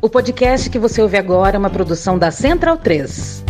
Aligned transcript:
O 0.00 0.08
podcast 0.08 0.70
que 0.70 0.78
você 0.78 1.02
ouve 1.02 1.16
agora 1.16 1.56
é 1.56 1.58
uma 1.58 1.68
produção 1.68 2.16
da 2.16 2.30
Central 2.30 2.76
3. 2.76 3.44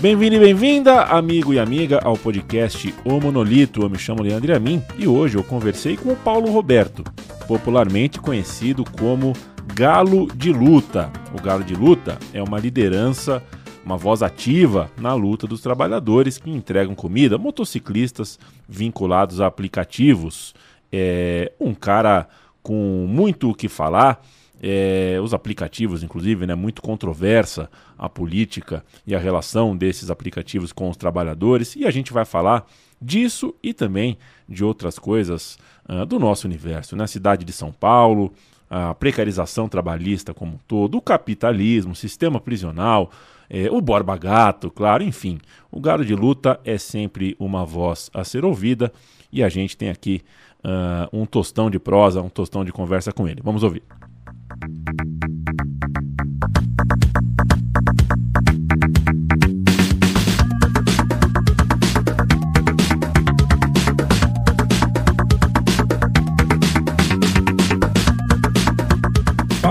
Bem-vindo 0.00 0.34
e 0.34 0.40
bem-vinda, 0.40 1.02
amigo 1.02 1.54
e 1.54 1.60
amiga, 1.60 2.00
ao 2.02 2.16
podcast 2.16 2.92
O 3.04 3.20
Monolito. 3.20 3.82
Eu 3.82 3.90
me 3.90 3.98
chamo 3.98 4.22
Leandro 4.22 4.56
Amin 4.56 4.82
e 4.98 5.06
hoje 5.06 5.36
eu 5.36 5.44
conversei 5.44 5.96
com 5.96 6.12
o 6.12 6.16
Paulo 6.16 6.50
Roberto, 6.50 7.04
popularmente 7.46 8.18
conhecido 8.18 8.84
como 8.98 9.32
Galo 9.78 10.26
de 10.34 10.52
Luta. 10.52 11.08
O 11.32 11.40
Galo 11.40 11.62
de 11.62 11.76
Luta 11.76 12.18
é 12.32 12.42
uma 12.42 12.58
liderança, 12.58 13.40
uma 13.84 13.96
voz 13.96 14.24
ativa 14.24 14.90
na 14.98 15.14
luta 15.14 15.46
dos 15.46 15.60
trabalhadores 15.60 16.36
que 16.36 16.50
entregam 16.50 16.96
comida, 16.96 17.38
motociclistas 17.38 18.40
vinculados 18.68 19.40
a 19.40 19.46
aplicativos. 19.46 20.52
É 20.90 21.52
um 21.60 21.72
cara 21.72 22.28
com 22.60 23.06
muito 23.08 23.50
o 23.50 23.54
que 23.54 23.68
falar 23.68 24.20
é, 24.60 25.20
os 25.22 25.32
aplicativos, 25.32 26.02
inclusive, 26.02 26.44
né, 26.44 26.56
muito 26.56 26.82
controversa 26.82 27.70
a 27.96 28.08
política 28.08 28.84
e 29.06 29.14
a 29.14 29.18
relação 29.20 29.76
desses 29.76 30.10
aplicativos 30.10 30.72
com 30.72 30.90
os 30.90 30.96
trabalhadores, 30.96 31.76
e 31.76 31.86
a 31.86 31.90
gente 31.92 32.12
vai 32.12 32.24
falar 32.24 32.66
disso 33.00 33.54
e 33.62 33.72
também 33.72 34.18
de 34.48 34.64
outras 34.64 34.98
coisas 34.98 35.56
uh, 35.88 36.04
do 36.04 36.18
nosso 36.18 36.48
universo, 36.48 36.96
na 36.96 37.04
né? 37.04 37.06
cidade 37.06 37.44
de 37.44 37.52
São 37.52 37.70
Paulo, 37.70 38.32
a 38.70 38.94
precarização 38.94 39.68
trabalhista 39.68 40.34
como 40.34 40.54
um 40.54 40.58
todo, 40.66 40.98
o 40.98 41.02
capitalismo, 41.02 41.92
o 41.92 41.96
sistema 41.96 42.40
prisional, 42.40 43.10
é, 43.48 43.70
o 43.70 43.80
Borba 43.80 44.16
Gato, 44.16 44.70
claro, 44.70 45.02
enfim. 45.02 45.38
O 45.70 45.80
Galo 45.80 46.04
de 46.04 46.14
Luta 46.14 46.60
é 46.64 46.76
sempre 46.76 47.34
uma 47.38 47.64
voz 47.64 48.10
a 48.12 48.24
ser 48.24 48.44
ouvida 48.44 48.92
e 49.32 49.42
a 49.42 49.48
gente 49.48 49.76
tem 49.76 49.88
aqui 49.88 50.22
uh, 50.64 51.18
um 51.18 51.24
tostão 51.24 51.70
de 51.70 51.78
prosa, 51.78 52.20
um 52.20 52.28
tostão 52.28 52.64
de 52.64 52.72
conversa 52.72 53.12
com 53.12 53.26
ele. 53.26 53.40
Vamos 53.42 53.62
ouvir. 53.62 53.82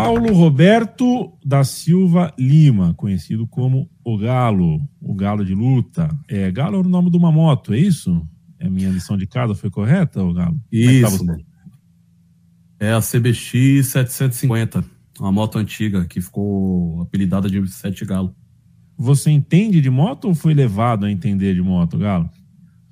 Paulo 0.08 0.34
Roberto 0.34 1.34
da 1.44 1.66
Silva 1.66 2.34
Lima, 2.40 2.94
conhecido 2.94 3.46
como 3.46 3.90
o 4.06 4.18
Galo, 4.18 4.80
o 5.02 5.14
Galo 5.14 5.44
de 5.44 5.54
luta. 5.54 6.08
É, 6.30 6.50
Galo 6.50 6.78
é 6.78 6.80
o 6.80 6.84
nome 6.84 7.12
de 7.12 7.18
uma 7.18 7.30
moto, 7.30 7.74
é 7.74 7.78
isso? 7.78 8.26
É 8.58 8.68
a 8.68 8.70
minha 8.70 8.90
lição 8.90 9.18
de 9.18 9.28
casa 9.28 9.54
foi 9.54 9.70
correta, 9.70 10.24
o 10.24 10.34
Galo? 10.34 10.56
É 10.72 11.02
tá 11.02 11.10
isso. 11.10 11.26
É 12.80 12.88
é 12.88 12.94
a 12.94 13.02
CBX 13.02 13.88
750, 13.88 14.86
uma 15.20 15.32
moto 15.32 15.58
antiga 15.58 16.06
que 16.06 16.22
ficou 16.22 17.02
apelidada 17.02 17.50
de 17.50 17.68
Sete 17.68 18.06
Galo. 18.06 18.34
Você 18.98 19.30
entende 19.30 19.82
de 19.82 19.90
moto 19.90 20.30
ou 20.30 20.36
foi 20.36 20.54
levado 20.54 21.06
a 21.06 21.12
entender 21.12 21.54
de 21.54 21.62
moto, 21.62 21.98
Galo? 21.98 22.30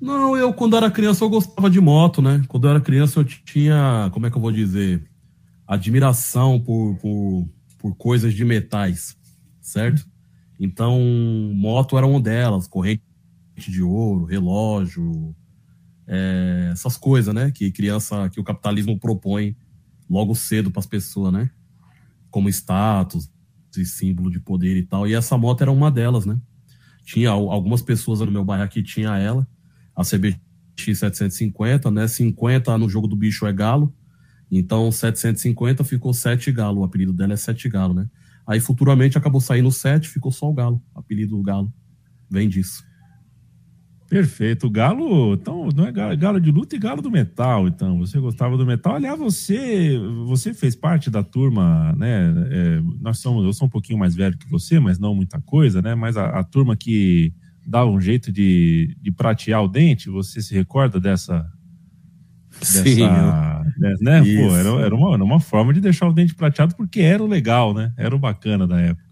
Não, 0.01 0.35
eu 0.35 0.53
quando 0.53 0.75
era 0.75 0.91
criança 0.91 1.23
eu 1.23 1.29
gostava 1.29 1.69
de 1.69 1.79
moto, 1.79 2.21
né? 2.21 2.43
Quando 2.49 2.65
eu 2.65 2.71
era 2.71 2.81
criança 2.81 3.21
eu 3.21 3.23
tinha, 3.23 4.09
como 4.11 4.25
é 4.25 4.29
que 4.29 4.35
eu 4.35 4.41
vou 4.41 4.51
dizer, 4.51 5.01
admiração 5.67 6.59
por, 6.59 6.95
por, 6.97 7.49
por 7.77 7.95
coisas 7.95 8.33
de 8.33 8.45
metais, 8.45 9.17
certo? 9.61 10.05
Então, 10.59 10.99
moto 11.53 11.97
era 11.97 12.05
uma 12.05 12.21
delas, 12.21 12.67
corrente 12.67 13.01
de 13.57 13.81
ouro, 13.81 14.25
relógio, 14.25 15.35
é, 16.07 16.69
essas 16.71 16.97
coisas, 16.97 17.33
né? 17.33 17.51
Que 17.51 17.71
criança, 17.71 18.29
que 18.29 18.39
o 18.39 18.43
capitalismo 18.43 18.99
propõe 18.99 19.55
logo 20.09 20.35
cedo 20.35 20.71
para 20.71 20.79
as 20.79 20.85
pessoas, 20.85 21.33
né? 21.33 21.49
Como 22.29 22.49
status 22.49 23.29
e 23.75 23.85
símbolo 23.85 24.31
de 24.31 24.39
poder 24.39 24.77
e 24.77 24.83
tal. 24.83 25.07
E 25.07 25.13
essa 25.13 25.37
moto 25.37 25.61
era 25.61 25.71
uma 25.71 25.91
delas, 25.91 26.25
né? 26.25 26.39
Tinha 27.03 27.29
algumas 27.29 27.81
pessoas 27.81 28.19
no 28.19 28.31
meu 28.31 28.43
bairro 28.43 28.69
que 28.69 28.81
tinha 28.81 29.17
ela, 29.17 29.47
a 29.95 30.03
CBX 30.03 30.39
750, 30.77 31.91
né? 31.91 32.07
50 32.07 32.77
no 32.77 32.89
jogo 32.89 33.07
do 33.07 33.15
bicho 33.15 33.45
é 33.45 33.53
galo. 33.53 33.93
Então 34.51 34.91
750 34.91 35.83
ficou 35.83 36.13
7 36.13 36.51
galo, 36.51 36.81
o 36.81 36.83
apelido 36.83 37.13
dela 37.13 37.33
é 37.33 37.37
7 37.37 37.67
galo, 37.69 37.93
né? 37.93 38.07
Aí 38.47 38.59
futuramente 38.59 39.17
acabou 39.17 39.41
saindo 39.41 39.71
7, 39.71 40.07
ficou 40.07 40.31
só 40.31 40.49
o 40.49 40.53
galo, 40.53 40.81
apelido 40.93 41.35
do 41.35 41.43
galo. 41.43 41.73
Vem 42.29 42.47
disso. 42.47 42.83
Perfeito. 44.07 44.69
Galo, 44.69 45.33
então, 45.33 45.67
não 45.75 45.87
é 45.87 45.91
galo, 45.91 46.17
galo, 46.17 46.39
de 46.39 46.51
luta 46.51 46.75
e 46.75 46.79
galo 46.79 47.01
do 47.01 47.09
metal, 47.09 47.67
então. 47.67 47.97
Você 47.99 48.19
gostava 48.19 48.55
do 48.55 48.65
metal. 48.65 48.95
Aliás, 48.95 49.17
você, 49.17 49.97
você 50.25 50.53
fez 50.53 50.75
parte 50.75 51.09
da 51.09 51.23
turma, 51.23 51.93
né? 51.93 52.31
É, 52.51 52.81
nós 53.01 53.17
somos, 53.19 53.43
eu 53.43 53.53
sou 53.53 53.67
um 53.67 53.69
pouquinho 53.69 53.97
mais 53.97 54.15
velho 54.15 54.37
que 54.37 54.49
você, 54.49 54.79
mas 54.79 54.99
não 54.99 55.15
muita 55.15 55.41
coisa, 55.41 55.81
né? 55.81 55.95
Mas 55.95 56.17
a, 56.17 56.27
a 56.39 56.43
turma 56.43 56.75
que 56.75 57.33
dá 57.65 57.83
um 57.85 57.99
jeito 57.99 58.31
de, 58.31 58.95
de 59.01 59.11
pratear 59.11 59.63
o 59.63 59.67
dente, 59.67 60.09
você 60.09 60.41
se 60.41 60.53
recorda 60.53 60.99
dessa. 60.99 61.45
Dessa 62.59 62.83
Sim. 62.83 63.01
Né? 64.01 64.19
Pô, 64.21 64.55
era, 64.55 64.69
era, 64.85 64.95
uma, 64.95 65.13
era 65.13 65.23
uma 65.23 65.39
forma 65.39 65.73
de 65.73 65.81
deixar 65.81 66.07
o 66.07 66.13
dente 66.13 66.33
prateado 66.33 66.75
porque 66.75 67.01
era 67.01 67.23
o 67.23 67.27
legal, 67.27 67.73
né? 67.73 67.93
Era 67.97 68.15
o 68.15 68.19
bacana 68.19 68.65
da 68.65 68.79
época. 68.79 69.05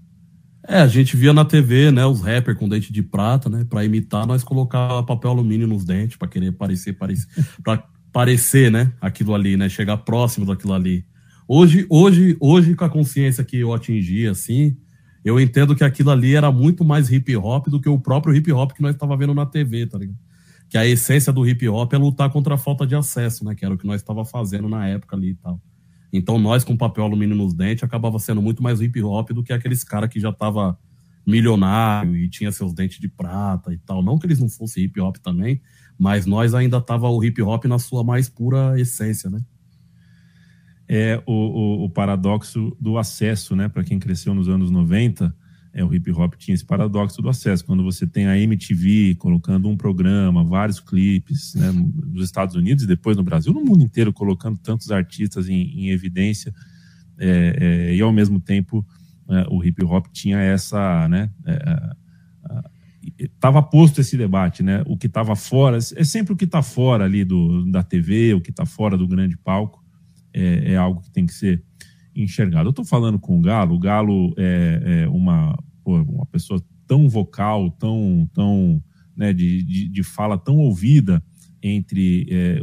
É, 0.68 0.78
a 0.78 0.88
gente 0.88 1.18
via 1.18 1.34
na 1.34 1.44
TV, 1.44 1.92
né, 1.92 2.06
os 2.06 2.22
rappers 2.22 2.58
com 2.58 2.70
dente 2.70 2.94
de 2.94 3.04
prata, 3.04 3.50
né, 3.50 3.66
para 3.70 3.84
imitar, 3.84 4.26
nós 4.26 4.46
colocava 4.46 5.04
papel 5.04 5.32
alumínio 5.32 5.68
nos 5.68 5.84
dentes 5.84 6.16
para 6.16 6.28
querer 6.28 6.54
parecer, 6.54 6.94
parecer, 6.94 7.28
para 7.62 7.84
parecer, 8.14 8.72
né, 8.72 8.94
aquilo 9.02 9.36
ali, 9.36 9.58
né, 9.58 9.68
chegar 9.68 9.98
próximo 9.98 10.46
daquilo 10.46 10.72
ali. 10.72 11.06
Hoje, 11.46 11.86
hoje, 11.90 12.38
hoje 12.40 12.76
com 12.76 12.86
a 12.86 12.90
consciência 12.90 13.44
que 13.44 13.58
eu 13.58 13.74
atingi 13.74 14.26
assim, 14.26 14.78
eu 15.26 15.38
entendo 15.38 15.76
que 15.76 15.84
aquilo 15.84 16.12
ali 16.12 16.34
era 16.34 16.50
muito 16.50 16.86
mais 16.86 17.12
hip 17.12 17.36
hop 17.36 17.68
do 17.68 17.82
que 17.82 17.90
o 17.90 18.00
próprio 18.00 18.34
hip 18.34 18.50
hop 18.54 18.72
que 18.72 18.82
nós 18.82 18.94
estava 18.94 19.18
vendo 19.18 19.34
na 19.34 19.46
TV, 19.46 19.86
tá 19.86 19.98
ligado? 19.98 20.18
Que 20.74 20.78
a 20.80 20.88
essência 20.88 21.32
do 21.32 21.48
hip 21.48 21.70
hop 21.70 21.94
é 21.94 22.00
lutar 22.00 22.32
contra 22.32 22.56
a 22.56 22.58
falta 22.58 22.84
de 22.84 22.96
acesso, 22.96 23.46
né, 23.46 23.54
que 23.54 23.64
era 23.64 23.76
o 23.76 23.78
que 23.78 23.86
nós 23.86 24.02
estava 24.02 24.26
fazendo 24.26 24.68
na 24.68 24.88
época 24.88 25.16
ali 25.16 25.30
e 25.30 25.36
tal. 25.36 25.62
Então 26.12 26.40
nós 26.40 26.64
com 26.64 26.76
papel 26.76 27.04
alumínio 27.04 27.36
nos 27.36 27.54
dentes 27.54 27.84
acabava 27.84 28.18
sendo 28.18 28.42
muito 28.42 28.64
mais 28.64 28.82
hip 28.82 29.00
hop 29.04 29.30
do 29.34 29.44
que 29.44 29.54
aqueles 29.54 29.84
caras 29.84 30.10
que 30.10 30.20
já 30.20 30.34
tava 30.34 30.76
milionário 31.28 32.18
e 32.18 32.28
tinha 32.28 32.52
seus 32.52 32.74
dentes 32.74 32.98
de 32.98 33.08
prata 33.08 33.72
e 33.72 33.78
tal. 33.78 34.02
Não 34.02 34.18
que 34.18 34.26
eles 34.26 34.40
não 34.40 34.50
fossem 34.50 34.86
hip 34.86 35.00
hop 35.00 35.18
também, 35.18 35.62
mas 35.96 36.26
nós 36.26 36.56
ainda 36.56 36.82
tava 36.82 37.08
o 37.08 37.24
hip 37.24 37.40
hop 37.44 37.66
na 37.66 37.78
sua 37.78 38.04
mais 38.04 38.28
pura 38.28 38.74
essência, 38.82 39.30
né? 39.30 39.42
É 40.90 41.22
o, 41.28 41.34
o, 41.34 41.84
o 41.84 41.90
paradoxo 41.92 42.76
do 42.82 42.98
acesso, 42.98 43.56
né? 43.56 43.70
Para 43.70 43.84
quem 43.84 44.00
cresceu 44.00 44.34
nos 44.34 44.50
anos 44.50 44.72
90, 44.72 45.36
é, 45.74 45.84
o 45.84 45.94
hip 45.94 46.12
hop 46.12 46.36
tinha 46.36 46.54
esse 46.54 46.64
paradoxo 46.64 47.22
do 47.22 47.28
acesso. 47.28 47.66
Quando 47.66 47.84
você 47.84 48.06
tem 48.06 48.28
a 48.28 48.38
MTV 48.38 49.16
colocando 49.16 49.68
um 49.68 49.76
programa, 49.76 50.44
vários 50.44 50.80
clipes, 50.80 51.56
né, 51.56 51.72
nos 51.72 52.24
Estados 52.24 52.56
Unidos 52.56 52.84
e 52.84 52.88
depois 52.88 53.18
no 53.18 53.24
Brasil, 53.24 53.52
no 53.52 53.66
mundo 53.66 53.84
inteiro, 53.84 54.14
colocando 54.14 54.58
tantos 54.60 54.92
artistas 54.92 55.50
em, 55.50 55.62
em 55.62 55.90
evidência, 55.90 56.54
é, 57.18 57.58
é, 57.90 57.96
e 57.96 58.02
ao 58.02 58.14
mesmo 58.14 58.40
tempo 58.40 58.86
é, 59.30 59.48
o 59.50 59.64
hip 59.64 59.84
hop 59.84 60.06
tinha 60.12 60.38
essa, 60.38 61.08
né, 61.08 61.32
estava 63.18 63.62
posto 63.64 64.00
esse 64.00 64.16
debate, 64.16 64.62
né, 64.62 64.84
o 64.86 64.96
que 64.96 65.08
estava 65.08 65.36
fora, 65.36 65.78
é 65.78 66.04
sempre 66.04 66.34
o 66.34 66.36
que 66.36 66.46
está 66.46 66.62
fora 66.62 67.06
ali 67.06 67.26
do, 67.26 67.66
da 67.72 67.82
TV, 67.82 68.36
o 68.36 68.42
que 68.42 68.52
está 68.52 68.66
fora 68.66 68.96
do 68.96 69.08
grande 69.08 69.38
palco, 69.38 69.84
é, 70.32 70.74
é 70.74 70.76
algo 70.76 71.02
que 71.02 71.12
tem 71.12 71.26
que 71.26 71.34
ser 71.34 71.64
enxergado. 72.16 72.68
Eu 72.68 72.72
estou 72.72 72.86
falando 72.86 73.20
com 73.20 73.38
o 73.38 73.42
Galo, 73.42 73.76
o 73.76 73.80
Galo 73.80 74.34
é, 74.38 75.04
é 75.04 75.10
uma, 75.10 75.58
uma 75.86 76.26
pessoa 76.26 76.62
tão 76.88 77.08
vocal, 77.10 77.72
tão, 77.72 78.30
tão 78.34 78.84
né, 79.16 79.34
de, 79.34 79.64
de, 79.64 79.88
de 79.88 80.04
fala 80.04 80.38
tão 80.38 80.58
ouvida 80.58 81.24
entre 81.62 82.28
é, 82.30 82.62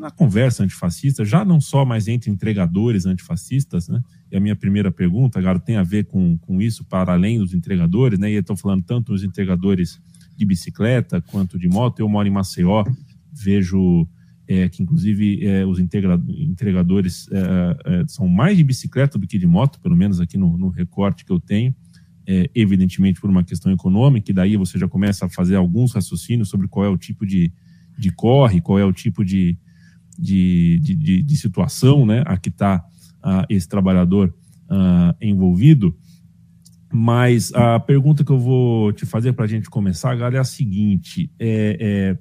na 0.00 0.10
conversa 0.10 0.64
antifascista, 0.64 1.24
já 1.24 1.44
não 1.44 1.60
só 1.60 1.84
mais 1.84 2.08
entre 2.08 2.30
entregadores 2.30 3.06
antifascistas, 3.06 3.88
né? 3.88 4.02
E 4.30 4.36
a 4.36 4.40
minha 4.40 4.56
primeira 4.56 4.90
pergunta, 4.90 5.40
Galo, 5.40 5.60
tem 5.60 5.76
a 5.76 5.84
ver 5.84 6.06
com, 6.06 6.36
com 6.38 6.60
isso, 6.60 6.84
para 6.84 7.12
além 7.12 7.38
dos 7.38 7.54
entregadores, 7.54 8.18
né? 8.18 8.30
E 8.30 8.34
eu 8.34 8.40
estou 8.40 8.56
falando 8.56 8.82
tanto 8.82 9.12
dos 9.12 9.22
entregadores 9.22 10.00
de 10.36 10.44
bicicleta 10.44 11.20
quanto 11.20 11.56
de 11.56 11.68
moto. 11.68 12.00
Eu 12.00 12.08
moro 12.08 12.26
em 12.26 12.30
Maceió, 12.30 12.84
vejo 13.32 14.08
é, 14.48 14.68
que 14.68 14.82
inclusive 14.82 15.44
é, 15.44 15.66
os 15.66 15.78
entregadores 15.80 17.28
é, 17.32 18.00
é, 18.00 18.04
são 18.06 18.28
mais 18.28 18.56
de 18.56 18.62
bicicleta 18.62 19.18
do 19.18 19.26
que 19.26 19.38
de 19.38 19.46
moto, 19.46 19.80
pelo 19.80 19.96
menos 19.96 20.20
aqui 20.20 20.38
no, 20.38 20.56
no 20.56 20.68
recorte 20.68 21.24
que 21.24 21.32
eu 21.32 21.40
tenho, 21.40 21.74
é, 22.26 22.48
evidentemente 22.54 23.20
por 23.20 23.28
uma 23.28 23.44
questão 23.44 23.72
econômica, 23.72 24.30
e 24.30 24.34
daí 24.34 24.56
você 24.56 24.78
já 24.78 24.88
começa 24.88 25.26
a 25.26 25.28
fazer 25.28 25.56
alguns 25.56 25.92
raciocínios 25.92 26.48
sobre 26.48 26.68
qual 26.68 26.84
é 26.84 26.88
o 26.88 26.96
tipo 26.96 27.26
de, 27.26 27.52
de 27.98 28.10
corre, 28.12 28.60
qual 28.60 28.78
é 28.78 28.84
o 28.84 28.92
tipo 28.92 29.24
de, 29.24 29.58
de, 30.18 30.78
de, 30.80 31.22
de 31.22 31.36
situação 31.36 32.06
né, 32.06 32.22
a 32.26 32.36
que 32.36 32.48
está 32.48 32.84
esse 33.48 33.68
trabalhador 33.68 34.32
envolvido. 35.20 35.96
Mas 36.92 37.52
a 37.52 37.80
pergunta 37.80 38.24
que 38.24 38.30
eu 38.30 38.38
vou 38.38 38.92
te 38.92 39.04
fazer 39.04 39.32
para 39.32 39.44
a 39.44 39.48
gente 39.48 39.68
começar, 39.68 40.14
galera, 40.14 40.36
é 40.36 40.40
a 40.40 40.44
seguinte: 40.44 41.30
é, 41.38 41.76
é, 41.80 42.18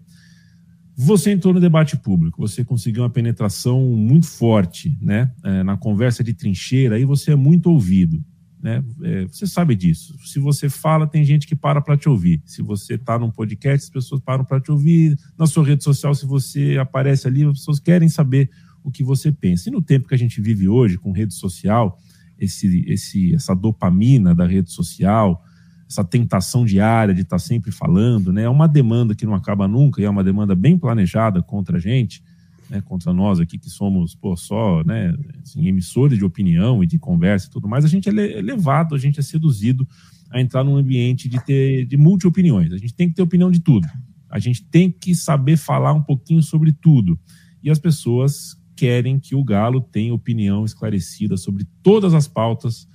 você 0.98 1.32
entrou 1.32 1.54
no 1.54 1.60
debate 1.60 1.98
público, 1.98 2.40
você 2.40 2.64
conseguiu 2.64 3.04
uma 3.04 3.10
penetração 3.10 3.82
muito 3.82 4.28
forte, 4.28 4.98
né? 5.02 5.32
É, 5.44 5.64
na 5.64 5.76
conversa 5.76 6.24
de 6.24 6.34
trincheira, 6.34 6.96
aí 6.96 7.04
você 7.04 7.32
é 7.32 7.36
muito 7.36 7.70
ouvido. 7.70 8.24
Né? 8.66 8.84
É, 9.04 9.26
você 9.28 9.46
sabe 9.46 9.76
disso. 9.76 10.18
Se 10.26 10.40
você 10.40 10.70
fala, 10.70 11.06
tem 11.06 11.24
gente 11.24 11.46
que 11.46 11.56
para 11.56 11.80
para 11.82 11.96
te 11.96 12.10
ouvir. 12.10 12.42
Se 12.46 12.64
você 12.64 12.96
está 12.96 13.20
num 13.20 13.30
podcast, 13.30 13.86
as 13.86 13.92
pessoas 13.92 14.20
param 14.22 14.44
para 14.44 14.60
te 14.60 14.72
ouvir. 14.72 15.16
Na 15.38 15.46
sua 15.46 15.64
rede 15.64 15.84
social, 15.84 16.16
se 16.16 16.26
você 16.26 16.78
aparece 16.80 17.28
ali, 17.28 17.44
as 17.44 17.60
pessoas 17.60 17.80
querem 17.80 18.10
saber 18.10 18.50
o 18.84 18.90
que 18.90 19.04
você 19.04 19.32
pensa. 19.32 19.70
E 19.70 19.72
no 19.72 19.84
tempo 19.84 20.08
que 20.08 20.16
a 20.16 20.18
gente 20.18 20.42
vive 20.42 20.68
hoje, 20.68 20.98
com 20.98 21.12
rede 21.12 21.36
social, 21.36 22.00
esse, 22.40 22.84
esse, 22.88 23.36
essa 23.36 23.54
dopamina 23.54 24.34
da 24.34 24.48
rede 24.48 24.72
social, 24.72 25.44
essa 25.90 26.04
tentação 26.04 26.66
diária 26.66 27.14
de 27.14 27.22
estar 27.22 27.36
tá 27.36 27.40
sempre 27.40 27.72
falando, 27.72 28.34
né? 28.34 28.44
É 28.44 28.50
uma 28.50 28.68
demanda 28.68 29.14
que 29.14 29.26
não 29.26 29.36
acaba 29.36 29.68
nunca 29.68 30.02
e 30.02 30.06
é 30.06 30.10
uma 30.10 30.24
demanda 30.24 30.56
bem 30.56 30.78
planejada 30.78 31.42
contra 31.42 31.78
a 31.78 31.80
gente 31.80 32.24
né, 32.70 32.82
contra 32.82 33.14
nós 33.14 33.40
aqui 33.40 33.58
que 33.58 33.70
somos 33.70 34.16
pô, 34.16 34.36
só 34.36 34.84
né, 34.84 35.14
assim, 35.44 35.68
emissores 35.68 36.18
de 36.18 36.26
opinião 36.26 36.84
e 36.84 36.88
de 36.88 36.98
conversa 36.98 37.48
e 37.48 37.50
tudo 37.50 37.68
mais, 37.68 37.86
a 37.86 37.88
gente 37.88 38.10
é, 38.10 38.40
é 38.40 38.42
levado, 38.42 38.96
a 38.96 38.98
gente 38.98 39.20
é 39.20 39.24
seduzido 39.24 39.88
a 40.32 40.42
entrar 40.42 40.64
num 40.64 40.76
ambiente 40.76 41.30
de 41.30 41.44
ter 41.44 41.86
de 41.86 41.96
multi-opiniões. 41.98 42.74
A 42.74 42.78
gente 42.78 42.94
tem 42.94 43.08
que 43.08 43.16
ter 43.16 43.22
opinião 43.22 43.52
de 43.52 43.60
tudo. 43.60 43.88
A 44.30 44.40
gente 44.40 44.64
tem 44.64 44.92
que 44.92 45.14
saber 45.16 45.56
falar 45.56 45.94
um 45.94 46.02
pouquinho 46.02 46.42
sobre 46.42 46.74
tudo. 46.74 47.18
E 47.64 47.70
as 47.70 47.80
pessoas 47.80 48.58
querem 48.76 49.20
que 49.20 49.36
o 49.36 49.44
Galo 49.44 49.80
tenha 49.80 50.14
opinião 50.14 50.66
esclarecida 50.66 51.38
sobre 51.38 51.66
todas 51.82 52.14
as 52.14 52.28
pautas 52.28 52.88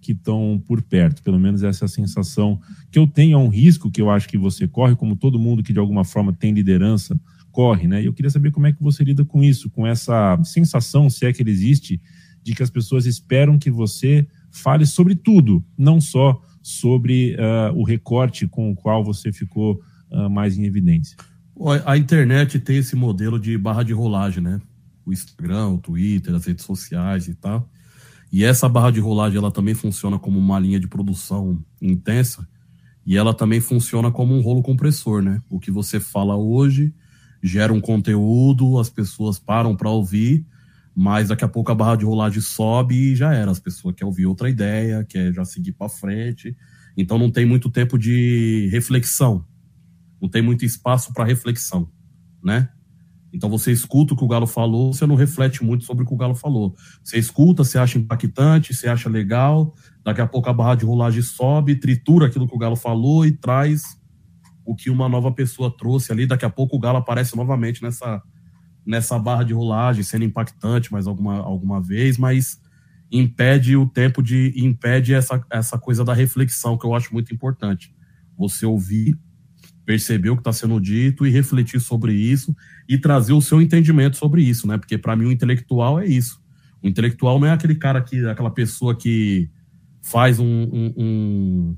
que 0.00 0.12
estão 0.12 0.62
por 0.66 0.82
perto. 0.82 1.22
Pelo 1.22 1.38
menos 1.38 1.62
essa 1.62 1.84
é 1.84 1.86
a 1.86 1.88
sensação 1.88 2.60
que 2.90 2.98
eu 2.98 3.06
tenho. 3.06 3.34
É 3.34 3.38
um 3.38 3.48
risco 3.48 3.90
que 3.90 4.00
eu 4.00 4.10
acho 4.10 4.28
que 4.28 4.38
você 4.38 4.66
corre, 4.66 4.96
como 4.96 5.16
todo 5.16 5.38
mundo 5.38 5.62
que 5.62 5.72
de 5.72 5.78
alguma 5.78 6.04
forma 6.04 6.32
tem 6.32 6.52
liderança 6.52 7.18
corre, 7.58 7.88
né? 7.88 8.00
E 8.00 8.06
eu 8.06 8.12
queria 8.12 8.30
saber 8.30 8.52
como 8.52 8.68
é 8.68 8.72
que 8.72 8.80
você 8.80 9.02
lida 9.02 9.24
com 9.24 9.42
isso, 9.42 9.68
com 9.68 9.84
essa 9.84 10.38
sensação, 10.44 11.10
se 11.10 11.26
é 11.26 11.32
que 11.32 11.42
ele 11.42 11.50
existe, 11.50 12.00
de 12.40 12.54
que 12.54 12.62
as 12.62 12.70
pessoas 12.70 13.04
esperam 13.04 13.58
que 13.58 13.68
você 13.68 14.26
fale 14.50 14.86
sobre 14.86 15.16
tudo, 15.16 15.64
não 15.76 16.00
só 16.00 16.40
sobre 16.62 17.34
uh, 17.34 17.76
o 17.76 17.82
recorte 17.82 18.46
com 18.46 18.70
o 18.70 18.76
qual 18.76 19.02
você 19.02 19.32
ficou 19.32 19.80
uh, 20.10 20.30
mais 20.30 20.56
em 20.56 20.66
evidência. 20.66 21.16
A 21.84 21.96
internet 21.96 22.60
tem 22.60 22.76
esse 22.76 22.94
modelo 22.94 23.40
de 23.40 23.58
barra 23.58 23.82
de 23.82 23.92
rolagem, 23.92 24.40
né? 24.40 24.60
O 25.04 25.12
Instagram, 25.12 25.70
o 25.70 25.78
Twitter, 25.78 26.34
as 26.34 26.44
redes 26.44 26.64
sociais 26.64 27.26
e 27.26 27.34
tal. 27.34 27.68
E 28.30 28.44
essa 28.44 28.68
barra 28.68 28.90
de 28.90 29.00
rolagem 29.00 29.38
ela 29.38 29.50
também 29.50 29.74
funciona 29.74 30.18
como 30.18 30.38
uma 30.38 30.58
linha 30.58 30.78
de 30.78 30.86
produção 30.86 31.62
intensa 31.80 32.46
e 33.06 33.16
ela 33.16 33.32
também 33.32 33.60
funciona 33.60 34.10
como 34.10 34.34
um 34.34 34.42
rolo 34.42 34.62
compressor, 34.62 35.22
né? 35.22 35.42
O 35.48 35.58
que 35.58 35.70
você 35.70 35.98
fala 35.98 36.36
hoje 36.36 36.94
gera 37.42 37.72
um 37.72 37.80
conteúdo, 37.80 38.78
as 38.78 38.90
pessoas 38.90 39.38
param 39.38 39.74
para 39.74 39.88
ouvir, 39.88 40.44
mas 40.94 41.28
daqui 41.28 41.44
a 41.44 41.48
pouco 41.48 41.72
a 41.72 41.74
barra 41.74 41.96
de 41.96 42.04
rolagem 42.04 42.42
sobe 42.42 42.94
e 42.94 43.16
já 43.16 43.32
era. 43.32 43.50
As 43.50 43.58
pessoas 43.58 43.94
querem 43.94 44.08
ouvir 44.08 44.26
outra 44.26 44.50
ideia, 44.50 45.06
quer 45.08 45.32
já 45.32 45.44
seguir 45.44 45.72
para 45.72 45.88
frente. 45.88 46.54
Então 46.96 47.18
não 47.18 47.30
tem 47.30 47.46
muito 47.46 47.70
tempo 47.70 47.96
de 47.96 48.68
reflexão, 48.70 49.42
não 50.20 50.28
tem 50.28 50.42
muito 50.42 50.64
espaço 50.64 51.12
para 51.14 51.24
reflexão, 51.24 51.88
né? 52.44 52.68
Então 53.32 53.50
você 53.50 53.70
escuta 53.70 54.14
o 54.14 54.16
que 54.16 54.24
o 54.24 54.28
Galo 54.28 54.46
falou, 54.46 54.92
você 54.92 55.06
não 55.06 55.14
reflete 55.14 55.62
muito 55.62 55.84
sobre 55.84 56.02
o 56.02 56.06
que 56.06 56.14
o 56.14 56.16
Galo 56.16 56.34
falou. 56.34 56.74
Você 57.04 57.18
escuta, 57.18 57.62
você 57.62 57.78
acha 57.78 57.98
impactante, 57.98 58.74
você 58.74 58.88
acha 58.88 59.08
legal, 59.08 59.74
daqui 60.02 60.20
a 60.20 60.26
pouco 60.26 60.48
a 60.48 60.52
barra 60.52 60.76
de 60.76 60.84
rolagem 60.84 61.20
sobe, 61.20 61.76
tritura 61.76 62.26
aquilo 62.26 62.48
que 62.48 62.54
o 62.54 62.58
Galo 62.58 62.76
falou 62.76 63.26
e 63.26 63.32
traz 63.32 63.98
o 64.64 64.74
que 64.74 64.90
uma 64.90 65.08
nova 65.08 65.30
pessoa 65.32 65.74
trouxe 65.74 66.12
ali. 66.12 66.26
Daqui 66.26 66.44
a 66.44 66.50
pouco 66.50 66.76
o 66.76 66.78
Galo 66.78 66.98
aparece 66.98 67.36
novamente 67.36 67.82
nessa, 67.82 68.22
nessa 68.84 69.18
barra 69.18 69.42
de 69.42 69.52
rolagem, 69.52 70.02
sendo 70.02 70.24
impactante 70.24 70.90
mais 70.90 71.06
alguma, 71.06 71.36
alguma 71.36 71.80
vez, 71.80 72.16
mas 72.16 72.60
impede 73.10 73.76
o 73.76 73.86
tempo 73.86 74.22
de. 74.22 74.52
impede 74.56 75.14
essa, 75.14 75.42
essa 75.50 75.78
coisa 75.78 76.04
da 76.04 76.14
reflexão, 76.14 76.76
que 76.76 76.86
eu 76.86 76.94
acho 76.94 77.12
muito 77.12 77.32
importante. 77.32 77.94
Você 78.36 78.64
ouvir, 78.64 79.18
perceber 79.84 80.30
o 80.30 80.36
que 80.36 80.40
está 80.40 80.52
sendo 80.52 80.78
dito 80.80 81.26
e 81.26 81.30
refletir 81.30 81.80
sobre 81.80 82.12
isso 82.12 82.54
e 82.88 82.98
trazer 82.98 83.32
o 83.32 83.40
seu 83.40 83.60
entendimento 83.60 84.16
sobre 84.16 84.42
isso, 84.42 84.66
né? 84.66 84.78
Porque 84.78 84.96
para 84.96 85.14
mim 85.14 85.26
o 85.26 85.32
intelectual 85.32 86.00
é 86.00 86.06
isso. 86.06 86.40
O 86.82 86.88
intelectual 86.88 87.38
não 87.38 87.46
é 87.46 87.50
aquele 87.50 87.74
cara 87.74 88.00
que, 88.00 88.24
aquela 88.26 88.50
pessoa 88.50 88.96
que 88.96 89.50
faz 90.00 90.38
um, 90.38 90.46
um, 90.46 90.94
um 90.96 91.76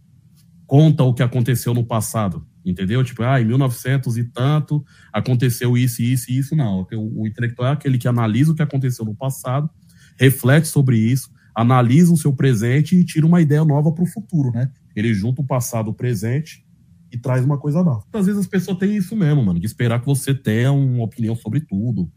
conta 0.67 1.03
o 1.03 1.12
que 1.12 1.23
aconteceu 1.23 1.75
no 1.75 1.85
passado 1.85 2.47
entendeu? 2.65 3.03
Tipo, 3.03 3.23
ah, 3.23 3.41
em 3.41 3.45
1900 3.45 4.17
e 4.17 4.25
tanto 4.25 4.85
aconteceu 5.12 5.77
isso, 5.77 6.03
isso 6.03 6.31
e 6.31 6.39
isso. 6.39 6.57
Não, 6.57 6.87
o, 6.93 7.23
o 7.23 7.27
intelectual 7.27 7.71
é 7.71 7.73
aquele 7.73 7.99
que 7.99 8.09
analisa 8.09 8.53
o 8.53 8.55
que 8.55 8.62
aconteceu 8.62 9.05
no 9.05 9.15
passado, 9.15 9.69
reflete 10.19 10.69
sobre 10.69 10.99
isso, 10.99 11.31
analisa 11.55 12.12
o 12.12 12.17
seu 12.17 12.33
presente 12.33 12.97
e 12.97 13.05
tira 13.05 13.27
uma 13.27 13.41
ideia 13.41 13.65
nova 13.65 13.93
para 13.93 14.05
o 14.05 14.07
futuro, 14.07 14.51
né? 14.53 14.71
Ele 14.95 15.12
junta 15.15 15.41
o 15.41 15.47
passado, 15.47 15.89
o 15.89 15.95
presente 15.95 16.65
e 17.12 17.19
traz 17.19 17.45
uma 17.45 17.59
coisa 17.59 17.83
nova. 17.83 18.05
Às 18.12 18.27
vezes 18.27 18.41
as 18.41 18.47
pessoas 18.47 18.79
têm 18.79 18.97
isso 18.97 19.17
mesmo, 19.17 19.45
mano, 19.45 19.59
de 19.59 19.67
esperar 19.67 20.01
que 20.01 20.07
você 20.07 20.33
tenha 20.33 20.73
uma 20.73 21.05
opinião 21.05 21.35
sobre 21.35 21.61
tudo, 21.61 22.11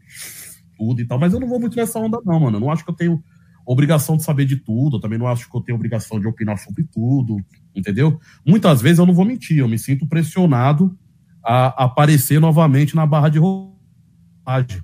tudo 0.76 1.00
e 1.00 1.06
tal. 1.06 1.18
Mas 1.18 1.32
eu 1.32 1.40
não 1.40 1.48
vou 1.48 1.60
muito 1.60 1.76
nessa 1.76 1.98
onda, 1.98 2.18
não, 2.24 2.40
mano. 2.40 2.56
Eu 2.56 2.60
não 2.60 2.70
acho 2.70 2.84
que 2.84 2.90
eu 2.90 2.94
tenho 2.94 3.22
obrigação 3.66 4.16
de 4.16 4.22
saber 4.22 4.44
de 4.44 4.56
tudo, 4.56 4.96
eu 4.96 5.00
também 5.00 5.18
não 5.18 5.26
acho 5.26 5.50
que 5.50 5.56
eu 5.56 5.60
tenho 5.60 5.76
obrigação 5.76 6.20
de 6.20 6.26
opinar 6.26 6.58
sobre 6.58 6.84
tudo, 6.84 7.38
entendeu? 7.74 8.20
Muitas 8.46 8.82
vezes 8.82 8.98
eu 8.98 9.06
não 9.06 9.14
vou 9.14 9.24
mentir, 9.24 9.58
eu 9.58 9.68
me 9.68 9.78
sinto 9.78 10.06
pressionado 10.06 10.96
a 11.42 11.84
aparecer 11.84 12.38
novamente 12.40 12.94
na 12.94 13.06
barra 13.06 13.30
de 13.30 13.38
rolagem, 13.38 14.82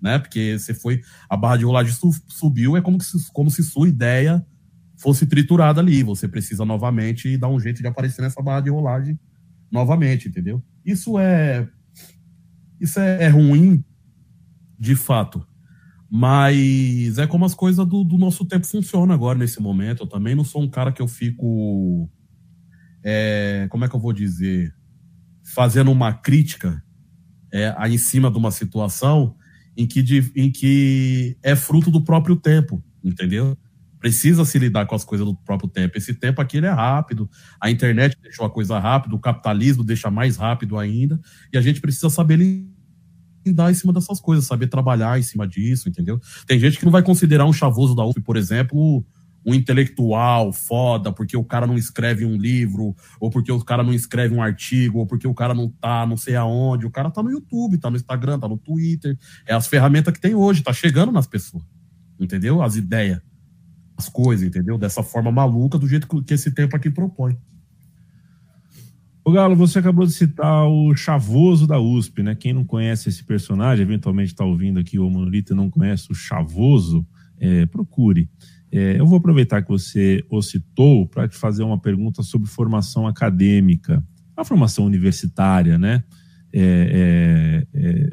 né? 0.00 0.18
Porque 0.18 0.58
você 0.58 0.74
foi, 0.74 1.00
a 1.28 1.36
barra 1.36 1.56
de 1.56 1.64
rolagem 1.64 1.94
subiu, 2.28 2.76
é 2.76 2.82
como 2.82 3.00
se, 3.00 3.32
como 3.32 3.50
se 3.50 3.64
sua 3.64 3.88
ideia 3.88 4.44
fosse 4.98 5.26
triturada 5.26 5.80
ali, 5.80 6.02
você 6.02 6.28
precisa 6.28 6.62
novamente 6.62 7.38
dar 7.38 7.48
um 7.48 7.58
jeito 7.58 7.80
de 7.80 7.86
aparecer 7.86 8.20
nessa 8.20 8.42
barra 8.42 8.60
de 8.60 8.68
rolagem 8.68 9.18
novamente, 9.70 10.28
entendeu? 10.28 10.62
Isso 10.84 11.18
é 11.18 11.68
isso 12.80 12.98
é, 12.98 13.24
é 13.24 13.28
ruim 13.28 13.84
de 14.78 14.96
fato, 14.96 15.46
mas 16.10 17.18
é 17.18 17.26
como 17.26 17.44
as 17.44 17.54
coisas 17.54 17.86
do, 17.86 18.02
do, 18.02 18.16
nosso 18.16 18.44
tempo 18.44 18.66
funcionam 18.66 19.14
agora, 19.14 19.38
nesse 19.38 19.60
momento. 19.60 20.02
Eu 20.02 20.06
também 20.08 20.34
não 20.34 20.42
sou 20.42 20.62
um 20.62 20.68
cara 20.68 20.90
que 20.90 21.02
eu 21.02 21.06
fico. 21.06 22.10
É, 23.04 23.68
como 23.70 23.84
é 23.84 23.88
que 23.88 23.94
eu 23.94 24.00
vou 24.00 24.12
dizer? 24.12 24.74
Fazendo 25.54 25.92
uma 25.92 26.12
crítica 26.12 26.82
é, 27.52 27.74
em 27.88 27.98
cima 27.98 28.30
de 28.30 28.38
uma 28.38 28.50
situação 28.50 29.36
em 29.76 29.86
que, 29.86 30.02
de, 30.02 30.32
em 30.34 30.50
que 30.50 31.36
é 31.42 31.54
fruto 31.54 31.90
do 31.90 32.02
próprio 32.02 32.36
tempo, 32.36 32.82
entendeu? 33.04 33.56
Precisa 34.00 34.44
se 34.44 34.58
lidar 34.58 34.86
com 34.86 34.94
as 34.94 35.04
coisas 35.04 35.26
do 35.26 35.34
próprio 35.34 35.68
tempo. 35.68 35.96
Esse 35.96 36.14
tempo 36.14 36.40
aqui 36.40 36.58
é 36.58 36.70
rápido, 36.70 37.28
a 37.60 37.70
internet 37.70 38.16
deixou 38.20 38.46
a 38.46 38.50
coisa 38.50 38.78
rápida, 38.78 39.14
o 39.14 39.20
capitalismo 39.20 39.84
deixa 39.84 40.10
mais 40.10 40.36
rápido 40.36 40.78
ainda, 40.78 41.20
e 41.52 41.58
a 41.58 41.60
gente 41.60 41.80
precisa 41.80 42.08
saber 42.08 42.38
dar 43.46 43.70
em 43.70 43.74
cima 43.74 43.92
dessas 43.92 44.20
coisas, 44.20 44.46
saber 44.46 44.66
trabalhar 44.66 45.18
em 45.18 45.22
cima 45.22 45.46
disso, 45.46 45.88
entendeu? 45.88 46.18
Tem 46.46 46.58
gente 46.58 46.78
que 46.78 46.84
não 46.84 46.92
vai 46.92 47.02
considerar 47.02 47.44
um 47.44 47.52
chavoso 47.52 47.94
da 47.94 48.04
UF, 48.04 48.20
por 48.20 48.36
exemplo, 48.36 49.04
um 49.44 49.54
intelectual 49.54 50.52
foda, 50.52 51.12
porque 51.12 51.36
o 51.36 51.44
cara 51.44 51.66
não 51.66 51.76
escreve 51.76 52.24
um 52.24 52.36
livro, 52.36 52.94
ou 53.18 53.30
porque 53.30 53.50
o 53.50 53.62
cara 53.64 53.82
não 53.82 53.92
escreve 53.92 54.34
um 54.34 54.42
artigo, 54.42 54.98
ou 54.98 55.06
porque 55.06 55.26
o 55.26 55.34
cara 55.34 55.54
não 55.54 55.68
tá 55.68 56.06
não 56.06 56.16
sei 56.16 56.36
aonde. 56.36 56.86
O 56.86 56.90
cara 56.90 57.10
tá 57.10 57.22
no 57.22 57.30
YouTube, 57.30 57.78
tá 57.78 57.90
no 57.90 57.96
Instagram, 57.96 58.38
tá 58.38 58.48
no 58.48 58.58
Twitter. 58.58 59.16
É 59.46 59.54
as 59.54 59.66
ferramentas 59.66 60.12
que 60.12 60.20
tem 60.20 60.34
hoje, 60.34 60.62
tá 60.62 60.72
chegando 60.72 61.12
nas 61.12 61.26
pessoas. 61.26 61.64
Entendeu? 62.18 62.62
As 62.62 62.76
ideias, 62.76 63.20
as 64.00 64.08
coisas, 64.08 64.46
entendeu? 64.46 64.78
Dessa 64.78 65.02
forma 65.02 65.30
maluca, 65.30 65.78
do 65.78 65.86
jeito 65.86 66.08
que 66.22 66.34
esse 66.34 66.50
tempo 66.50 66.74
aqui 66.74 66.90
propõe. 66.90 67.36
O 69.22 69.30
Galo, 69.30 69.54
você 69.54 69.78
acabou 69.78 70.06
de 70.06 70.12
citar 70.12 70.66
o 70.66 70.94
Chavoso 70.96 71.66
da 71.66 71.78
USP, 71.78 72.22
né? 72.22 72.34
Quem 72.34 72.54
não 72.54 72.64
conhece 72.64 73.10
esse 73.10 73.22
personagem, 73.22 73.82
eventualmente 73.82 74.32
está 74.32 74.44
ouvindo 74.44 74.80
aqui 74.80 74.98
o 74.98 75.08
Monolito 75.10 75.52
e 75.52 75.56
não 75.56 75.70
conhece 75.70 76.10
o 76.10 76.14
Chavoso, 76.14 77.06
é, 77.38 77.66
procure. 77.66 78.30
É, 78.72 78.98
eu 78.98 79.06
vou 79.06 79.18
aproveitar 79.18 79.62
que 79.62 79.68
você 79.68 80.24
o 80.30 80.40
citou 80.40 81.06
para 81.06 81.28
te 81.28 81.36
fazer 81.36 81.62
uma 81.62 81.78
pergunta 81.78 82.22
sobre 82.22 82.48
formação 82.48 83.06
acadêmica, 83.06 84.02
a 84.36 84.44
formação 84.44 84.86
universitária, 84.86 85.78
né? 85.78 86.02
É, 86.52 87.66
é, 87.74 87.80
é, 87.80 88.10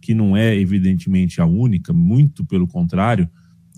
que 0.00 0.12
não 0.12 0.36
é 0.36 0.56
evidentemente 0.56 1.40
a 1.40 1.46
única, 1.46 1.92
muito 1.92 2.44
pelo 2.44 2.66
contrário, 2.66 3.28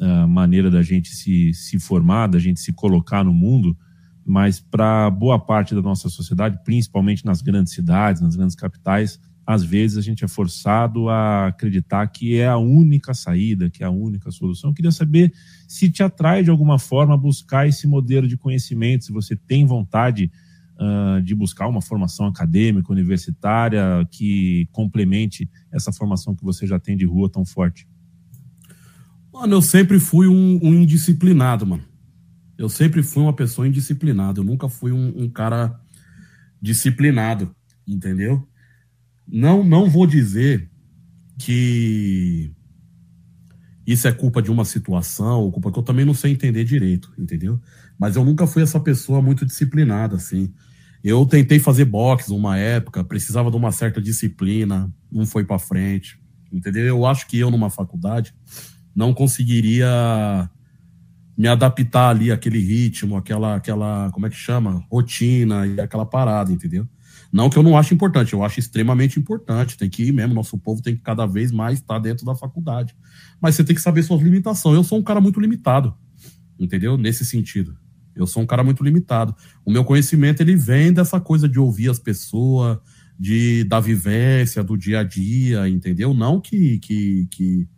a 0.00 0.26
maneira 0.26 0.70
da 0.70 0.82
gente 0.82 1.10
se, 1.10 1.52
se 1.52 1.78
formar, 1.78 2.28
da 2.28 2.38
gente 2.38 2.60
se 2.60 2.72
colocar 2.72 3.22
no 3.24 3.32
mundo 3.32 3.76
mas 4.24 4.60
para 4.60 5.10
boa 5.10 5.38
parte 5.38 5.74
da 5.74 5.82
nossa 5.82 6.08
sociedade, 6.08 6.60
principalmente 6.64 7.24
nas 7.24 7.42
grandes 7.42 7.72
cidades, 7.72 8.22
nas 8.22 8.36
grandes 8.36 8.54
capitais, 8.54 9.18
às 9.44 9.64
vezes 9.64 9.98
a 9.98 10.00
gente 10.00 10.24
é 10.24 10.28
forçado 10.28 11.08
a 11.08 11.48
acreditar 11.48 12.06
que 12.06 12.36
é 12.36 12.46
a 12.46 12.56
única 12.56 13.12
saída, 13.12 13.68
que 13.68 13.82
é 13.82 13.86
a 13.86 13.90
única 13.90 14.30
solução. 14.30 14.70
Eu 14.70 14.74
queria 14.74 14.92
saber 14.92 15.32
se 15.66 15.90
te 15.90 16.02
atrai 16.02 16.44
de 16.44 16.50
alguma 16.50 16.78
forma 16.78 17.16
buscar 17.16 17.66
esse 17.66 17.88
modelo 17.88 18.28
de 18.28 18.36
conhecimento, 18.36 19.06
se 19.06 19.12
você 19.12 19.34
tem 19.34 19.66
vontade 19.66 20.30
uh, 20.76 21.20
de 21.22 21.34
buscar 21.34 21.66
uma 21.66 21.82
formação 21.82 22.26
acadêmica, 22.26 22.92
universitária, 22.92 24.06
que 24.12 24.68
complemente 24.70 25.50
essa 25.72 25.92
formação 25.92 26.36
que 26.36 26.44
você 26.44 26.66
já 26.68 26.78
tem 26.78 26.96
de 26.96 27.04
rua 27.04 27.28
tão 27.28 27.44
forte. 27.44 27.88
Mano, 29.32 29.54
eu 29.54 29.62
sempre 29.62 30.00
fui 30.00 30.26
um, 30.26 30.58
um 30.62 30.74
indisciplinado, 30.74 31.66
mano. 31.66 31.84
Eu 32.58 32.68
sempre 32.68 33.02
fui 33.02 33.22
uma 33.22 33.32
pessoa 33.32 33.66
indisciplinada. 33.66 34.40
Eu 34.40 34.44
nunca 34.44 34.68
fui 34.68 34.92
um, 34.92 35.24
um 35.24 35.30
cara 35.30 35.80
disciplinado, 36.60 37.54
entendeu? 37.86 38.46
Não, 39.26 39.64
não 39.64 39.88
vou 39.88 40.06
dizer 40.06 40.68
que 41.38 42.50
isso 43.86 44.06
é 44.06 44.12
culpa 44.12 44.42
de 44.42 44.50
uma 44.50 44.64
situação, 44.64 45.40
ou 45.40 45.52
culpa 45.52 45.72
que 45.72 45.78
eu 45.78 45.82
também 45.82 46.04
não 46.04 46.12
sei 46.12 46.32
entender 46.32 46.64
direito, 46.64 47.12
entendeu? 47.16 47.60
Mas 47.98 48.16
eu 48.16 48.24
nunca 48.24 48.46
fui 48.46 48.62
essa 48.62 48.78
pessoa 48.78 49.22
muito 49.22 49.46
disciplinada, 49.46 50.16
assim. 50.16 50.52
Eu 51.02 51.24
tentei 51.24 51.58
fazer 51.58 51.86
boxe 51.86 52.30
uma 52.30 52.58
época, 52.58 53.02
precisava 53.02 53.50
de 53.50 53.56
uma 53.56 53.72
certa 53.72 54.02
disciplina, 54.02 54.92
não 55.10 55.24
foi 55.24 55.44
para 55.44 55.58
frente, 55.58 56.20
entendeu? 56.52 56.84
Eu 56.84 57.06
acho 57.06 57.26
que 57.26 57.38
eu 57.38 57.50
numa 57.50 57.70
faculdade 57.70 58.34
não 59.00 59.14
conseguiria 59.14 59.88
me 61.36 61.48
adaptar 61.48 62.10
ali 62.10 62.30
àquele 62.30 62.58
ritmo, 62.58 63.16
aquela, 63.16 63.56
aquela, 63.56 64.10
como 64.12 64.26
é 64.26 64.30
que 64.30 64.36
chama? 64.36 64.84
Rotina 64.90 65.66
e 65.66 65.80
aquela 65.80 66.04
parada, 66.04 66.52
entendeu? 66.52 66.86
Não 67.32 67.48
que 67.48 67.56
eu 67.56 67.62
não 67.62 67.78
ache 67.78 67.94
importante, 67.94 68.34
eu 68.34 68.44
acho 68.44 68.60
extremamente 68.60 69.18
importante. 69.18 69.78
Tem 69.78 69.88
que 69.88 70.02
ir 70.02 70.12
mesmo, 70.12 70.34
nosso 70.34 70.58
povo 70.58 70.82
tem 70.82 70.94
que 70.94 71.00
cada 71.00 71.24
vez 71.24 71.50
mais 71.50 71.78
estar 71.78 71.98
dentro 71.98 72.26
da 72.26 72.34
faculdade. 72.34 72.94
Mas 73.40 73.54
você 73.54 73.64
tem 73.64 73.74
que 73.74 73.80
saber 73.80 74.02
suas 74.02 74.20
limitações. 74.20 74.76
Eu 74.76 74.84
sou 74.84 74.98
um 74.98 75.02
cara 75.02 75.20
muito 75.20 75.40
limitado, 75.40 75.94
entendeu? 76.58 76.98
Nesse 76.98 77.24
sentido. 77.24 77.74
Eu 78.14 78.26
sou 78.26 78.42
um 78.42 78.46
cara 78.46 78.62
muito 78.62 78.84
limitado. 78.84 79.34
O 79.64 79.70
meu 79.70 79.82
conhecimento 79.82 80.42
ele 80.42 80.56
vem 80.56 80.92
dessa 80.92 81.18
coisa 81.18 81.48
de 81.48 81.58
ouvir 81.58 81.88
as 81.88 81.98
pessoas, 81.98 82.76
de 83.18 83.64
da 83.64 83.80
vivência, 83.80 84.62
do 84.62 84.76
dia 84.76 85.00
a 85.00 85.04
dia, 85.04 85.66
entendeu? 85.70 86.12
Não 86.12 86.38
que, 86.38 86.78
que, 86.80 87.28
que 87.30 87.68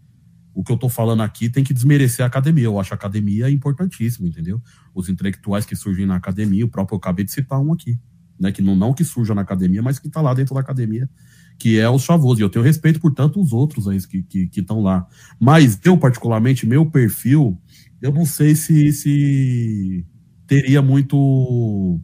o 0.54 0.62
que 0.62 0.72
eu 0.72 0.76
tô 0.76 0.88
falando 0.88 1.22
aqui 1.22 1.48
tem 1.48 1.64
que 1.64 1.72
desmerecer 1.72 2.24
a 2.24 2.26
academia. 2.28 2.64
Eu 2.64 2.78
acho 2.78 2.92
a 2.92 2.96
academia 2.96 3.50
importantíssima, 3.50 4.28
entendeu? 4.28 4.62
Os 4.94 5.08
intelectuais 5.08 5.64
que 5.64 5.74
surgem 5.74 6.06
na 6.06 6.16
academia, 6.16 6.64
o 6.64 6.68
próprio 6.68 6.96
eu 6.96 6.98
acabei 6.98 7.24
de 7.24 7.32
citar 7.32 7.60
um 7.60 7.72
aqui 7.72 7.98
né, 8.42 8.50
que 8.50 8.60
não, 8.60 8.74
não 8.74 8.92
que 8.92 9.04
surja 9.04 9.36
na 9.36 9.42
academia, 9.42 9.80
mas 9.80 10.00
que 10.00 10.08
está 10.08 10.20
lá 10.20 10.34
dentro 10.34 10.52
da 10.52 10.60
academia, 10.60 11.08
que 11.56 11.78
é 11.78 11.88
os 11.88 12.02
Chavoso. 12.02 12.40
E 12.40 12.42
eu 12.42 12.50
tenho 12.50 12.64
respeito 12.64 12.98
por 13.00 13.14
tantos 13.14 13.52
outros 13.52 13.86
aí 13.86 13.96
que 14.04 14.18
estão 14.18 14.26
que, 14.28 14.48
que 14.48 14.82
lá. 14.82 15.06
Mas 15.38 15.78
eu, 15.84 15.96
particularmente, 15.96 16.66
meu 16.66 16.84
perfil, 16.84 17.56
eu 18.00 18.12
não 18.12 18.26
sei 18.26 18.56
se, 18.56 18.92
se 18.92 20.04
teria 20.44 20.82
muito 20.82 22.00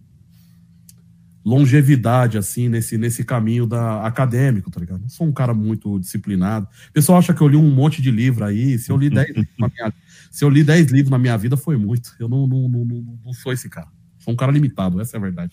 longevidade, 1.49 2.37
assim, 2.37 2.69
nesse, 2.69 2.99
nesse 2.99 3.25
caminho 3.25 3.67
da 3.67 4.05
acadêmico, 4.05 4.71
tá 4.71 4.79
ligado? 4.79 5.01
Não 5.01 5.09
sou 5.09 5.27
um 5.27 5.33
cara 5.33 5.55
muito 5.55 5.99
disciplinado. 5.99 6.69
O 6.91 6.93
pessoal 6.93 7.19
acha 7.19 7.33
que 7.33 7.41
eu 7.41 7.49
li 7.49 7.57
um 7.57 7.71
monte 7.71 8.03
de 8.03 8.11
livro 8.11 8.45
aí. 8.45 8.79
Se 8.79 8.93
eu 8.93 8.97
li 8.99 9.09
10 9.09 9.29
livros 9.29 9.55
na 9.59 9.69
minha, 9.69 9.93
se 10.31 10.45
eu 10.45 10.51
li 10.51 10.63
10 10.63 10.93
livros 10.93 11.11
na 11.11 11.19
minha 11.19 11.37
vida, 11.39 11.57
foi 11.57 11.79
muito. 11.79 12.15
Eu 12.21 12.29
não, 12.29 12.47
não, 12.47 12.69
não, 12.69 12.85
não, 12.85 13.19
não 13.25 13.33
sou 13.33 13.51
esse 13.51 13.69
cara. 13.71 13.89
Sou 14.19 14.35
um 14.35 14.37
cara 14.37 14.53
limitado, 14.53 15.01
essa 15.01 15.17
é 15.17 15.19
a 15.19 15.23
verdade. 15.23 15.53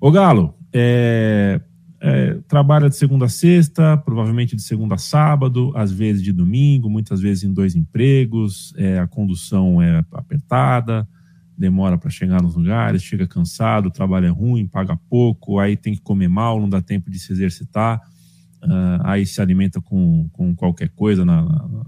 Ô 0.00 0.10
Galo, 0.10 0.56
é, 0.72 1.60
é, 2.00 2.38
trabalha 2.48 2.88
de 2.88 2.96
segunda 2.96 3.26
a 3.26 3.28
sexta, 3.28 3.96
provavelmente 3.96 4.56
de 4.56 4.62
segunda 4.62 4.96
a 4.96 4.98
sábado, 4.98 5.72
às 5.76 5.92
vezes 5.92 6.20
de 6.20 6.32
domingo, 6.32 6.90
muitas 6.90 7.20
vezes 7.20 7.44
em 7.44 7.52
dois 7.52 7.76
empregos, 7.76 8.74
é, 8.76 8.98
a 8.98 9.06
condução 9.06 9.80
é 9.80 10.04
apertada, 10.12 11.08
demora 11.58 11.98
para 11.98 12.08
chegar 12.08 12.40
nos 12.40 12.54
lugares, 12.54 13.02
chega 13.02 13.26
cansado, 13.26 13.86
o 13.86 13.90
trabalho 13.90 14.26
é 14.26 14.30
ruim, 14.30 14.66
paga 14.66 14.96
pouco, 15.08 15.58
aí 15.58 15.76
tem 15.76 15.94
que 15.94 16.00
comer 16.00 16.28
mal, 16.28 16.60
não 16.60 16.68
dá 16.68 16.80
tempo 16.80 17.10
de 17.10 17.18
se 17.18 17.32
exercitar, 17.32 18.00
uh, 18.62 19.02
aí 19.02 19.26
se 19.26 19.40
alimenta 19.40 19.80
com, 19.80 20.28
com 20.32 20.54
qualquer 20.54 20.90
coisa 20.90 21.24
na, 21.24 21.42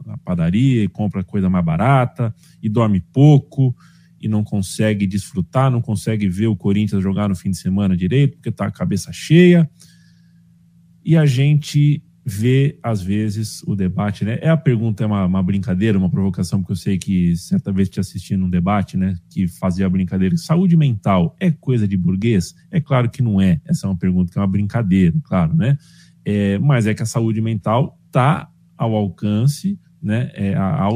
na, 0.05 0.19
padaria 0.19 0.83
e 0.83 0.89
compra 0.89 1.23
coisa 1.23 1.49
mais 1.49 1.65
barata 1.65 2.35
e 2.61 2.69
dorme 2.69 3.01
pouco 3.01 3.75
e 4.21 4.29
não 4.29 4.43
consegue 4.43 5.07
desfrutar, 5.07 5.71
não 5.71 5.81
consegue 5.81 6.29
ver 6.29 6.49
o 6.49 6.57
Corinthians 6.57 7.03
jogar 7.03 7.29
no 7.29 7.37
fim 7.37 7.51
de 7.51 7.57
semana 7.57 7.97
direito, 7.97 8.37
porque 8.37 8.51
está 8.51 8.67
a 8.67 8.71
cabeça 8.71 9.13
cheia. 9.13 9.71
E 11.03 11.17
a 11.17 11.25
gente 11.25 12.03
vê, 12.25 12.79
às 12.83 13.03
vezes, 13.03 13.63
o 13.67 13.75
debate, 13.75 14.25
né? 14.25 14.39
É 14.43 14.51
a 14.51 14.57
pergunta, 14.57 15.03
é 15.03 15.07
uma, 15.07 15.25
uma 15.25 15.43
brincadeira, 15.43 15.99
uma 15.99 16.11
provocação, 16.11 16.61
porque 16.61 16.73
eu 16.73 16.77
sei 16.77 16.99
que 16.99 17.37
certa 17.37 17.73
vez 17.73 17.89
te 17.89 17.99
assisti 17.99 18.37
num 18.37 18.51
debate, 18.51 18.97
né? 18.97 19.17
Que 19.31 19.49
fazia 19.49 19.87
a 19.87 19.91
brincadeira. 19.91 20.37
Saúde 20.37 20.77
mental 20.77 21.35
é 21.41 21.51
coisa 21.51 21.89
de 21.89 21.97
burguês? 21.97 22.55
É 22.71 22.81
claro 22.81 23.09
que 23.09 23.23
não 23.23 23.41
é. 23.41 23.61
Essa 23.65 23.87
é 23.87 23.91
uma 23.91 23.97
pergunta 23.97 24.33
que 24.33 24.39
é 24.39 24.41
uma 24.41 24.49
brincadeira, 24.49 25.17
claro, 25.25 25.55
né? 25.55 25.79
É, 26.25 26.59
mas 26.59 26.87
é 26.87 26.95
que 26.95 27.03
a 27.03 27.07
saúde 27.07 27.41
mental 27.41 27.99
está 28.07 28.51
ao 28.77 28.95
alcance, 28.95 29.79
né? 30.03 30.31
É, 30.35 30.55
a, 30.55 30.89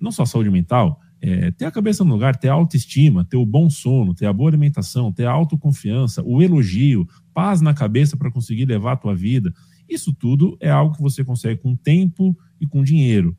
não 0.00 0.10
só 0.10 0.24
a 0.24 0.26
saúde 0.26 0.50
mental, 0.50 1.00
é, 1.20 1.52
ter 1.52 1.66
a 1.66 1.70
cabeça 1.70 2.02
no 2.02 2.14
lugar, 2.14 2.34
ter 2.34 2.48
a 2.48 2.54
autoestima, 2.54 3.24
ter 3.24 3.36
o 3.36 3.46
bom 3.46 3.70
sono, 3.70 4.12
ter 4.12 4.26
a 4.26 4.32
boa 4.32 4.50
alimentação, 4.50 5.12
ter 5.12 5.24
a 5.24 5.30
autoconfiança, 5.30 6.20
o 6.24 6.42
elogio, 6.42 7.06
paz 7.32 7.60
na 7.60 7.72
cabeça 7.72 8.16
para 8.16 8.32
conseguir 8.32 8.64
levar 8.64 8.92
a 8.92 8.96
tua 8.96 9.14
vida. 9.14 9.54
Isso 9.92 10.12
tudo 10.12 10.56
é 10.60 10.70
algo 10.70 10.94
que 10.94 11.02
você 11.02 11.24
consegue 11.24 11.60
com 11.60 11.76
tempo 11.76 12.36
e 12.60 12.66
com 12.66 12.82
dinheiro. 12.82 13.36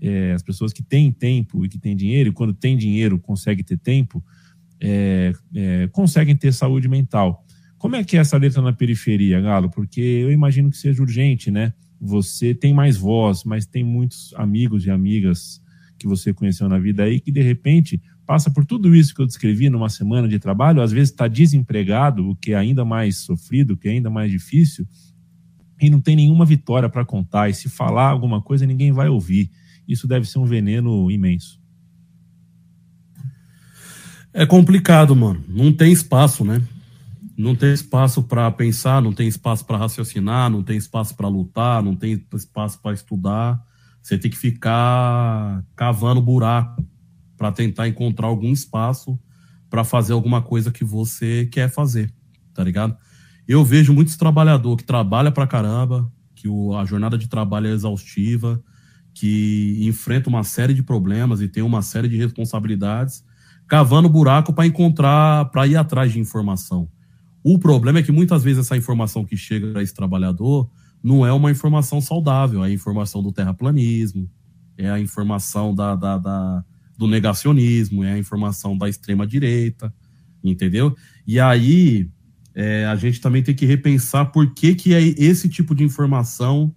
É, 0.00 0.32
as 0.32 0.42
pessoas 0.42 0.72
que 0.72 0.82
têm 0.82 1.10
tempo 1.10 1.64
e 1.64 1.68
que 1.68 1.78
têm 1.78 1.96
dinheiro, 1.96 2.30
e 2.30 2.32
quando 2.32 2.52
tem 2.52 2.76
dinheiro 2.76 3.18
conseguem 3.18 3.64
ter 3.64 3.78
tempo, 3.78 4.22
é, 4.80 5.32
é, 5.54 5.88
conseguem 5.88 6.36
ter 6.36 6.52
saúde 6.52 6.88
mental. 6.88 7.44
Como 7.78 7.96
é 7.96 8.04
que 8.04 8.16
é 8.16 8.20
essa 8.20 8.36
letra 8.36 8.60
na 8.60 8.72
periferia, 8.72 9.40
Galo? 9.40 9.70
Porque 9.70 10.00
eu 10.00 10.30
imagino 10.30 10.70
que 10.70 10.76
seja 10.76 11.02
urgente, 11.02 11.50
né? 11.50 11.72
Você 12.00 12.54
tem 12.54 12.74
mais 12.74 12.96
voz, 12.96 13.44
mas 13.44 13.66
tem 13.66 13.82
muitos 13.82 14.34
amigos 14.36 14.84
e 14.84 14.90
amigas 14.90 15.62
que 15.98 16.06
você 16.06 16.34
conheceu 16.34 16.68
na 16.68 16.78
vida 16.78 17.04
aí, 17.04 17.20
que 17.20 17.32
de 17.32 17.40
repente 17.40 18.00
passa 18.26 18.50
por 18.50 18.64
tudo 18.64 18.94
isso 18.94 19.14
que 19.14 19.20
eu 19.20 19.26
descrevi 19.26 19.68
numa 19.70 19.88
semana 19.88 20.26
de 20.28 20.38
trabalho, 20.38 20.82
às 20.82 20.92
vezes 20.92 21.10
está 21.10 21.28
desempregado, 21.28 22.28
o 22.28 22.36
que 22.36 22.52
é 22.52 22.56
ainda 22.56 22.84
mais 22.84 23.18
sofrido, 23.18 23.72
o 23.74 23.76
que 23.76 23.88
é 23.88 23.92
ainda 23.92 24.10
mais 24.10 24.30
difícil, 24.30 24.86
e 25.84 25.90
não 25.90 26.00
tem 26.00 26.16
nenhuma 26.16 26.44
vitória 26.44 26.88
para 26.88 27.04
contar, 27.04 27.48
e 27.48 27.54
se 27.54 27.68
falar 27.68 28.08
alguma 28.08 28.40
coisa 28.40 28.66
ninguém 28.66 28.92
vai 28.92 29.08
ouvir. 29.08 29.50
Isso 29.86 30.08
deve 30.08 30.26
ser 30.26 30.38
um 30.38 30.44
veneno 30.44 31.10
imenso. 31.10 31.60
É 34.32 34.44
complicado, 34.44 35.14
mano. 35.14 35.44
Não 35.48 35.72
tem 35.72 35.92
espaço, 35.92 36.44
né? 36.44 36.60
Não 37.36 37.54
tem 37.54 37.72
espaço 37.72 38.22
para 38.22 38.50
pensar, 38.50 39.02
não 39.02 39.12
tem 39.12 39.28
espaço 39.28 39.64
para 39.64 39.76
raciocinar, 39.76 40.50
não 40.50 40.62
tem 40.62 40.76
espaço 40.76 41.16
para 41.16 41.28
lutar, 41.28 41.82
não 41.82 41.94
tem 41.94 42.24
espaço 42.34 42.80
para 42.80 42.94
estudar. 42.94 43.62
Você 44.02 44.18
tem 44.18 44.30
que 44.30 44.36
ficar 44.36 45.64
cavando 45.76 46.20
buraco 46.20 46.84
para 47.36 47.52
tentar 47.52 47.88
encontrar 47.88 48.26
algum 48.26 48.52
espaço 48.52 49.18
para 49.68 49.82
fazer 49.82 50.12
alguma 50.12 50.40
coisa 50.40 50.70
que 50.70 50.84
você 50.84 51.46
quer 51.46 51.68
fazer, 51.68 52.12
tá 52.52 52.62
ligado? 52.62 52.96
Eu 53.46 53.64
vejo 53.64 53.92
muitos 53.92 54.16
trabalhadores 54.16 54.78
que 54.78 54.86
trabalham 54.86 55.32
pra 55.32 55.46
caramba, 55.46 56.10
que 56.34 56.48
o, 56.48 56.76
a 56.76 56.84
jornada 56.84 57.18
de 57.18 57.28
trabalho 57.28 57.66
é 57.66 57.72
exaustiva, 57.72 58.62
que 59.12 59.78
enfrenta 59.82 60.28
uma 60.28 60.42
série 60.42 60.74
de 60.74 60.82
problemas 60.82 61.40
e 61.40 61.48
tem 61.48 61.62
uma 61.62 61.82
série 61.82 62.08
de 62.08 62.16
responsabilidades, 62.16 63.24
cavando 63.66 64.08
buraco 64.08 64.52
para 64.52 64.66
encontrar, 64.66 65.46
para 65.50 65.66
ir 65.66 65.76
atrás 65.76 66.12
de 66.12 66.18
informação. 66.18 66.88
O 67.42 67.58
problema 67.58 67.98
é 67.98 68.02
que 68.02 68.10
muitas 68.10 68.42
vezes 68.42 68.60
essa 68.60 68.76
informação 68.76 69.24
que 69.24 69.36
chega 69.36 69.78
a 69.78 69.82
esse 69.82 69.94
trabalhador 69.94 70.68
não 71.02 71.24
é 71.24 71.32
uma 71.32 71.50
informação 71.50 72.00
saudável, 72.00 72.64
é 72.64 72.68
a 72.68 72.72
informação 72.72 73.22
do 73.22 73.30
terraplanismo, 73.30 74.28
é 74.76 74.90
a 74.90 74.98
informação 74.98 75.74
da, 75.74 75.94
da, 75.94 76.18
da 76.18 76.64
do 76.96 77.06
negacionismo, 77.06 78.04
é 78.04 78.12
a 78.12 78.18
informação 78.18 78.76
da 78.78 78.88
extrema-direita, 78.88 79.92
entendeu? 80.42 80.96
E 81.26 81.38
aí 81.38 82.08
é, 82.54 82.86
a 82.86 82.96
gente 82.96 83.20
também 83.20 83.42
tem 83.42 83.54
que 83.54 83.66
repensar 83.66 84.26
por 84.26 84.54
que, 84.54 84.74
que 84.74 84.92
esse 84.92 85.48
tipo 85.48 85.74
de 85.74 85.84
informação 85.84 86.74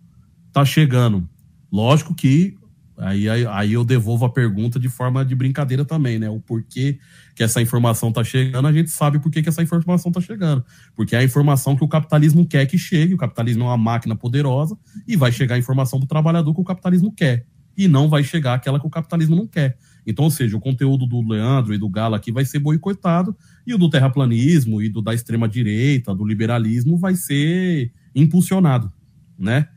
está 0.48 0.66
chegando. 0.66 1.28
Lógico 1.72 2.16
que 2.16 2.58
Aí, 3.00 3.30
aí, 3.30 3.46
aí, 3.46 3.74
eu 3.74 3.86
devolvo 3.86 4.26
a 4.26 4.30
pergunta 4.30 4.80
de 4.80 4.90
forma 4.90 5.24
de 5.24 5.36
brincadeira 5.36 5.86
também, 5.86 6.18
né? 6.18 6.28
O 6.32 6.40
porquê 6.40 6.98
que 7.36 7.44
essa 7.44 7.62
informação 7.62 8.10
está 8.10 8.24
chegando, 8.24 8.68
a 8.68 8.74
gente 8.74 8.90
sabe 8.90 9.20
por 9.20 9.32
que, 9.32 9.44
que 9.44 9.50
essa 9.50 9.62
informação 9.62 10.10
está 10.10 10.20
chegando. 10.20 10.66
Porque 10.96 11.16
é 11.16 11.20
a 11.20 11.24
informação 11.24 11.76
que 11.76 11.84
o 11.84 11.88
capitalismo 11.88 12.48
quer 12.48 12.66
que 12.66 12.76
chegue, 12.76 13.14
o 13.14 13.18
capitalismo 13.18 13.66
é 13.66 13.68
uma 13.68 13.78
máquina 13.78 14.16
poderosa, 14.16 14.76
e 15.08 15.16
vai 15.16 15.32
chegar 15.32 15.54
a 15.54 15.60
informação 15.60 16.00
do 16.00 16.08
trabalhador 16.08 16.52
que 16.56 16.62
o 16.62 16.64
capitalismo 16.64 17.14
quer. 17.14 17.46
E 17.78 17.88
não 17.88 18.10
vai 18.10 18.24
chegar 18.24 18.56
aquela 18.56 18.80
que 18.80 18.88
o 18.88 18.90
capitalismo 18.90 19.36
não 19.36 19.46
quer. 19.46 19.78
Então, 20.08 20.24
ou 20.24 20.32
seja, 20.32 20.56
o 20.56 20.62
conteúdo 20.62 21.06
do 21.06 21.22
Leandro 21.22 21.74
e 21.74 21.78
do 21.78 21.90
Galo 21.90 22.16
aqui 22.16 22.32
vai 22.32 22.46
ser 22.46 22.60
boicotado, 22.60 23.36
e 23.66 23.74
o 23.74 23.78
do 23.78 23.90
terraplanismo, 23.90 24.82
e 24.82 24.88
do 24.88 25.02
da 25.02 25.14
extrema-direita, 25.14 26.16
do 26.16 26.26
liberalismo, 26.26 26.98
vai 26.98 27.14
ser 27.14 27.92
impulsionado. 28.16 28.92
né? 29.38 29.68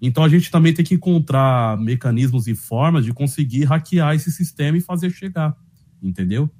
Então 0.00 0.24
a 0.24 0.28
gente 0.28 0.50
também 0.50 0.72
tem 0.72 0.84
que 0.84 0.94
encontrar 0.94 1.78
mecanismos 1.78 2.46
e 2.46 2.54
formas 2.54 3.04
de 3.04 3.12
conseguir 3.12 3.64
hackear 3.64 4.14
esse 4.14 4.30
sistema 4.32 4.76
e 4.76 4.80
fazer 4.80 5.10
chegar, 5.10 5.56
entendeu? 6.02 6.50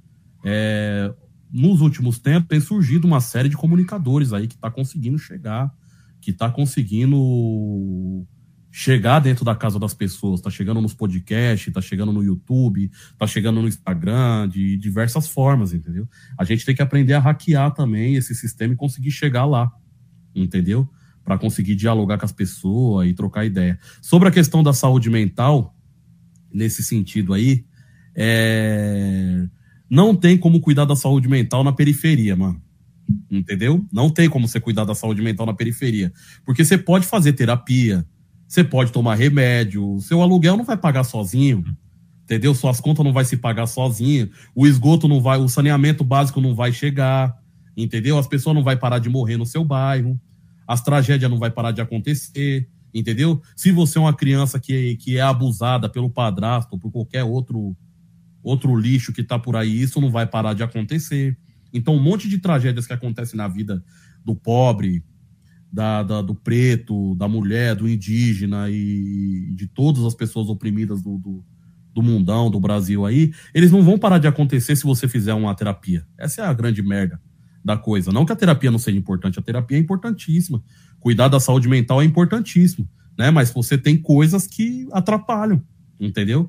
É, 0.44 1.12
nos 1.50 1.80
últimos 1.80 2.18
tempos 2.18 2.48
tem 2.48 2.60
surgido 2.60 3.06
uma 3.06 3.20
série 3.20 3.48
de 3.48 3.56
comunicadores 3.56 4.32
aí 4.32 4.46
que 4.46 4.54
está 4.54 4.70
conseguindo 4.70 5.18
chegar, 5.18 5.74
que 6.20 6.30
está 6.30 6.50
conseguindo 6.50 8.26
chegar 8.76 9.20
dentro 9.20 9.44
da 9.44 9.54
casa 9.54 9.78
das 9.78 9.94
pessoas, 9.94 10.40
está 10.40 10.50
chegando 10.50 10.80
nos 10.80 10.92
podcasts, 10.92 11.68
está 11.68 11.80
chegando 11.80 12.12
no 12.12 12.24
YouTube, 12.24 12.90
está 13.12 13.24
chegando 13.24 13.62
no 13.62 13.68
Instagram, 13.68 14.48
de 14.48 14.76
diversas 14.76 15.28
formas, 15.28 15.72
entendeu? 15.72 16.08
A 16.36 16.42
gente 16.42 16.66
tem 16.66 16.74
que 16.74 16.82
aprender 16.82 17.12
a 17.12 17.20
hackear 17.20 17.72
também 17.72 18.16
esse 18.16 18.34
sistema 18.34 18.74
e 18.74 18.76
conseguir 18.76 19.12
chegar 19.12 19.44
lá, 19.44 19.70
entendeu? 20.34 20.90
Para 21.22 21.38
conseguir 21.38 21.76
dialogar 21.76 22.18
com 22.18 22.24
as 22.24 22.32
pessoas 22.32 23.08
e 23.08 23.14
trocar 23.14 23.44
ideia. 23.44 23.78
Sobre 24.02 24.28
a 24.28 24.32
questão 24.32 24.60
da 24.60 24.72
saúde 24.72 25.08
mental, 25.08 25.78
nesse 26.52 26.82
sentido 26.82 27.32
aí, 27.32 27.64
é... 28.12 29.46
não 29.88 30.16
tem 30.16 30.36
como 30.36 30.60
cuidar 30.60 30.84
da 30.84 30.96
saúde 30.96 31.28
mental 31.28 31.62
na 31.62 31.72
periferia, 31.72 32.34
mano. 32.34 32.60
Entendeu? 33.30 33.86
Não 33.92 34.10
tem 34.10 34.28
como 34.28 34.48
você 34.48 34.58
cuidar 34.58 34.84
da 34.84 34.96
saúde 34.96 35.22
mental 35.22 35.46
na 35.46 35.54
periferia. 35.54 36.12
Porque 36.44 36.64
você 36.64 36.76
pode 36.76 37.06
fazer 37.06 37.34
terapia, 37.34 38.04
você 38.46 38.62
pode 38.62 38.92
tomar 38.92 39.14
remédio, 39.14 39.98
seu 40.00 40.22
aluguel 40.22 40.56
não 40.56 40.64
vai 40.64 40.76
pagar 40.76 41.04
sozinho, 41.04 41.64
entendeu? 42.24 42.54
Suas 42.54 42.80
contas 42.80 43.04
não 43.04 43.12
vai 43.12 43.24
se 43.24 43.36
pagar 43.36 43.66
sozinho, 43.66 44.30
o 44.54 44.66
esgoto 44.66 45.08
não 45.08 45.20
vai, 45.20 45.38
o 45.38 45.48
saneamento 45.48 46.04
básico 46.04 46.40
não 46.40 46.54
vai 46.54 46.72
chegar, 46.72 47.36
entendeu? 47.76 48.18
As 48.18 48.26
pessoas 48.26 48.54
não 48.54 48.62
vai 48.62 48.76
parar 48.76 48.98
de 48.98 49.08
morrer 49.08 49.36
no 49.36 49.46
seu 49.46 49.64
bairro, 49.64 50.20
as 50.66 50.82
tragédias 50.82 51.30
não 51.30 51.38
vai 51.38 51.50
parar 51.50 51.72
de 51.72 51.80
acontecer, 51.80 52.68
entendeu? 52.92 53.42
Se 53.56 53.72
você 53.72 53.98
é 53.98 54.00
uma 54.00 54.14
criança 54.14 54.60
que, 54.60 54.96
que 54.96 55.16
é 55.16 55.20
abusada 55.20 55.88
pelo 55.88 56.10
padrasto 56.10 56.74
ou 56.74 56.78
por 56.78 56.90
qualquer 56.90 57.24
outro 57.24 57.76
outro 58.42 58.76
lixo 58.76 59.10
que 59.10 59.24
tá 59.24 59.38
por 59.38 59.56
aí, 59.56 59.80
isso 59.80 60.00
não 60.02 60.10
vai 60.10 60.26
parar 60.26 60.52
de 60.52 60.62
acontecer. 60.62 61.34
Então, 61.72 61.96
um 61.96 62.02
monte 62.02 62.28
de 62.28 62.38
tragédias 62.38 62.86
que 62.86 62.92
acontecem 62.92 63.38
na 63.38 63.48
vida 63.48 63.82
do 64.22 64.34
pobre, 64.34 65.02
da, 65.74 66.04
da, 66.04 66.22
do 66.22 66.36
preto, 66.36 67.16
da 67.16 67.26
mulher, 67.26 67.74
do 67.74 67.88
indígena 67.88 68.70
e 68.70 69.50
de 69.56 69.66
todas 69.66 70.04
as 70.04 70.14
pessoas 70.14 70.48
oprimidas 70.48 71.02
do, 71.02 71.18
do, 71.18 71.44
do, 71.92 72.00
mundão, 72.00 72.48
do 72.48 72.60
Brasil 72.60 73.04
aí, 73.04 73.32
eles 73.52 73.72
não 73.72 73.82
vão 73.82 73.98
parar 73.98 74.18
de 74.18 74.28
acontecer 74.28 74.76
se 74.76 74.84
você 74.84 75.08
fizer 75.08 75.34
uma 75.34 75.52
terapia. 75.52 76.06
Essa 76.16 76.42
é 76.42 76.44
a 76.46 76.52
grande 76.52 76.80
merda 76.80 77.20
da 77.64 77.76
coisa. 77.76 78.12
Não 78.12 78.24
que 78.24 78.30
a 78.30 78.36
terapia 78.36 78.70
não 78.70 78.78
seja 78.78 78.96
importante, 78.96 79.36
a 79.36 79.42
terapia 79.42 79.76
é 79.76 79.80
importantíssima. 79.80 80.62
Cuidar 81.00 81.26
da 81.26 81.40
saúde 81.40 81.68
mental 81.68 82.00
é 82.00 82.04
importantíssimo, 82.04 82.88
né? 83.18 83.32
Mas 83.32 83.50
você 83.50 83.76
tem 83.76 83.96
coisas 83.96 84.46
que 84.46 84.86
atrapalham, 84.92 85.60
entendeu? 85.98 86.48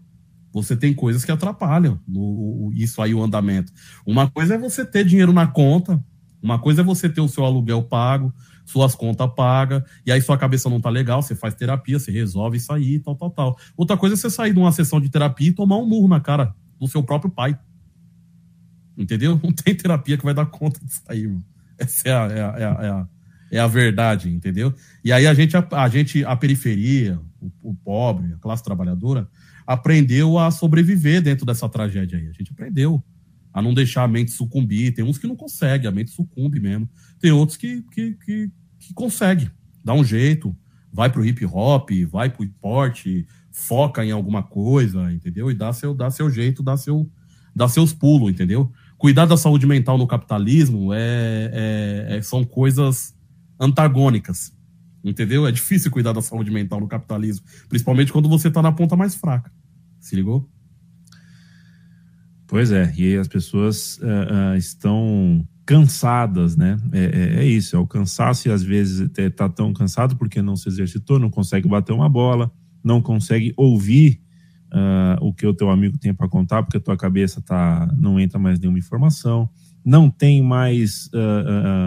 Você 0.54 0.78
tem 0.78 0.94
coisas 0.94 1.26
que 1.26 1.32
atrapalham 1.32 2.00
no, 2.08 2.72
isso 2.76 3.02
aí, 3.02 3.16
o 3.16 3.24
andamento. 3.24 3.74
Uma 4.06 4.30
coisa 4.30 4.54
é 4.54 4.58
você 4.60 4.86
ter 4.86 5.04
dinheiro 5.04 5.34
na 5.34 5.48
conta, 5.48 6.00
uma 6.44 6.60
coisa 6.60 6.82
é 6.82 6.84
você 6.84 7.10
ter 7.10 7.22
o 7.22 7.28
seu 7.28 7.44
aluguel 7.44 7.82
pago, 7.82 8.32
suas 8.66 8.96
contas 8.96 9.30
pagas, 9.36 9.84
e 10.06 10.12
aí 10.12 10.22
sua 10.22 10.38
cabeça 10.38 10.70
não 10.70 10.82
tá 10.82 10.90
legal, 10.90 11.22
você 11.22 11.36
faz 11.36 11.54
terapia, 11.54 12.00
você 12.00 12.12
resolve 12.12 12.60
sair, 12.60 13.00
tal, 13.00 13.16
tal, 13.16 13.30
tal. 13.30 13.58
Outra 13.78 13.96
coisa 13.96 14.16
é 14.16 14.18
você 14.18 14.30
sair 14.30 14.54
de 14.54 14.60
uma 14.60 14.72
sessão 14.72 15.00
de 15.00 15.10
terapia 15.10 15.50
e 15.50 15.54
tomar 15.54 15.78
um 15.78 15.86
murro 15.86 16.08
na 16.08 16.20
cara 16.20 16.54
do 16.80 16.88
seu 16.88 17.04
próprio 17.04 17.32
pai. 17.32 17.58
Entendeu? 18.98 19.40
Não 19.42 19.52
tem 19.52 19.76
terapia 19.76 20.18
que 20.18 20.26
vai 20.26 20.34
dar 20.34 20.46
conta 20.48 20.84
disso 20.84 21.02
aí, 21.08 21.28
mano. 21.28 21.46
Essa 21.78 22.10
é 22.10 22.14
a, 22.14 22.26
é 22.26 22.42
a, 22.42 22.58
é 22.58 22.90
a, 22.90 23.08
é 23.52 23.60
a 23.60 23.68
verdade, 23.68 24.30
entendeu? 24.30 24.74
E 25.04 25.12
aí 25.12 25.28
a 25.28 25.34
gente, 25.34 25.56
a, 25.56 25.68
a 25.72 25.90
gente, 25.90 26.24
a 26.24 26.36
periferia, 26.36 27.20
o, 27.40 27.52
o, 27.72 27.76
pobre, 27.76 28.34
a 28.34 28.38
classe 28.38 28.64
trabalhadora, 28.64 29.28
aprendeu 29.68 30.40
a 30.40 30.52
sobreviver 30.52 31.22
dentro 31.22 31.46
dessa 31.46 31.68
tragédia 31.68 32.18
aí. 32.18 32.28
A 32.28 32.32
gente 32.32 32.52
aprendeu 32.52 33.04
a 33.56 33.62
não 33.62 33.74
deixar 33.74 34.04
a 34.04 34.08
mente 34.08 34.32
sucumbir. 34.32 34.94
Tem 34.94 35.06
uns 35.06 35.18
que 35.18 35.26
não 35.26 35.36
conseguem, 35.36 35.88
a 35.88 35.92
mente 35.92 36.12
sucumbe 36.12 36.60
mesmo. 36.60 36.90
Tem 37.22 37.32
outros 37.32 37.58
que, 37.58 37.82
que, 37.84 38.12
que, 38.16 38.52
que 38.78 38.94
conseguem, 38.94 39.50
dá 39.82 39.94
um 39.94 40.04
jeito, 40.04 40.54
vai 40.92 41.10
pro 41.10 41.26
hip 41.26 41.46
hop, 41.46 41.90
vai 42.12 42.30
pro 42.30 42.44
esporte, 42.44 43.26
foca 43.50 44.04
em 44.04 44.12
alguma 44.12 44.44
coisa, 44.44 45.10
entendeu? 45.10 45.50
E 45.50 45.54
dá 45.54 45.72
seu, 45.72 45.94
dá 45.94 46.12
seu 46.12 46.30
jeito, 46.30 46.62
dá, 46.62 46.76
seu, 46.76 47.10
dá 47.56 47.70
seus 47.70 47.94
pulos, 47.94 48.30
entendeu? 48.30 48.70
Cuidar 48.98 49.26
da 49.26 49.38
saúde 49.38 49.66
mental 49.66 49.98
no 49.98 50.06
capitalismo 50.06 50.94
é, 50.94 51.50
é, 51.54 52.18
é, 52.18 52.22
são 52.22 52.44
coisas 52.44 53.16
antagônicas, 53.58 54.54
entendeu? 55.02 55.48
É 55.48 55.52
difícil 55.54 55.90
cuidar 55.90 56.12
da 56.12 56.22
saúde 56.22 56.52
mental 56.52 56.82
no 56.82 56.90
capitalismo, 56.90 57.46
principalmente 57.70 58.12
quando 58.12 58.28
você 58.28 58.50
está 58.50 58.62
na 58.62 58.74
ponta 58.74 58.98
mais 58.98 59.16
fraca. 59.16 59.50
Se 60.02 60.14
ligou? 60.14 60.50
Pois 62.48 62.72
é, 62.72 62.94
e 62.96 63.18
as 63.18 63.28
pessoas 63.28 63.98
uh, 63.98 64.54
uh, 64.54 64.58
estão 64.58 65.48
cansadas, 65.66 66.56
né? 66.56 66.78
É, 66.92 67.04
é, 67.04 67.40
é, 67.40 67.46
isso, 67.46 67.76
é 67.76 67.80
o 67.80 67.88
cansaço 67.88 68.48
e 68.48 68.52
às 68.52 68.62
vezes 68.62 69.10
está 69.18 69.50
tão 69.50 69.74
cansado 69.74 70.16
porque 70.16 70.42
não 70.44 70.56
se 70.56 70.70
exercitou, 70.70 71.18
não 71.18 71.32
consegue 71.32 71.68
bater 71.68 71.92
uma 71.92 72.08
bola, 72.08 72.52
não 72.84 73.02
consegue 73.02 73.52
ouvir 73.58 74.22
uh, 74.72 75.26
o 75.26 75.34
que 75.34 75.48
o 75.48 75.56
teu 75.56 75.72
amigo 75.72 75.98
tem 75.98 76.14
para 76.14 76.30
contar, 76.30 76.62
porque 76.62 76.78
a 76.78 76.80
tua 76.82 76.96
cabeça 76.96 77.42
tá, 77.42 77.92
não 77.98 78.20
entra 78.20 78.38
mais 78.38 78.60
nenhuma 78.60 78.78
informação, 78.78 79.50
não 79.84 80.08
tem 80.10 80.42
mais, 80.42 81.12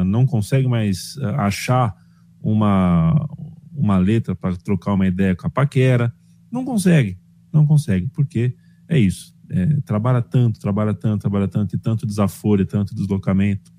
não 0.07 0.25
consegue 0.25 0.69
mais 0.69 1.19
achar 1.37 1.93
uma, 2.41 3.29
uma 3.75 3.99
letra 3.99 4.37
para 4.37 4.55
trocar 4.57 4.95
uma 4.95 5.07
ideia 5.07 5.35
com 5.35 5.49
a 5.49 5.51
paquera, 5.51 6.15
não 6.49 6.65
consegue, 6.65 7.19
não 7.53 7.67
consegue, 7.67 8.09
porque 8.15 8.55
é 8.89 8.97
isso 8.97 9.37
é, 9.51 9.81
trabalha 9.83 10.23
tanto, 10.23 10.61
trabalha 10.61 10.95
tanto, 10.95 11.23
trabalha 11.23 11.49
tanto, 11.49 11.75
e 11.75 11.79
tanto 11.79 12.07
desaforo, 12.07 12.63
e 12.63 12.67
tanto 12.67 12.95
deslocamento. 12.95 13.73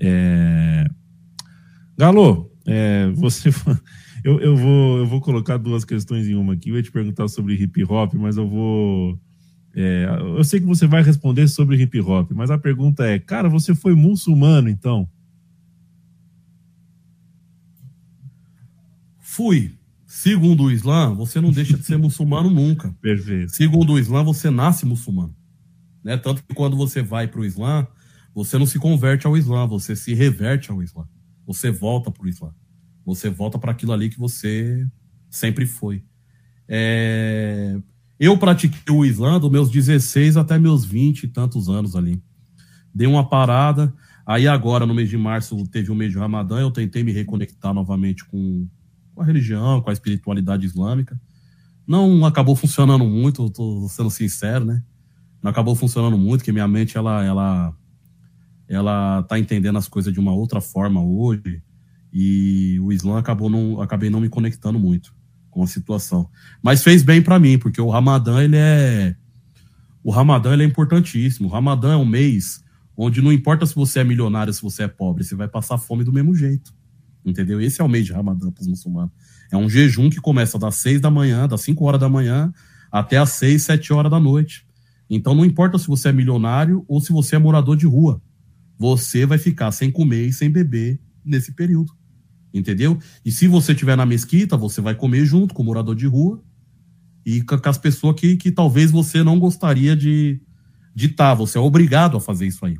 É... 0.00 0.84
Galo, 1.96 2.50
é, 2.66 3.10
você. 3.14 3.50
Eu, 4.24 4.38
eu, 4.38 4.56
vou, 4.56 4.98
eu 4.98 5.06
vou 5.06 5.20
colocar 5.20 5.56
duas 5.56 5.84
questões 5.84 6.28
em 6.28 6.36
uma 6.36 6.52
aqui. 6.52 6.70
Eu 6.70 6.76
ia 6.76 6.82
te 6.84 6.92
perguntar 6.92 7.26
sobre 7.26 7.54
hip 7.54 7.82
hop, 7.82 8.14
mas 8.14 8.36
eu 8.36 8.48
vou. 8.48 9.18
É, 9.74 10.06
eu 10.36 10.44
sei 10.44 10.60
que 10.60 10.66
você 10.66 10.86
vai 10.86 11.02
responder 11.02 11.48
sobre 11.48 11.74
hip 11.82 11.98
hop, 12.00 12.30
mas 12.30 12.48
a 12.48 12.56
pergunta 12.56 13.04
é: 13.04 13.18
cara, 13.18 13.48
você 13.48 13.74
foi 13.74 13.96
muçulmano 13.96 14.68
então? 14.68 15.08
Fui. 19.18 19.72
Segundo 20.22 20.62
o 20.62 20.70
Islã, 20.70 21.12
você 21.12 21.40
não 21.40 21.50
deixa 21.50 21.76
de 21.76 21.84
ser 21.84 21.98
muçulmano 21.98 22.48
nunca. 22.48 22.94
Perfeito. 23.00 23.50
Segundo 23.50 23.94
o 23.94 23.98
Islã, 23.98 24.22
você 24.22 24.50
nasce 24.50 24.86
muçulmano. 24.86 25.34
Né? 26.04 26.16
Tanto 26.16 26.44
que 26.44 26.54
quando 26.54 26.76
você 26.76 27.02
vai 27.02 27.26
para 27.26 27.40
o 27.40 27.44
Islã, 27.44 27.84
você 28.32 28.56
não 28.56 28.64
se 28.64 28.78
converte 28.78 29.26
ao 29.26 29.36
Islã, 29.36 29.66
você 29.66 29.96
se 29.96 30.14
reverte 30.14 30.70
ao 30.70 30.80
Islã. 30.80 31.08
Você 31.44 31.72
volta 31.72 32.08
para 32.08 32.24
o 32.24 32.28
Islã. 32.28 32.54
Você 33.04 33.28
volta 33.28 33.58
para 33.58 33.72
aquilo 33.72 33.90
ali 33.90 34.08
que 34.08 34.16
você 34.16 34.86
sempre 35.28 35.66
foi. 35.66 36.04
É... 36.68 37.76
Eu 38.16 38.38
pratiquei 38.38 38.94
o 38.94 39.04
Islã 39.04 39.40
dos 39.40 39.50
meus 39.50 39.72
16 39.72 40.36
até 40.36 40.56
meus 40.56 40.84
20 40.84 41.24
e 41.24 41.28
tantos 41.28 41.68
anos 41.68 41.96
ali. 41.96 42.22
Dei 42.94 43.08
uma 43.08 43.28
parada. 43.28 43.92
Aí 44.24 44.46
agora, 44.46 44.86
no 44.86 44.94
mês 44.94 45.10
de 45.10 45.18
março, 45.18 45.66
teve 45.66 45.90
o 45.90 45.96
mês 45.96 46.12
de 46.12 46.18
Ramadã, 46.18 46.60
eu 46.60 46.70
tentei 46.70 47.02
me 47.02 47.10
reconectar 47.10 47.74
novamente 47.74 48.24
com, 48.24 48.68
com 49.14 49.22
a 49.22 49.24
religião, 49.24 49.80
com 49.80 49.90
a 49.90 49.92
espiritualidade 49.92 50.66
islâmica. 50.66 51.20
Não 51.86 52.24
acabou 52.24 52.54
funcionando 52.54 53.04
muito, 53.04 53.46
estou 53.46 53.88
sendo 53.88 54.10
sincero, 54.10 54.64
né? 54.64 54.82
Não 55.42 55.50
acabou 55.50 55.74
funcionando 55.74 56.16
muito, 56.16 56.40
porque 56.40 56.52
minha 56.52 56.68
mente 56.68 56.96
ela 56.96 57.24
ela 57.24 57.74
ela 58.68 59.22
tá 59.24 59.38
entendendo 59.38 59.76
as 59.76 59.88
coisas 59.88 60.12
de 60.12 60.20
uma 60.20 60.32
outra 60.32 60.60
forma 60.60 61.02
hoje 61.02 61.62
e 62.12 62.78
o 62.80 62.92
Islã 62.92 63.18
acabou 63.18 63.50
não 63.50 63.80
acabei 63.80 64.08
não 64.08 64.20
me 64.20 64.28
conectando 64.28 64.78
muito 64.78 65.14
com 65.50 65.62
a 65.62 65.66
situação. 65.66 66.28
Mas 66.62 66.82
fez 66.82 67.02
bem 67.02 67.20
para 67.20 67.38
mim, 67.38 67.58
porque 67.58 67.80
o 67.80 67.90
Ramadã 67.90 68.42
ele 68.42 68.56
é 68.56 69.16
o 70.02 70.10
Ramadã 70.10 70.52
ele 70.52 70.62
é 70.62 70.66
importantíssimo. 70.66 71.48
O 71.48 71.52
Ramadã 71.52 71.92
é 71.92 71.96
um 71.96 72.06
mês 72.06 72.62
onde 72.96 73.20
não 73.20 73.32
importa 73.32 73.66
se 73.66 73.74
você 73.74 74.00
é 74.00 74.04
milionário, 74.04 74.52
se 74.52 74.62
você 74.62 74.84
é 74.84 74.88
pobre, 74.88 75.24
você 75.24 75.34
vai 75.34 75.48
passar 75.48 75.78
fome 75.78 76.04
do 76.04 76.12
mesmo 76.12 76.34
jeito. 76.34 76.72
Entendeu? 77.24 77.60
Esse 77.60 77.80
é 77.80 77.84
o 77.84 77.88
mês 77.88 78.06
de 78.06 78.12
Ramadã 78.12 78.50
para 78.50 78.62
os 78.62 78.66
muçulmanos. 78.66 79.12
É 79.50 79.56
um 79.56 79.68
jejum 79.68 80.10
que 80.10 80.20
começa 80.20 80.58
das 80.58 80.76
6 80.76 81.00
da 81.00 81.10
manhã, 81.10 81.46
das 81.46 81.60
5 81.60 81.84
horas 81.84 82.00
da 82.00 82.08
manhã, 82.08 82.52
até 82.90 83.18
as 83.18 83.30
6, 83.30 83.62
7 83.62 83.92
horas 83.92 84.10
da 84.10 84.18
noite. 84.18 84.66
Então 85.08 85.34
não 85.34 85.44
importa 85.44 85.78
se 85.78 85.86
você 85.86 86.08
é 86.08 86.12
milionário 86.12 86.84
ou 86.88 87.00
se 87.00 87.12
você 87.12 87.36
é 87.36 87.38
morador 87.38 87.76
de 87.76 87.86
rua. 87.86 88.20
Você 88.78 89.26
vai 89.26 89.38
ficar 89.38 89.70
sem 89.70 89.90
comer 89.90 90.26
e 90.26 90.32
sem 90.32 90.50
beber 90.50 90.98
nesse 91.24 91.52
período. 91.52 91.92
Entendeu? 92.52 92.98
E 93.24 93.30
se 93.30 93.46
você 93.46 93.72
estiver 93.72 93.96
na 93.96 94.04
mesquita, 94.04 94.56
você 94.56 94.80
vai 94.80 94.94
comer 94.94 95.24
junto 95.24 95.54
com 95.54 95.62
o 95.62 95.66
morador 95.66 95.94
de 95.94 96.06
rua 96.06 96.42
e 97.24 97.40
com 97.42 97.56
as 97.64 97.78
pessoas 97.78 98.18
que, 98.18 98.36
que 98.36 98.50
talvez 98.50 98.90
você 98.90 99.22
não 99.22 99.38
gostaria 99.38 99.96
de 99.96 100.40
estar. 100.96 101.30
Tá. 101.30 101.34
Você 101.34 101.56
é 101.56 101.60
obrigado 101.60 102.16
a 102.16 102.20
fazer 102.20 102.46
isso 102.46 102.64
aí. 102.64 102.76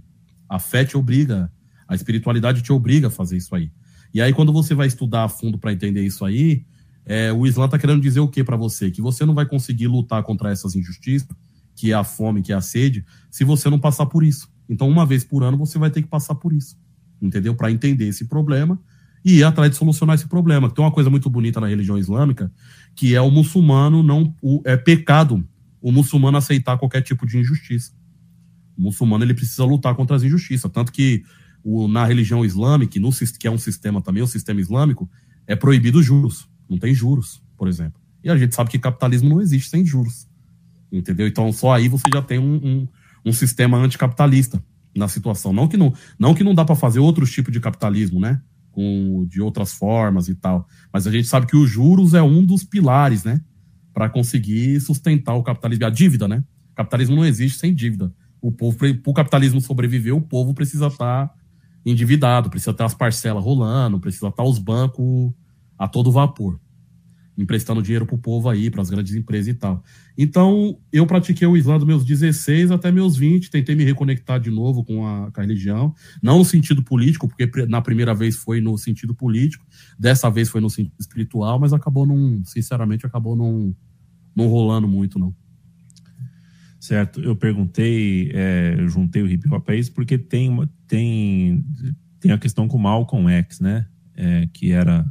A 0.49 0.59
fé 0.59 0.85
te 0.85 0.97
obriga, 0.97 1.51
a 1.89 1.95
espiritualidade 1.95 2.63
te 2.63 2.73
obriga 2.73 3.07
a 3.07 3.11
fazer 3.11 3.37
isso 3.37 3.55
aí. 3.55 3.71
E 4.13 4.21
aí, 4.21 4.33
quando 4.33 4.53
você 4.53 4.75
vai 4.75 4.87
estudar 4.87 5.25
a 5.25 5.29
fundo 5.29 5.59
para 5.59 5.73
entender 5.73 6.05
isso 6.05 6.25
aí, 6.25 6.65
é, 7.05 7.33
o 7.33 7.47
Islã 7.47 7.65
está 7.65 7.79
querendo 7.79 8.01
dizer 8.01 8.21
o 8.21 8.29
que 8.29 8.45
para 8.45 8.57
você? 8.57 8.91
Que 8.91 9.03
você 9.03 9.25
não 9.25 9.35
vai 9.35 9.47
conseguir 9.47 9.89
lutar 9.89 10.23
contra 10.23 10.51
essas 10.51 10.75
injustiças, 10.75 11.29
que 11.75 11.91
é 11.91 11.95
a 11.95 12.05
fome, 12.05 12.43
que 12.43 12.53
é 12.53 12.55
a 12.55 12.61
sede, 12.61 13.05
se 13.31 13.45
você 13.45 13.69
não 13.71 13.79
passar 13.79 14.07
por 14.07 14.23
isso. 14.23 14.49
Então, 14.69 14.89
uma 14.89 15.05
vez 15.05 15.25
por 15.25 15.43
ano, 15.43 15.57
você 15.57 15.79
vai 15.79 15.91
ter 15.91 16.03
que 16.03 16.09
passar 16.09 16.35
por 16.35 16.53
isso. 16.53 16.77
Entendeu? 17.21 17.55
Para 17.55 17.71
entender 17.71 18.09
esse 18.09 18.27
problema 18.27 18.79
e 19.25 19.39
ir 19.39 19.45
atrás 19.45 19.71
de 19.71 19.77
solucionar 19.77 20.15
esse 20.15 20.27
problema. 20.27 20.71
Tem 20.71 20.85
uma 20.85 20.91
coisa 20.91 21.09
muito 21.09 21.31
bonita 21.31 21.61
na 21.61 21.69
religião 21.69 21.97
islâmica, 21.97 22.53
que 22.95 23.15
é 23.15 23.21
o 23.21 23.31
muçulmano 23.31 24.03
não. 24.03 24.35
O, 24.43 24.61
é 24.65 24.77
pecado 24.77 25.47
o 25.81 25.91
muçulmano 25.91 26.37
aceitar 26.39 26.79
qualquer 26.79 27.03
tipo 27.03 27.27
de 27.27 27.39
injustiça. 27.39 27.93
O 28.77 28.83
muçulmano 28.83 29.25
ele 29.25 29.35
precisa 29.35 29.65
lutar 29.65 29.95
contra 29.95 30.17
as 30.17 30.23
injustiças. 30.23 30.71
Tanto 30.71 30.93
que 30.93 31.25
o, 31.65 31.87
na 31.87 32.05
religião 32.05 32.45
islâmica, 32.45 32.99
no, 32.99 33.11
que 33.13 33.47
é 33.47 33.51
um 33.51 33.59
sistema 33.59 34.01
também, 34.01 34.23
o 34.23 34.27
sistema 34.27 34.61
islâmico, 34.61 35.09
é 35.47 35.55
proibido 35.55 36.03
juros. 36.03 36.49
Não 36.69 36.79
tem 36.79 36.95
juros, 36.95 37.43
por 37.57 37.69
exemplo. 37.69 38.01
E 38.25 38.31
a 38.31 38.37
gente 38.37 38.55
sabe 38.55 38.71
que 38.71 38.79
capitalismo 38.79 39.29
não 39.29 39.41
existe 39.41 39.69
sem 39.69 39.85
juros. 39.85 40.29
Entendeu? 40.91 41.27
Então 41.27 41.53
só 41.53 41.73
aí 41.73 41.89
você 41.89 42.09
já 42.13 42.23
tem 42.23 42.39
um, 42.39 42.55
um, 42.57 42.89
um 43.27 43.33
sistema 43.33 43.79
anticapitalista 43.79 44.63
na 44.95 45.09
situação. 45.09 45.53
Não 45.53 45.67
que 45.67 45.77
não, 45.77 45.93
não, 46.19 46.35
que 46.35 46.45
não 46.45 46.55
dá 46.55 46.65
para 46.65 46.77
fazer 46.77 47.01
outros 47.01 47.31
tipos 47.33 47.53
de 47.53 47.61
capitalismo, 47.61 48.21
né? 48.21 48.41
Com, 48.71 49.27
de 49.29 49.41
outras 49.41 49.73
formas 49.73 50.29
e 50.29 50.35
tal. 50.35 50.67
Mas 50.93 51.07
a 51.07 51.11
gente 51.11 51.29
sabe 51.29 51.47
que 51.47 51.57
os 51.57 51.69
juros 51.69 52.15
é 52.15 52.23
um 52.23 52.45
dos 52.45 52.65
pilares, 52.65 53.25
né? 53.25 53.41
Para 53.93 54.09
conseguir 54.09 54.81
sustentar 54.81 55.35
o 55.35 55.43
capitalismo. 55.43 55.87
A 55.87 55.91
dívida, 55.91 56.29
né? 56.29 56.45
Capitalismo 56.75 57.17
não 57.17 57.25
existe 57.25 57.59
sem 57.59 57.75
dívida. 57.75 58.13
O 58.41 58.51
povo, 58.51 58.77
para 58.77 59.11
o 59.11 59.15
capitalismo 59.15 59.61
sobreviver, 59.61 60.15
o 60.15 60.21
povo 60.21 60.53
precisa 60.53 60.89
estar 60.89 61.29
tá 61.29 61.35
endividado, 61.85 62.51
precisa 62.51 62.73
ter 62.73 62.85
as 62.85 62.95
parcelas 62.95 63.43
rolando, 63.43 63.99
precisa 63.99 64.29
estar 64.29 64.45
os 64.45 64.59
bancos 64.59 65.33
a 65.79 65.89
todo 65.89 66.13
vapor, 66.13 66.61
emprestando 67.37 67.83
dinheiro 67.83 68.07
para 68.07 68.15
o 68.15 68.19
povo 68.19 68.49
aí, 68.49 68.71
para 68.71 68.83
as 68.83 68.91
grandes 68.91 69.15
empresas 69.15 69.49
e 69.49 69.55
tal. 69.55 69.83
Então, 70.17 70.79
eu 70.93 71.07
pratiquei 71.07 71.47
o 71.47 71.57
Islã 71.57 71.77
dos 71.77 71.87
meus 71.87 72.05
16 72.05 72.71
até 72.71 72.93
meus 72.93 73.17
20, 73.17 73.51
tentei 73.51 73.75
me 73.75 73.85
reconectar 73.85 74.39
de 74.39 74.51
novo 74.51 74.85
com 74.85 75.07
a, 75.07 75.31
com 75.31 75.41
a 75.41 75.43
religião, 75.43 75.95
não 76.23 76.39
no 76.39 76.45
sentido 76.45 76.83
político, 76.83 77.27
porque 77.27 77.67
na 77.67 77.81
primeira 77.81 78.15
vez 78.15 78.37
foi 78.37 78.61
no 78.61 78.77
sentido 78.79 79.15
político, 79.15 79.67
dessa 79.99 80.31
vez 80.31 80.49
foi 80.49 80.61
no 80.61 80.71
sentido 80.71 80.95
espiritual, 81.01 81.59
mas 81.59 81.73
acabou 81.73 82.07
não, 82.07 82.43
sinceramente, 82.45 83.07
acabou 83.07 83.35
não 83.35 83.75
rolando 84.47 84.87
muito, 84.87 85.19
não. 85.19 85.35
Certo, 86.93 87.23
eu 87.23 87.35
perguntei, 87.35 88.31
é, 88.35 88.77
eu 88.79 88.87
juntei 88.87 89.23
o 89.23 89.27
hip 89.27 89.49
hop 89.49 89.67
a 89.71 89.75
isso 89.75 89.91
porque 89.95 90.19
tem, 90.19 90.51
uma, 90.51 90.69
tem, 90.87 91.65
tem 92.21 92.33
a 92.33 92.37
questão 92.37 92.69
com 92.69 92.77
Malcolm 92.77 93.31
X, 93.31 93.61
né? 93.61 93.87
É, 94.15 94.47
que 94.53 94.73
era 94.73 95.11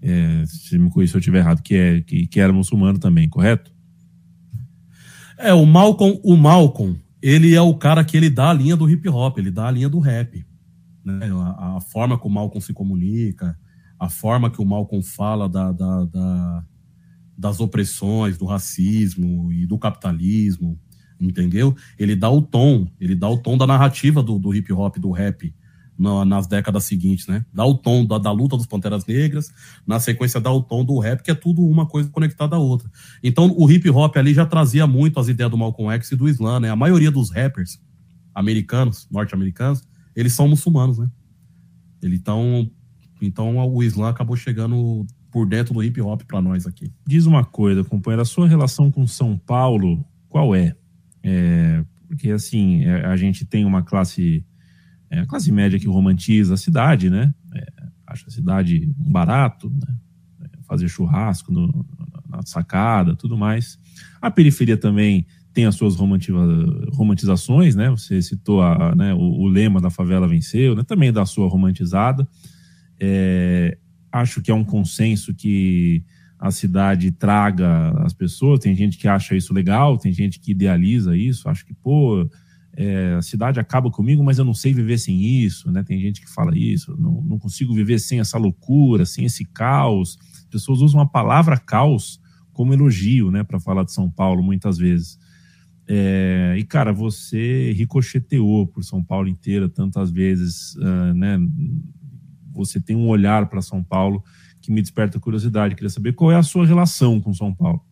é, 0.00 0.44
se 0.46 0.78
me 0.78 0.88
se 1.08 1.16
eu 1.16 1.18
estiver 1.18 1.40
errado, 1.40 1.60
que, 1.60 1.74
é, 1.74 2.00
que, 2.02 2.28
que 2.28 2.38
era 2.38 2.52
muçulmano 2.52 3.00
também, 3.00 3.28
correto? 3.28 3.74
É, 5.36 5.52
o 5.52 5.66
Malcolm, 5.66 6.20
o 6.22 6.36
Malcolm, 6.36 6.96
ele 7.20 7.52
é 7.52 7.60
o 7.60 7.74
cara 7.74 8.04
que 8.04 8.16
ele 8.16 8.30
dá 8.30 8.50
a 8.50 8.54
linha 8.54 8.76
do 8.76 8.88
hip 8.88 9.08
hop, 9.08 9.38
ele 9.38 9.50
dá 9.50 9.66
a 9.66 9.72
linha 9.72 9.88
do 9.88 9.98
rap. 9.98 10.46
Né? 11.04 11.18
A, 11.32 11.78
a 11.78 11.80
forma 11.80 12.16
que 12.16 12.28
o 12.28 12.30
Malcolm 12.30 12.64
se 12.64 12.72
comunica, 12.72 13.58
a 13.98 14.08
forma 14.08 14.52
que 14.52 14.62
o 14.62 14.64
Malcolm 14.64 15.02
fala 15.04 15.48
da, 15.48 15.72
da, 15.72 16.04
da, 16.04 16.64
das 17.36 17.58
opressões, 17.58 18.38
do 18.38 18.44
racismo 18.44 19.52
e 19.52 19.66
do 19.66 19.76
capitalismo, 19.76 20.78
entendeu? 21.20 21.74
Ele 21.98 22.14
dá 22.14 22.30
o 22.30 22.40
tom, 22.40 22.86
ele 23.00 23.14
dá 23.14 23.28
o 23.28 23.38
tom 23.38 23.56
da 23.56 23.66
narrativa 23.66 24.22
do, 24.22 24.38
do 24.38 24.54
hip 24.54 24.72
hop, 24.72 24.96
do 24.98 25.10
rap 25.10 25.52
na, 25.98 26.24
nas 26.24 26.46
décadas 26.46 26.84
seguintes, 26.84 27.26
né? 27.26 27.44
Dá 27.52 27.64
o 27.64 27.74
tom 27.74 28.04
da, 28.04 28.18
da, 28.18 28.30
luta 28.30 28.56
dos 28.56 28.66
Panteras 28.66 29.04
Negras, 29.04 29.50
na 29.86 29.98
sequência 29.98 30.40
dá 30.40 30.52
o 30.52 30.62
tom 30.62 30.84
do 30.84 30.98
rap, 30.98 31.22
que 31.22 31.30
é 31.30 31.34
tudo 31.34 31.62
uma 31.62 31.86
coisa 31.86 32.08
conectada 32.08 32.54
à 32.54 32.58
outra. 32.58 32.88
Então 33.22 33.52
o 33.56 33.70
hip 33.70 33.90
hop 33.90 34.16
ali 34.16 34.32
já 34.32 34.46
trazia 34.46 34.86
muito 34.86 35.18
as 35.18 35.28
ideias 35.28 35.50
do 35.50 35.58
Malcolm 35.58 35.92
X 35.94 36.12
e 36.12 36.16
do 36.16 36.28
Islã, 36.28 36.60
né? 36.60 36.70
A 36.70 36.76
maioria 36.76 37.10
dos 37.10 37.30
rappers 37.30 37.80
americanos, 38.34 39.08
norte-americanos, 39.10 39.82
eles 40.14 40.32
são 40.32 40.46
muçulmanos, 40.46 40.98
né? 40.98 41.10
Ele, 42.00 42.14
então, 42.14 42.70
então 43.20 43.56
o 43.56 43.82
Islã 43.82 44.08
acabou 44.08 44.36
chegando 44.36 45.04
por 45.30 45.46
dentro 45.46 45.74
do 45.74 45.82
hip 45.82 46.00
hop 46.00 46.22
para 46.22 46.40
nós 46.40 46.66
aqui. 46.66 46.92
Diz 47.06 47.26
uma 47.26 47.44
coisa, 47.44 47.82
companheiro, 47.82 48.22
a 48.22 48.24
sua 48.24 48.46
relação 48.46 48.90
com 48.90 49.06
São 49.06 49.36
Paulo, 49.36 50.04
qual 50.28 50.54
é? 50.54 50.76
É 51.28 51.84
porque 52.08 52.30
assim, 52.30 52.84
é, 52.84 53.04
a 53.04 53.16
gente 53.16 53.44
tem 53.44 53.66
uma 53.66 53.82
classe 53.82 54.44
é 55.10 55.24
classe 55.24 55.50
média 55.52 55.78
que 55.78 55.86
romantiza 55.86 56.54
a 56.54 56.56
cidade, 56.56 57.08
né? 57.08 57.32
É, 57.54 57.66
acha 58.06 58.26
a 58.26 58.30
cidade 58.30 58.92
barato, 58.96 59.70
né? 59.70 59.96
É, 60.42 60.62
fazer 60.66 60.88
churrasco 60.88 61.52
no, 61.52 61.86
na 62.28 62.42
sacada, 62.44 63.14
tudo 63.14 63.36
mais. 63.36 63.78
A 64.20 64.30
periferia 64.30 64.76
também 64.76 65.26
tem 65.52 65.64
as 65.64 65.74
suas 65.74 65.96
romantizações, 65.96 67.74
né? 67.74 67.90
Você 67.90 68.20
citou 68.20 68.62
a, 68.62 68.94
né, 68.94 69.14
o, 69.14 69.18
o, 69.18 69.48
lema 69.48 69.80
da 69.80 69.90
favela 69.90 70.28
venceu, 70.28 70.74
né? 70.74 70.82
Também 70.82 71.12
da 71.12 71.24
sua 71.24 71.48
romantizada. 71.48 72.28
É, 73.00 73.78
acho 74.12 74.42
que 74.42 74.50
é 74.50 74.54
um 74.54 74.64
consenso 74.64 75.34
que 75.34 76.04
a 76.38 76.50
cidade 76.50 77.10
traga 77.10 77.90
as 78.04 78.12
pessoas. 78.12 78.60
Tem 78.60 78.74
gente 78.74 78.96
que 78.96 79.08
acha 79.08 79.34
isso 79.34 79.52
legal, 79.52 79.98
tem 79.98 80.12
gente 80.12 80.38
que 80.38 80.52
idealiza 80.52 81.16
isso. 81.16 81.48
Acho 81.48 81.66
que, 81.66 81.74
pô, 81.74 82.28
é, 82.76 83.14
a 83.14 83.22
cidade 83.22 83.58
acaba 83.58 83.90
comigo, 83.90 84.22
mas 84.22 84.38
eu 84.38 84.44
não 84.44 84.54
sei 84.54 84.72
viver 84.72 84.98
sem 84.98 85.20
isso, 85.20 85.70
né? 85.70 85.82
Tem 85.82 85.98
gente 86.00 86.20
que 86.20 86.30
fala 86.30 86.56
isso, 86.56 86.96
não, 86.96 87.20
não 87.22 87.38
consigo 87.38 87.74
viver 87.74 87.98
sem 87.98 88.20
essa 88.20 88.38
loucura, 88.38 89.04
sem 89.04 89.24
esse 89.24 89.44
caos. 89.44 90.16
As 90.32 90.44
pessoas 90.44 90.80
usam 90.80 91.00
a 91.00 91.06
palavra 91.06 91.58
caos 91.58 92.20
como 92.52 92.72
elogio, 92.72 93.30
né, 93.30 93.44
para 93.44 93.60
falar 93.60 93.84
de 93.84 93.92
São 93.92 94.10
Paulo 94.10 94.42
muitas 94.42 94.78
vezes. 94.78 95.18
É, 95.88 96.54
e 96.58 96.64
cara, 96.64 96.92
você 96.92 97.72
ricocheteou 97.72 98.66
por 98.66 98.84
São 98.84 99.02
Paulo 99.02 99.28
inteira 99.28 99.68
tantas 99.68 100.10
vezes, 100.10 100.74
uh, 100.76 101.14
né? 101.14 101.38
Você 102.52 102.80
tem 102.80 102.94
um 102.94 103.08
olhar 103.08 103.48
para 103.48 103.62
São 103.62 103.82
Paulo 103.82 104.22
que 104.68 104.72
me 104.72 104.82
desperta 104.82 105.18
curiosidade. 105.18 105.74
Queria 105.74 105.88
saber 105.88 106.12
qual 106.12 106.30
é 106.30 106.36
a 106.36 106.42
sua 106.42 106.66
relação 106.66 107.18
com 107.18 107.32
São 107.32 107.54
Paulo. 107.54 107.82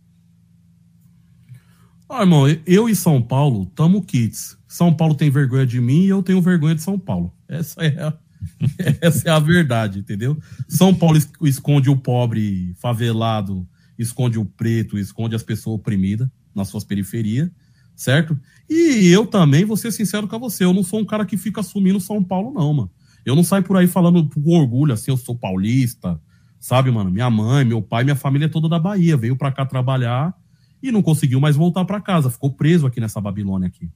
Ah, 2.06 2.20
irmão, 2.20 2.44
eu 2.66 2.86
e 2.86 2.94
São 2.94 3.20
Paulo 3.22 3.64
tamo 3.74 4.02
kits. 4.02 4.58
São 4.68 4.92
Paulo 4.92 5.14
tem 5.14 5.30
vergonha 5.30 5.66
de 5.66 5.80
mim 5.80 6.02
e 6.02 6.10
eu 6.10 6.22
tenho 6.22 6.42
vergonha 6.42 6.74
de 6.74 6.82
São 6.82 6.98
Paulo. 6.98 7.32
Essa 7.48 7.82
é 7.82 8.02
a, 8.02 8.14
essa 9.00 9.26
é 9.26 9.32
a 9.32 9.38
verdade, 9.38 10.00
entendeu? 10.00 10.36
São 10.68 10.94
Paulo 10.94 11.18
esconde 11.40 11.88
o 11.88 11.96
pobre 11.96 12.74
favelado, 12.76 13.66
esconde 13.98 14.38
o 14.38 14.44
preto, 14.44 14.98
esconde 14.98 15.34
as 15.34 15.42
pessoas 15.42 15.76
oprimidas 15.76 16.28
nas 16.54 16.68
suas 16.68 16.84
periferias, 16.84 17.50
certo? 17.94 18.38
E 18.68 19.06
eu 19.06 19.26
também, 19.26 19.64
vou 19.64 19.78
ser 19.78 19.92
sincero 19.92 20.28
com 20.28 20.38
você, 20.38 20.64
eu 20.64 20.74
não 20.74 20.82
sou 20.82 21.00
um 21.00 21.06
cara 21.06 21.24
que 21.24 21.38
fica 21.38 21.62
assumindo 21.62 21.98
São 22.00 22.22
Paulo, 22.22 22.52
não, 22.52 22.74
mano. 22.74 22.90
Eu 23.24 23.34
não 23.34 23.42
saio 23.42 23.64
por 23.64 23.78
aí 23.78 23.86
falando 23.86 24.28
com 24.28 24.50
orgulho, 24.50 24.92
assim, 24.92 25.10
eu 25.10 25.16
sou 25.16 25.34
paulista, 25.34 26.20
sabe, 26.66 26.90
mano? 26.90 27.12
Minha 27.12 27.30
mãe, 27.30 27.64
meu 27.64 27.80
pai, 27.80 28.02
minha 28.02 28.16
família 28.16 28.46
é 28.46 28.48
toda 28.48 28.68
da 28.68 28.76
Bahia, 28.76 29.16
veio 29.16 29.36
pra 29.36 29.52
cá 29.52 29.64
trabalhar 29.64 30.34
e 30.82 30.90
não 30.90 31.00
conseguiu 31.00 31.38
mais 31.38 31.54
voltar 31.54 31.84
para 31.84 32.00
casa. 32.00 32.28
Ficou 32.28 32.50
preso 32.50 32.88
aqui 32.88 32.98
nessa 32.98 33.20
Babilônia 33.20 33.68
aqui. 33.68 33.88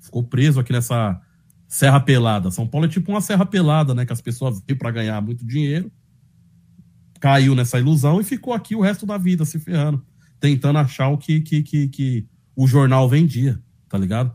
Ficou 0.00 0.24
preso 0.24 0.58
aqui 0.58 0.72
nessa 0.72 1.20
Serra 1.68 2.00
Pelada. 2.00 2.50
São 2.50 2.66
Paulo 2.66 2.86
é 2.86 2.88
tipo 2.88 3.12
uma 3.12 3.20
Serra 3.20 3.46
Pelada, 3.46 3.94
né? 3.94 4.04
Que 4.04 4.12
as 4.12 4.20
pessoas 4.20 4.60
veio 4.66 4.76
para 4.76 4.90
ganhar 4.90 5.20
muito 5.20 5.46
dinheiro, 5.46 5.88
caiu 7.20 7.54
nessa 7.54 7.78
ilusão 7.78 8.20
e 8.20 8.24
ficou 8.24 8.52
aqui 8.52 8.74
o 8.74 8.80
resto 8.80 9.06
da 9.06 9.16
vida 9.16 9.44
se 9.44 9.60
ferrando, 9.60 10.04
tentando 10.40 10.80
achar 10.80 11.08
o 11.10 11.16
que, 11.16 11.40
que, 11.40 11.62
que, 11.62 11.86
que 11.86 12.26
o 12.56 12.66
jornal 12.66 13.08
vendia, 13.08 13.62
tá 13.88 13.96
ligado? 13.96 14.34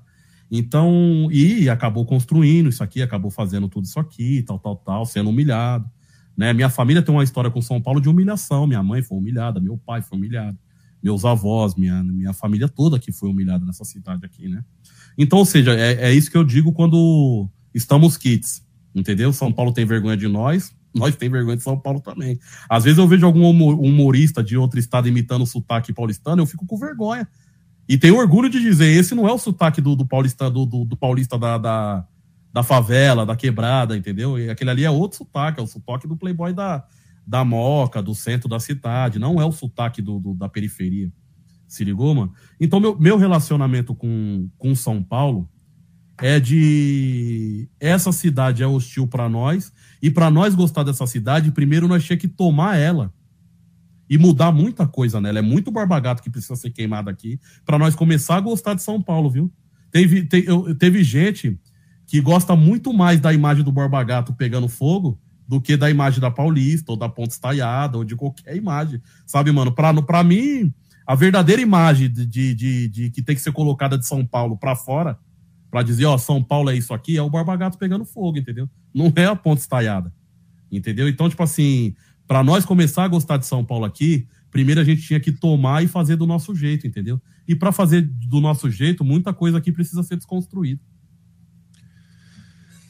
Então, 0.50 1.28
e 1.30 1.70
acabou 1.70 2.06
construindo 2.06 2.70
isso 2.70 2.82
aqui, 2.82 3.02
acabou 3.02 3.30
fazendo 3.30 3.68
tudo 3.68 3.84
isso 3.84 4.00
aqui, 4.00 4.44
tal, 4.44 4.60
tal, 4.60 4.78
tal, 4.78 5.06
sendo 5.06 5.30
humilhado. 5.30 5.92
Né? 6.36 6.54
Minha 6.54 6.70
família 6.70 7.02
tem 7.02 7.14
uma 7.14 7.24
história 7.24 7.52
com 7.52 7.62
São 7.62 7.82
Paulo 7.82 8.02
de 8.02 8.10
humilhação. 8.10 8.66
Minha 8.66 8.82
mãe 8.82 9.02
foi 9.02 9.18
humilhada, 9.18 9.60
meu 9.60 9.78
pai 9.78 10.02
foi 10.02 10.18
humilhado 10.18 10.58
meus 11.02 11.26
avós, 11.26 11.76
minha, 11.76 12.04
minha 12.04 12.34
família 12.34 12.70
toda 12.70 13.00
que 13.00 13.12
foi 13.12 13.30
humilhada 13.30 13.66
nessa 13.66 13.84
cidade 13.84 14.26
aqui, 14.26 14.48
né? 14.48 14.64
Então, 15.18 15.40
ou 15.40 15.46
seja, 15.46 15.74
é, 15.74 16.10
é 16.10 16.14
isso 16.14 16.30
que 16.30 16.38
eu 16.38 16.44
digo 16.44 16.72
quando 16.72 17.50
estamos 17.74 18.18
kits, 18.18 18.64
entendeu? 18.94 19.34
São 19.34 19.52
Paulo 19.52 19.74
tem 19.74 19.86
vergonha 19.86 20.16
de 20.16 20.28
nós, 20.28 20.74
nós 20.94 21.16
tem 21.16 21.30
vergonha 21.30 21.58
de 21.58 21.64
São 21.64 21.78
Paulo 21.78 22.00
também. 22.00 22.40
Às 22.70 22.84
vezes 22.84 23.00
eu 23.00 23.08
vejo 23.08 23.26
algum 23.26 23.50
humorista 23.50 24.44
de 24.44 24.56
outro 24.56 24.80
estado 24.80 25.08
imitando 25.08 25.42
o 25.42 25.48
sotaque 25.48 25.94
paulistano, 25.94 26.42
eu 26.42 26.46
fico 26.46 26.66
com 26.66 26.78
vergonha. 26.78 27.28
E 27.90 27.98
tenho 27.98 28.18
orgulho 28.18 28.50
de 28.50 28.62
dizer, 28.62 28.88
esse 28.88 29.16
não 29.16 29.28
é 29.28 29.34
o 29.34 29.38
sotaque 29.38 29.82
do, 29.82 29.96
do 29.96 30.06
paulista, 30.06 30.50
do, 30.50 30.66
do, 30.66 30.86
do 30.86 30.96
paulista 30.96 31.38
da, 31.38 31.58
da, 31.58 32.08
da, 32.54 32.64
favela, 32.64 33.26
da 33.26 33.36
quebrada, 33.36 33.96
entendeu? 33.96 34.38
E 34.38 34.50
aquele 34.50 34.70
ali 34.70 34.84
é 34.84 34.92
outro 34.92 35.20
sotaque, 35.20 35.60
é 35.60 35.64
o 35.64 35.68
sotaque 35.68 36.08
do 36.08 36.18
playboy 36.18 36.54
da, 36.54 36.86
da 37.26 37.46
Moca, 37.46 38.02
do 38.02 38.14
centro 38.14 38.50
da 38.50 38.60
cidade, 38.60 39.20
não 39.20 39.42
é 39.42 39.46
o 39.46 39.52
sotaque 39.52 40.02
do, 40.02 40.20
do, 40.20 40.34
da 40.34 40.50
periferia. 40.50 41.12
Se 41.68 41.84
ligou, 41.86 42.14
mano? 42.14 42.34
Então, 42.60 42.80
meu, 42.80 43.00
meu 43.00 43.18
relacionamento 43.18 43.96
com, 43.96 44.50
com 44.58 44.76
São 44.76 45.02
Paulo 45.02 45.50
é 46.18 46.40
de. 46.40 47.70
Essa 47.80 48.12
cidade 48.12 48.62
é 48.62 48.68
hostil 48.68 49.08
para 49.08 49.30
nós, 49.30 49.72
e 50.02 50.12
para 50.12 50.30
nós 50.30 50.54
gostar 50.54 50.84
dessa 50.84 51.08
cidade, 51.08 51.52
primeiro 51.52 51.88
nós 51.88 52.04
tinha 52.04 52.18
que 52.18 52.28
tomar 52.28 52.76
ela. 52.78 53.14
e 54.10 54.18
mudar 54.18 54.52
muita 54.52 54.86
coisa 54.86 55.22
nela. 55.22 55.40
É 55.40 55.42
muito 55.42 55.72
barbagato 55.72 56.22
que 56.22 56.30
precisa 56.30 56.58
ser 56.58 56.72
queimado 56.72 57.10
aqui 57.10 57.40
para 57.66 57.80
nós 57.80 57.96
começar 57.96 58.36
a 58.36 58.42
gostar 58.42 58.74
de 58.74 58.84
São 58.84 59.02
Paulo, 59.02 59.30
viu? 59.30 59.50
Teve, 59.90 60.26
te, 60.26 60.44
eu, 60.46 60.76
teve 60.76 61.02
gente 61.02 61.58
que 62.12 62.20
gosta 62.20 62.58
muito 62.58 62.92
mais 62.92 63.22
da 63.22 63.32
imagem 63.32 63.64
do 63.64 63.72
barbagato 63.72 64.34
pegando 64.34 64.68
fogo 64.68 65.18
do 65.48 65.62
que 65.62 65.78
da 65.78 65.90
imagem 65.90 66.20
da 66.20 66.30
Paulista 66.30 66.92
ou 66.92 66.98
da 66.98 67.08
Ponte 67.08 67.32
Estaiada 67.32 67.98
ou 67.98 68.04
de 68.04 68.18
qualquer 68.18 68.54
imagem. 68.54 69.02
Sabe, 69.26 69.50
mano? 69.50 69.72
Pra, 69.72 69.94
pra 70.02 70.22
mim, 70.22 70.74
a 71.08 71.16
verdadeira 71.16 71.62
imagem 71.62 72.12
de, 72.12 72.26
de, 72.26 72.54
de, 72.54 72.88
de 72.90 73.10
que 73.12 73.22
tem 73.22 73.34
que 73.34 73.42
ser 73.42 73.54
colocada 73.54 73.98
de 73.98 74.06
São 74.06 74.26
Paulo 74.26 74.58
para 74.58 74.76
fora, 74.76 75.18
para 75.70 75.84
dizer, 75.84 76.04
ó, 76.04 76.18
São 76.18 76.44
Paulo 76.44 76.70
é 76.70 76.76
isso 76.76 76.94
aqui, 76.94 77.16
é 77.16 77.22
o 77.22 77.30
barbagato 77.30 77.78
pegando 77.78 78.04
fogo, 78.04 78.38
entendeu? 78.38 78.70
Não 78.94 79.10
é 79.16 79.24
a 79.24 79.36
Ponte 79.36 79.62
Estaiada. 79.62 80.14
Entendeu? 80.70 81.08
Então, 81.08 81.30
tipo 81.30 81.42
assim, 81.42 81.96
para 82.28 82.44
nós 82.44 82.66
começar 82.66 83.06
a 83.06 83.08
gostar 83.08 83.38
de 83.38 83.46
São 83.46 83.64
Paulo 83.64 83.86
aqui, 83.86 84.28
primeiro 84.52 84.82
a 84.82 84.84
gente 84.84 85.02
tinha 85.02 85.20
que 85.22 85.32
tomar 85.32 85.82
e 85.82 85.88
fazer 85.88 86.18
do 86.18 86.28
nosso 86.28 86.54
jeito, 86.54 86.86
entendeu? 86.86 87.22
E 87.48 87.56
para 87.56 87.72
fazer 87.72 88.02
do 88.02 88.42
nosso 88.42 88.70
jeito, 88.70 89.02
muita 89.02 89.34
coisa 89.34 89.60
aqui 89.60 89.72
precisa 89.72 90.04
ser 90.04 90.18
desconstruída. 90.18 90.82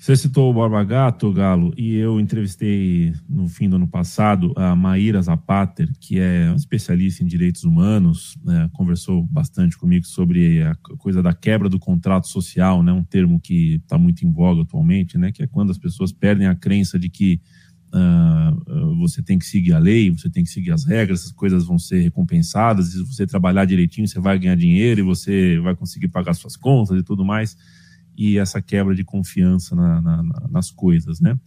Você 0.02 0.16
citou 0.16 0.50
o 0.50 0.54
Borba 0.54 0.84
Gato, 0.84 1.32
Galo, 1.32 1.72
e 1.78 1.94
eu 1.94 2.20
entrevistei 2.20 3.14
no 3.30 3.48
fim 3.48 3.70
do 3.70 3.76
ano 3.76 3.88
passado 3.88 4.52
a 4.56 4.76
Maíra 4.76 5.22
Zapater, 5.22 5.92
que 6.00 6.18
é 6.18 6.48
uma 6.48 6.56
especialista 6.56 7.24
em 7.24 7.28
direitos 7.28 7.64
humanos, 7.64 8.36
né, 8.44 8.68
conversou 8.74 9.24
bastante 9.24 9.78
comigo 9.78 10.08
sobre 10.08 10.64
a 10.64 10.74
coisa 10.98 11.22
da 11.22 11.36
quebra 11.36 11.70
do 11.70 11.78
contrato 11.78 12.28
social, 12.28 12.82
né, 12.82 12.92
um 12.92 13.04
termo 13.04 13.40
que 13.40 13.76
está 13.76 13.96
muito 13.96 14.26
em 14.26 14.34
voga 14.34 14.64
atualmente, 14.64 15.20
né, 15.20 15.32
que 15.32 15.44
é 15.44 15.46
quando 15.46 15.70
as 15.70 15.78
pessoas 15.78 16.12
perdem 16.12 16.48
a 16.48 16.56
crença 16.56 16.98
de 16.98 17.08
que 17.08 17.40
uh, 17.94 18.96
você 18.96 19.22
tem 19.22 19.38
que 19.38 19.46
seguir 19.46 19.74
a 19.74 19.78
lei, 19.78 20.10
você 20.10 20.32
tem 20.32 20.44
que 20.44 20.50
seguir 20.50 20.72
as 20.72 20.84
regras, 20.84 21.26
as 21.26 21.32
coisas 21.32 21.64
vão 21.64 21.78
ser 21.78 22.00
recompensadas, 22.02 22.94
se 22.94 23.04
você 23.04 23.28
trabalhar 23.28 23.66
direitinho, 23.66 24.08
você 24.08 24.20
vai 24.20 24.40
ganhar 24.40 24.56
dinheiro 24.56 25.02
e 25.02 25.04
você 25.04 25.60
vai 25.60 25.76
conseguir 25.76 26.08
pagar 26.08 26.34
suas 26.34 26.58
contas 26.58 27.00
e 27.00 27.04
tudo 27.04 27.24
mais, 27.24 27.56
e 28.22 28.38
essa 28.38 28.62
quebra 28.62 28.94
de 28.94 29.04
confiança 29.04 29.76
na, 29.76 30.00
na, 30.00 30.24
nas 30.50 30.70
coisas, 30.70 31.20
né? 31.20 31.40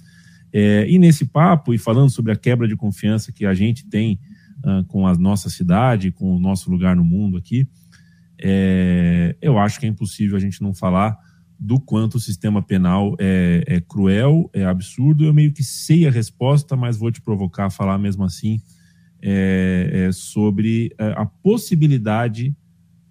É, 0.53 0.89
e 0.89 0.99
nesse 0.99 1.25
papo, 1.25 1.73
e 1.73 1.79
falando 1.79 2.11
sobre 2.11 2.33
a 2.33 2.37
quebra 2.37 2.67
de 2.67 2.77
confiança 2.77 3.31
que 3.31 3.47
a 3.47 3.55
gente 3.55 3.87
tem 3.87 4.19
uh, 4.65 4.85
com 4.87 5.07
a 5.07 5.15
nossa 5.15 5.49
cidade, 5.49 6.11
com 6.11 6.35
o 6.35 6.39
nosso 6.39 6.71
lugar 6.71 6.97
no 6.97 7.05
mundo 7.05 7.37
aqui, 7.37 7.69
é, 8.41 9.37
eu 9.41 9.59
acho 9.59 9.79
que 9.79 9.87
é 9.87 9.89
impossível 9.89 10.37
a 10.37 10.41
gente 10.41 10.63
não 10.63 10.75
falar 10.75 11.17
do 11.59 11.79
quanto 11.81 12.17
o 12.17 12.21
sistema 12.21 12.61
penal 12.61 13.15
é, 13.21 13.63
é, 13.67 13.81
cruel, 13.81 14.51
é 14.53 14.65
absurdo. 14.65 15.25
Eu 15.25 15.33
meio 15.33 15.53
que 15.53 15.63
sei 15.63 16.07
a 16.07 16.11
resposta, 16.11 16.77
mas 16.77 16.97
vou 16.97 17.11
te 17.11 17.21
provocar 17.21 17.67
a 17.67 17.71
falar 17.71 17.99
mesmo 17.99 18.25
assim 18.25 18.61
é, 19.23 20.07
é 20.09 20.13
sobre 20.13 20.93
é, 20.99 21.15
a 21.17 21.25
possibilidade 21.25 22.55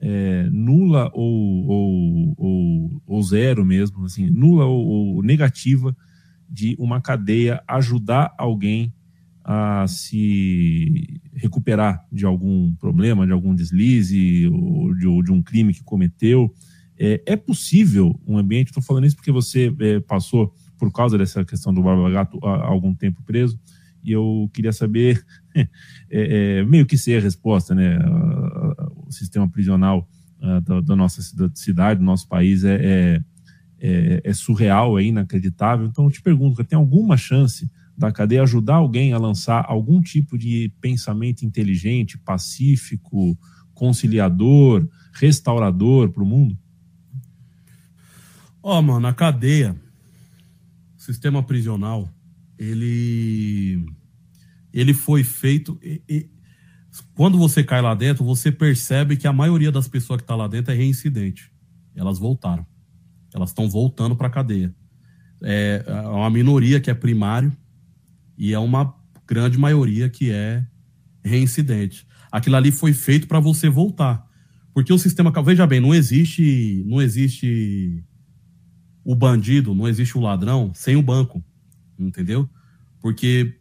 é, 0.06 0.50
nula 0.52 1.10
ou, 1.14 1.66
ou, 1.66 2.34
ou, 2.38 3.02
ou, 3.08 3.24
zero 3.24 3.66
mesmo, 3.66 4.04
assim, 4.04 4.30
nula 4.30 4.66
ou, 4.66 4.86
ou 4.86 5.24
negativa 5.24 5.96
de 6.50 6.76
uma 6.78 7.00
cadeia 7.00 7.64
ajudar 7.66 8.36
alguém 8.38 8.94
a 9.46 9.86
se 9.88 11.22
recuperar 11.34 12.06
de 12.12 12.26
algum 12.26 12.76
problema, 12.76 13.26
de 13.26 13.32
algum 13.32 13.56
deslize 13.56 14.46
ou 14.48 14.94
de, 14.94 15.08
ou 15.08 15.24
de 15.24 15.32
um 15.32 15.42
crime 15.42 15.74
que 15.74 15.84
cometeu. 15.84 16.54
É, 17.00 17.24
é 17.26 17.36
possível 17.38 18.20
um 18.28 18.38
ambiente, 18.38 18.68
estou 18.68 18.84
falando 18.84 19.06
isso 19.06 19.16
porque 19.16 19.32
você 19.32 19.74
é, 19.80 20.02
passou 20.02 20.54
por 20.78 20.92
causa 20.92 21.18
dessa 21.18 21.46
questão 21.46 21.74
do 21.74 21.82
Barba 21.82 22.10
Gato 22.10 22.38
há, 22.44 22.68
algum 22.68 22.94
tempo 22.94 23.24
preso, 23.24 23.58
e 24.04 24.12
eu 24.12 24.50
queria 24.54 24.74
saber, 24.74 25.26
é, 25.56 25.66
é, 26.10 26.66
meio 26.66 26.86
que 26.86 26.98
ser 26.98 27.20
a 27.20 27.24
resposta, 27.24 27.74
né? 27.74 27.98
Sistema 29.14 29.48
prisional 29.48 30.08
da, 30.66 30.82
da, 30.82 30.96
nossa 30.96 31.22
cidade, 31.54 32.00
do 32.00 32.06
nosso 32.06 32.28
país 32.28 32.66
é, 32.66 32.76
é, 32.76 33.24
é, 33.80 34.22
é, 34.24 34.34
surreal, 34.34 35.00
é 35.00 35.04
inacreditável. 35.04 35.88
Então 35.88 36.06
eu 36.06 36.12
te 36.12 36.22
pergunto, 36.22 36.64
tem 36.64 36.78
alguma 36.78 37.16
chance 37.16 37.72
da 37.98 38.12
cadeia 38.12 38.44
ajudar 38.44 38.76
alguém 38.76 39.14
a 39.14 39.18
lançar 39.18 39.64
algum 39.68 40.02
tipo 40.02 40.38
de 40.38 40.72
pensamento 40.82 41.44
inteligente, 41.44 42.18
pacífico, 42.18 43.38
conciliador, 43.74 44.88
restaurador 45.14 46.10
para 46.10 46.24
o 46.24 46.26
mundo? 46.26 46.58
Ó, 48.62 48.80
oh, 48.80 48.82
mano, 48.82 49.08
a 49.08 49.14
cadeia, 49.14 49.76
sistema 50.98 51.44
prisional, 51.44 52.10
ele 52.58 53.86
ele 54.74 54.94
foi 54.94 55.24
feito 55.24 55.78
e, 55.84 56.02
e, 56.10 56.30
quando 57.16 57.38
você 57.38 57.64
cai 57.64 57.82
lá 57.82 57.96
dentro, 57.96 58.24
você 58.24 58.52
percebe 58.52 59.18
que 59.18 59.28
a 59.28 59.34
maioria 59.34 59.72
das 59.72 59.88
pessoas 59.88 60.18
que 60.18 60.24
está 60.24 60.36
lá 60.36 60.48
dentro 60.48 60.72
é 60.72 60.76
reincidente. 60.76 61.52
Elas 61.96 62.20
voltaram. 62.20 62.66
Elas 63.34 63.50
estão 63.50 63.70
voltando 63.70 64.16
para 64.16 64.28
a 64.28 64.32
cadeia. 64.32 64.74
É, 65.42 65.84
é 65.86 66.02
uma 66.08 66.30
minoria 66.30 66.80
que 66.80 66.90
é 66.90 66.94
primário 66.94 67.52
e 68.38 68.54
é 68.54 68.60
uma 68.60 68.96
grande 69.28 69.58
maioria 69.58 70.10
que 70.10 70.32
é 70.32 70.66
reincidente. 71.24 72.08
Aquilo 72.32 72.56
ali 72.56 72.72
foi 72.72 72.94
feito 72.94 73.28
para 73.28 73.40
você 73.40 73.70
voltar. 73.70 74.28
Porque 74.74 74.92
o 74.92 74.98
sistema, 74.98 75.32
veja 75.44 75.68
bem, 75.68 75.80
não 75.80 75.94
existe, 75.94 76.84
não 76.88 77.02
existe 77.02 78.04
o 79.04 79.16
bandido, 79.16 79.76
não 79.76 79.88
existe 79.88 80.18
o 80.18 80.22
ladrão 80.22 80.72
sem 80.74 80.96
o 80.96 81.02
banco, 81.02 81.44
entendeu? 81.98 82.50
Porque 83.00 83.54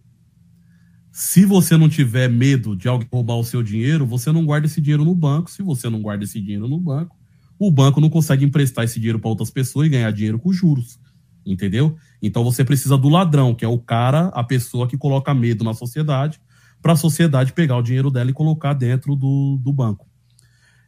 se 1.12 1.44
você 1.44 1.76
não 1.76 1.90
tiver 1.90 2.26
medo 2.28 2.74
de 2.74 2.88
alguém 2.88 3.06
roubar 3.12 3.36
o 3.36 3.44
seu 3.44 3.62
dinheiro, 3.62 4.06
você 4.06 4.32
não 4.32 4.46
guarda 4.46 4.66
esse 4.66 4.80
dinheiro 4.80 5.04
no 5.04 5.14
banco. 5.14 5.50
Se 5.50 5.62
você 5.62 5.90
não 5.90 6.00
guarda 6.00 6.24
esse 6.24 6.40
dinheiro 6.40 6.66
no 6.66 6.80
banco, 6.80 7.14
o 7.58 7.70
banco 7.70 8.00
não 8.00 8.08
consegue 8.08 8.46
emprestar 8.46 8.86
esse 8.86 8.98
dinheiro 8.98 9.18
para 9.18 9.28
outras 9.28 9.50
pessoas 9.50 9.86
e 9.86 9.90
ganhar 9.90 10.10
dinheiro 10.10 10.38
com 10.38 10.50
juros, 10.50 10.98
entendeu? 11.44 11.96
Então 12.22 12.42
você 12.42 12.64
precisa 12.64 12.96
do 12.96 13.10
ladrão, 13.10 13.54
que 13.54 13.62
é 13.62 13.68
o 13.68 13.78
cara, 13.78 14.28
a 14.28 14.42
pessoa 14.42 14.88
que 14.88 14.96
coloca 14.96 15.34
medo 15.34 15.62
na 15.62 15.74
sociedade, 15.74 16.40
para 16.80 16.94
a 16.94 16.96
sociedade 16.96 17.52
pegar 17.52 17.76
o 17.76 17.82
dinheiro 17.82 18.10
dela 18.10 18.30
e 18.30 18.34
colocar 18.34 18.72
dentro 18.72 19.14
do, 19.14 19.58
do 19.62 19.70
banco. 19.70 20.08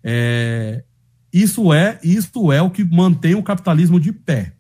É, 0.02 0.84
isso 1.30 1.70
é, 1.70 2.00
isso 2.02 2.50
é 2.50 2.62
o 2.62 2.70
que 2.70 2.82
mantém 2.82 3.34
o 3.34 3.42
capitalismo 3.42 4.00
de 4.00 4.10
pé. 4.10 4.54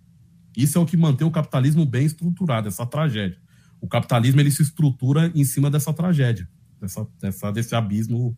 Isso 0.54 0.76
é 0.76 0.80
o 0.80 0.86
que 0.86 0.96
mantém 0.96 1.26
o 1.26 1.30
capitalismo 1.30 1.86
bem 1.86 2.04
estruturado, 2.04 2.68
essa 2.68 2.84
tragédia. 2.84 3.38
O 3.84 3.86
capitalismo 3.86 4.40
ele 4.40 4.50
se 4.50 4.62
estrutura 4.62 5.30
em 5.34 5.44
cima 5.44 5.70
dessa 5.70 5.92
tragédia, 5.92 6.48
dessa, 6.80 7.06
dessa 7.20 7.52
desse 7.52 7.74
abismo 7.74 8.34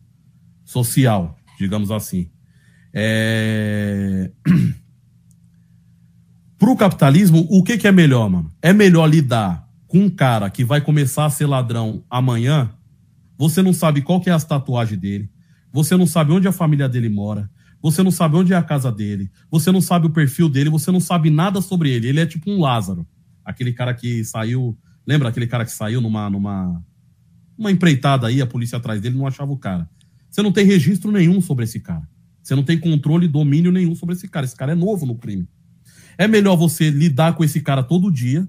social, 0.65 1.37
digamos 1.57 1.89
assim. 1.89 2.29
É... 2.93 4.29
Para 6.59 6.69
o 6.69 6.75
capitalismo, 6.75 7.47
o 7.49 7.63
que, 7.63 7.77
que 7.77 7.87
é 7.87 7.93
melhor, 7.93 8.29
mano? 8.29 8.51
É 8.61 8.73
melhor 8.73 9.07
lidar 9.07 9.65
com 9.87 9.99
um 9.99 10.09
cara 10.09 10.49
que 10.49 10.65
vai 10.65 10.81
começar 10.81 11.23
a 11.23 11.29
ser 11.29 11.45
ladrão 11.45 12.03
amanhã, 12.09 12.69
você 13.37 13.61
não 13.61 13.71
sabe 13.71 14.01
qual 14.01 14.19
que 14.19 14.29
é 14.29 14.33
a 14.33 14.39
tatuagem 14.41 14.97
dele, 14.97 15.31
você 15.71 15.95
não 15.95 16.05
sabe 16.05 16.33
onde 16.33 16.49
a 16.49 16.51
família 16.51 16.89
dele 16.89 17.07
mora, 17.07 17.49
você 17.81 18.03
não 18.03 18.11
sabe 18.11 18.35
onde 18.35 18.51
é 18.51 18.57
a 18.57 18.63
casa 18.63 18.91
dele, 18.91 19.31
você 19.49 19.71
não 19.71 19.79
sabe 19.79 20.07
o 20.07 20.09
perfil 20.09 20.49
dele, 20.49 20.69
você 20.69 20.91
não 20.91 20.99
sabe 20.99 21.29
nada 21.29 21.61
sobre 21.61 21.89
ele. 21.89 22.09
Ele 22.09 22.19
é 22.19 22.25
tipo 22.25 22.51
um 22.51 22.59
Lázaro, 22.59 23.07
aquele 23.45 23.71
cara 23.71 23.93
que 23.93 24.25
saiu. 24.25 24.77
Lembra 25.07 25.29
aquele 25.29 25.47
cara 25.47 25.63
que 25.63 25.71
saiu 25.71 26.01
numa, 26.01 26.29
numa 26.29 26.83
uma 27.57 27.71
empreitada 27.71 28.27
aí, 28.27 28.41
a 28.41 28.45
polícia 28.45 28.77
atrás 28.77 29.01
dele 29.01 29.17
não 29.17 29.25
achava 29.25 29.51
o 29.51 29.57
cara. 29.57 29.89
Você 30.29 30.41
não 30.41 30.51
tem 30.51 30.65
registro 30.65 31.11
nenhum 31.11 31.41
sobre 31.41 31.63
esse 31.63 31.79
cara. 31.79 32.07
Você 32.43 32.53
não 32.53 32.63
tem 32.63 32.77
controle, 32.77 33.27
domínio 33.27 33.71
nenhum 33.71 33.95
sobre 33.95 34.13
esse 34.13 34.27
cara. 34.27 34.45
Esse 34.45 34.55
cara 34.55 34.73
é 34.73 34.75
novo 34.75 35.05
no 35.05 35.15
crime. 35.15 35.47
É 36.17 36.27
melhor 36.27 36.55
você 36.55 36.89
lidar 36.89 37.33
com 37.35 37.43
esse 37.43 37.61
cara 37.61 37.81
todo 37.81 38.11
dia, 38.11 38.47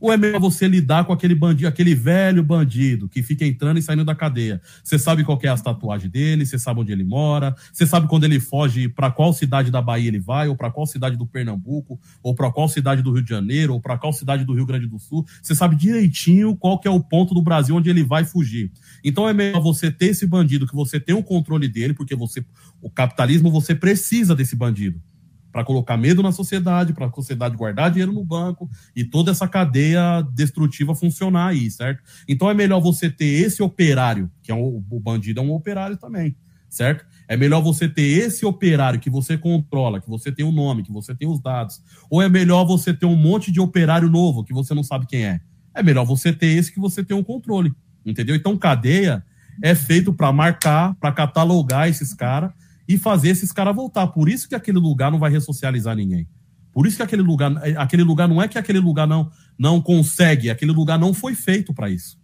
ou 0.00 0.12
é 0.12 0.16
melhor 0.16 0.40
você 0.40 0.66
lidar 0.66 1.04
com 1.04 1.12
aquele 1.12 1.34
bandido, 1.34 1.68
aquele 1.68 1.94
velho 1.94 2.42
bandido 2.42 3.08
que 3.08 3.22
fica 3.22 3.44
entrando 3.44 3.78
e 3.78 3.82
saindo 3.82 4.04
da 4.04 4.14
cadeia? 4.14 4.60
Você 4.82 4.98
sabe 4.98 5.22
qual 5.22 5.38
é 5.42 5.48
a 5.48 5.56
tatuagem 5.56 6.08
dele, 6.08 6.46
você 6.46 6.58
sabe 6.58 6.80
onde 6.80 6.90
ele 6.90 7.04
mora, 7.04 7.54
você 7.72 7.86
sabe 7.86 8.08
quando 8.08 8.24
ele 8.24 8.40
foge, 8.40 8.88
para 8.88 9.10
qual 9.10 9.32
cidade 9.32 9.70
da 9.70 9.82
Bahia 9.82 10.08
ele 10.08 10.18
vai, 10.18 10.48
ou 10.48 10.56
para 10.56 10.70
qual 10.70 10.86
cidade 10.86 11.16
do 11.16 11.26
Pernambuco, 11.26 12.00
ou 12.22 12.34
para 12.34 12.50
qual 12.50 12.68
cidade 12.68 13.02
do 13.02 13.12
Rio 13.12 13.22
de 13.22 13.28
Janeiro, 13.28 13.74
ou 13.74 13.80
para 13.80 13.98
qual 13.98 14.12
cidade 14.12 14.44
do 14.44 14.54
Rio 14.54 14.66
Grande 14.66 14.86
do 14.86 14.98
Sul. 14.98 15.26
Você 15.42 15.54
sabe 15.54 15.76
direitinho 15.76 16.56
qual 16.56 16.80
é 16.84 16.90
o 16.90 17.00
ponto 17.00 17.34
do 17.34 17.42
Brasil 17.42 17.76
onde 17.76 17.90
ele 17.90 18.02
vai 18.02 18.24
fugir. 18.24 18.72
Então 19.04 19.28
é 19.28 19.34
melhor 19.34 19.60
você 19.60 19.90
ter 19.90 20.06
esse 20.06 20.26
bandido 20.26 20.66
que 20.66 20.74
você 20.74 20.98
tem 20.98 21.14
o 21.14 21.22
controle 21.22 21.68
dele, 21.68 21.92
porque 21.92 22.14
você 22.14 22.44
o 22.80 22.88
capitalismo 22.88 23.50
você 23.50 23.74
precisa 23.74 24.34
desse 24.34 24.56
bandido 24.56 25.00
para 25.52 25.64
colocar 25.64 25.96
medo 25.96 26.22
na 26.22 26.32
sociedade, 26.32 26.92
para 26.92 27.06
a 27.06 27.12
sociedade 27.12 27.56
guardar 27.56 27.90
dinheiro 27.90 28.12
no 28.12 28.24
banco 28.24 28.68
e 28.94 29.04
toda 29.04 29.30
essa 29.30 29.48
cadeia 29.48 30.22
destrutiva 30.32 30.94
funcionar 30.94 31.48
aí, 31.48 31.70
certo? 31.70 32.02
Então 32.28 32.48
é 32.48 32.54
melhor 32.54 32.80
você 32.80 33.10
ter 33.10 33.26
esse 33.26 33.62
operário, 33.62 34.30
que 34.42 34.50
é 34.50 34.54
um, 34.54 34.84
o 34.90 35.00
bandido 35.00 35.40
é 35.40 35.42
um 35.42 35.52
operário 35.52 35.96
também, 35.96 36.36
certo? 36.68 37.04
É 37.28 37.36
melhor 37.36 37.60
você 37.60 37.88
ter 37.88 38.02
esse 38.02 38.46
operário 38.46 39.00
que 39.00 39.10
você 39.10 39.36
controla, 39.36 40.00
que 40.00 40.08
você 40.08 40.30
tem 40.30 40.44
o 40.44 40.52
nome, 40.52 40.82
que 40.82 40.92
você 40.92 41.14
tem 41.14 41.28
os 41.28 41.40
dados, 41.40 41.82
ou 42.08 42.22
é 42.22 42.28
melhor 42.28 42.64
você 42.64 42.94
ter 42.94 43.06
um 43.06 43.16
monte 43.16 43.50
de 43.50 43.60
operário 43.60 44.08
novo 44.08 44.44
que 44.44 44.52
você 44.52 44.74
não 44.74 44.82
sabe 44.82 45.06
quem 45.06 45.24
é? 45.24 45.40
É 45.74 45.82
melhor 45.82 46.04
você 46.04 46.32
ter 46.32 46.48
esse 46.48 46.72
que 46.72 46.80
você 46.80 47.04
tem 47.04 47.16
o 47.16 47.20
um 47.20 47.24
controle, 47.24 47.72
entendeu? 48.04 48.34
Então 48.34 48.56
cadeia 48.56 49.24
é 49.62 49.74
feito 49.74 50.12
para 50.12 50.32
marcar, 50.32 50.94
para 50.94 51.12
catalogar 51.12 51.88
esses 51.88 52.14
caras 52.14 52.52
e 52.90 52.98
fazer 52.98 53.28
esses 53.28 53.52
caras 53.52 53.74
voltar. 53.74 54.08
Por 54.08 54.28
isso 54.28 54.48
que 54.48 54.54
aquele 54.54 54.78
lugar 54.80 55.12
não 55.12 55.18
vai 55.20 55.30
ressocializar 55.30 55.94
ninguém. 55.94 56.26
Por 56.72 56.88
isso 56.88 56.96
que 56.96 57.02
aquele 57.04 57.22
lugar, 57.22 57.52
aquele 57.76 58.02
lugar 58.02 58.28
não 58.28 58.42
é 58.42 58.48
que 58.48 58.58
aquele 58.58 58.80
lugar 58.80 59.06
não, 59.06 59.30
não 59.56 59.80
consegue, 59.80 60.50
aquele 60.50 60.72
lugar 60.72 60.98
não 60.98 61.14
foi 61.14 61.36
feito 61.36 61.72
para 61.72 61.88
isso. 61.88 62.18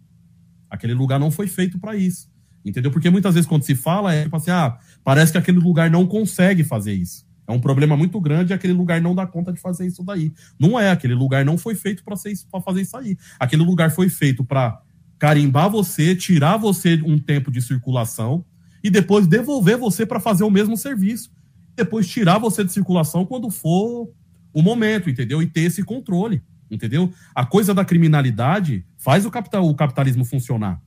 Aquele 0.69 0.93
lugar 0.93 1.21
não 1.21 1.31
foi 1.31 1.47
feito 1.47 1.79
para 1.79 1.95
isso. 1.95 2.29
Entendeu? 2.65 2.91
Porque 2.91 3.09
muitas 3.09 3.33
vezes 3.33 3.47
quando 3.47 3.63
se 3.63 3.75
fala 3.75 4.13
é 4.13 4.23
tipo 4.23 4.35
assim, 4.35 4.51
ah, 4.51 4.77
parece 5.05 5.31
que 5.31 5.37
aquele 5.37 5.57
lugar 5.57 5.89
não 5.89 6.05
consegue 6.05 6.65
fazer 6.65 6.93
isso. 6.93 7.25
É 7.47 7.51
um 7.53 7.61
problema 7.61 7.95
muito 7.95 8.19
grande 8.19 8.51
aquele 8.51 8.73
lugar 8.73 9.01
não 9.01 9.15
dá 9.15 9.25
conta 9.25 9.53
de 9.53 9.61
fazer 9.61 9.87
isso 9.87 10.03
daí. 10.03 10.33
Não 10.59 10.77
é, 10.77 10.91
aquele 10.91 11.13
lugar 11.13 11.45
não 11.45 11.57
foi 11.57 11.75
feito 11.75 12.03
para 12.03 12.61
fazer 12.61 12.81
isso 12.81 12.97
aí. 12.97 13.17
Aquele 13.39 13.63
lugar 13.63 13.89
foi 13.89 14.09
feito 14.09 14.43
para 14.43 14.81
carimbar 15.17 15.69
você, 15.69 16.13
tirar 16.13 16.57
você 16.57 17.01
um 17.05 17.17
tempo 17.17 17.49
de 17.49 17.61
circulação 17.61 18.43
e 18.87 18.89
depois 18.89 19.27
devolver 19.27 19.77
você 19.77 20.05
para 20.05 20.17
fazer 20.17 20.45
o 20.45 20.49
mesmo 20.49 20.77
serviço. 20.77 21.29
Depois 21.75 22.07
tirar 22.07 22.37
você 22.37 22.63
de 22.63 22.71
circulação 22.71 23.25
quando 23.25 23.51
for 23.51 24.09
o 24.53 24.61
momento, 24.61 25.09
entendeu? 25.09 25.41
E 25.41 25.45
ter 25.45 25.63
esse 25.63 25.83
controle, 25.83 26.41
entendeu? 26.71 27.11
A 27.35 27.45
coisa 27.45 27.73
da 27.73 27.83
criminalidade 27.83 28.85
faz 28.97 29.25
o, 29.25 29.29
capital, 29.29 29.67
o 29.67 29.75
capitalismo 29.75 30.23
funcionar. 30.23 30.81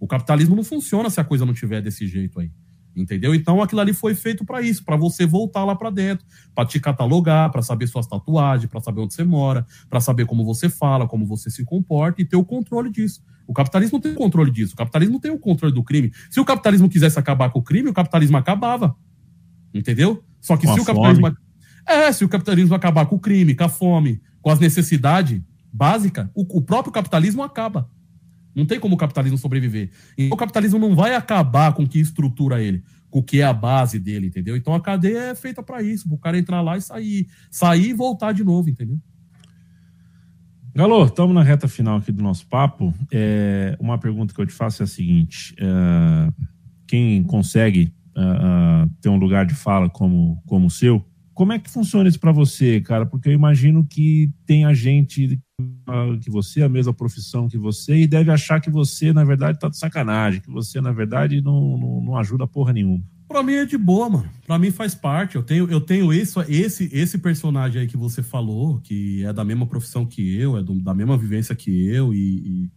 O 0.00 0.06
capitalismo 0.08 0.56
não 0.56 0.64
funciona 0.64 1.08
se 1.08 1.20
a 1.20 1.24
coisa 1.24 1.46
não 1.46 1.54
tiver 1.54 1.80
desse 1.80 2.08
jeito 2.08 2.40
aí. 2.40 2.50
Entendeu? 2.96 3.34
Então 3.34 3.60
aquilo 3.60 3.80
ali 3.80 3.92
foi 3.92 4.14
feito 4.14 4.44
para 4.44 4.62
isso, 4.62 4.84
para 4.84 4.96
você 4.96 5.26
voltar 5.26 5.64
lá 5.64 5.74
para 5.74 5.90
dentro, 5.90 6.24
para 6.54 6.64
te 6.64 6.78
catalogar, 6.78 7.50
para 7.50 7.60
saber 7.60 7.88
suas 7.88 8.06
tatuagens, 8.06 8.70
para 8.70 8.80
saber 8.80 9.00
onde 9.00 9.14
você 9.14 9.24
mora, 9.24 9.66
para 9.90 10.00
saber 10.00 10.26
como 10.26 10.44
você 10.44 10.68
fala, 10.68 11.08
como 11.08 11.26
você 11.26 11.50
se 11.50 11.64
comporta 11.64 12.22
e 12.22 12.24
ter 12.24 12.36
o 12.36 12.44
controle 12.44 12.90
disso. 12.90 13.20
O 13.46 13.52
capitalismo 13.52 13.96
não 13.96 14.00
tem 14.00 14.12
o 14.12 14.16
controle 14.16 14.50
disso. 14.50 14.74
O 14.74 14.76
capitalismo 14.76 15.14
não 15.14 15.20
tem 15.20 15.30
o 15.30 15.38
controle 15.38 15.74
do 15.74 15.82
crime. 15.82 16.12
Se 16.30 16.40
o 16.40 16.44
capitalismo 16.44 16.88
quisesse 16.88 17.18
acabar 17.18 17.50
com 17.50 17.58
o 17.58 17.62
crime, 17.62 17.90
o 17.90 17.94
capitalismo 17.94 18.36
acabava. 18.36 18.96
Entendeu? 19.72 20.22
Só 20.40 20.56
que 20.56 20.66
com 20.66 20.74
se 20.74 20.80
o 20.80 20.84
capitalismo 20.84 21.26
fome. 21.26 21.36
é, 21.86 22.12
se 22.12 22.24
o 22.24 22.28
capitalismo 22.28 22.74
acabar 22.74 23.06
com 23.06 23.16
o 23.16 23.20
crime, 23.20 23.54
com 23.54 23.64
a 23.64 23.68
fome, 23.68 24.22
com 24.40 24.50
as 24.50 24.60
necessidades 24.60 25.42
básicas, 25.72 26.28
o, 26.34 26.58
o 26.58 26.62
próprio 26.62 26.92
capitalismo 26.92 27.42
acaba. 27.42 27.90
Não 28.54 28.64
tem 28.64 28.78
como 28.78 28.94
o 28.94 28.98
capitalismo 28.98 29.36
sobreviver. 29.36 29.90
E 30.16 30.28
o 30.32 30.36
capitalismo 30.36 30.78
não 30.78 30.94
vai 30.94 31.14
acabar 31.14 31.72
com 31.72 31.82
o 31.82 31.88
que 31.88 31.98
estrutura 31.98 32.62
ele, 32.62 32.82
com 33.10 33.18
o 33.18 33.22
que 33.22 33.40
é 33.40 33.44
a 33.44 33.52
base 33.52 33.98
dele, 33.98 34.28
entendeu? 34.28 34.56
Então 34.56 34.74
a 34.74 34.80
cadeia 34.80 35.30
é 35.30 35.34
feita 35.34 35.62
para 35.62 35.82
isso, 35.82 36.08
para 36.08 36.14
o 36.14 36.18
cara 36.18 36.38
entrar 36.38 36.60
lá 36.60 36.76
e 36.76 36.82
sair, 36.82 37.26
sair 37.50 37.90
e 37.90 37.94
voltar 37.94 38.32
de 38.32 38.44
novo, 38.44 38.70
entendeu? 38.70 38.98
Galo, 40.74 41.04
estamos 41.04 41.34
na 41.34 41.42
reta 41.42 41.68
final 41.68 41.98
aqui 41.98 42.10
do 42.10 42.22
nosso 42.22 42.46
papo. 42.48 42.92
É, 43.12 43.76
uma 43.78 43.96
pergunta 43.96 44.34
que 44.34 44.40
eu 44.40 44.46
te 44.46 44.52
faço 44.52 44.82
é 44.82 44.84
a 44.84 44.88
seguinte: 44.88 45.54
é, 45.58 46.32
quem 46.86 47.22
consegue 47.22 47.94
é, 48.16 48.20
é 48.20 48.88
ter 49.00 49.08
um 49.08 49.16
lugar 49.16 49.46
de 49.46 49.54
fala 49.54 49.88
como, 49.88 50.42
como 50.46 50.66
o 50.66 50.70
seu, 50.70 51.04
como 51.34 51.52
é 51.52 51.58
que 51.58 51.68
funciona 51.68 52.08
isso 52.08 52.18
para 52.18 52.32
você, 52.32 52.80
cara? 52.80 53.04
Porque 53.04 53.28
eu 53.28 53.32
imagino 53.32 53.84
que 53.84 54.32
tem 54.46 54.64
a 54.64 54.72
gente 54.72 55.40
que 56.20 56.30
você, 56.30 56.62
a 56.62 56.68
mesma 56.68 56.92
profissão 56.92 57.48
que 57.48 57.56
você, 57.56 57.94
e 57.96 58.06
deve 58.06 58.30
achar 58.30 58.60
que 58.60 58.70
você, 58.70 59.12
na 59.12 59.24
verdade, 59.24 59.58
tá 59.58 59.68
de 59.68 59.78
sacanagem, 59.78 60.40
que 60.40 60.50
você, 60.50 60.80
na 60.80 60.92
verdade, 60.92 61.40
não, 61.40 61.78
não, 61.78 62.00
não 62.00 62.16
ajuda 62.16 62.46
porra 62.46 62.72
nenhuma. 62.72 63.02
Pra 63.28 63.42
mim 63.42 63.54
é 63.54 63.64
de 63.64 63.78
boa, 63.78 64.10
mano. 64.10 64.28
Pra 64.46 64.58
mim 64.58 64.70
faz 64.70 64.94
parte. 64.94 65.36
Eu 65.36 65.42
tenho, 65.42 65.70
eu 65.70 65.80
tenho 65.80 66.12
isso, 66.12 66.40
esse, 66.48 66.88
esse 66.92 67.18
personagem 67.18 67.82
aí 67.82 67.88
que 67.88 67.96
você 67.96 68.22
falou, 68.22 68.80
que 68.80 69.24
é 69.24 69.32
da 69.32 69.44
mesma 69.44 69.66
profissão 69.66 70.04
que 70.04 70.36
eu, 70.36 70.56
é 70.56 70.62
do, 70.62 70.74
da 70.80 70.94
mesma 70.94 71.16
vivência 71.16 71.54
que 71.54 71.86
eu, 71.88 72.12
e, 72.12 72.18
e 72.18 72.70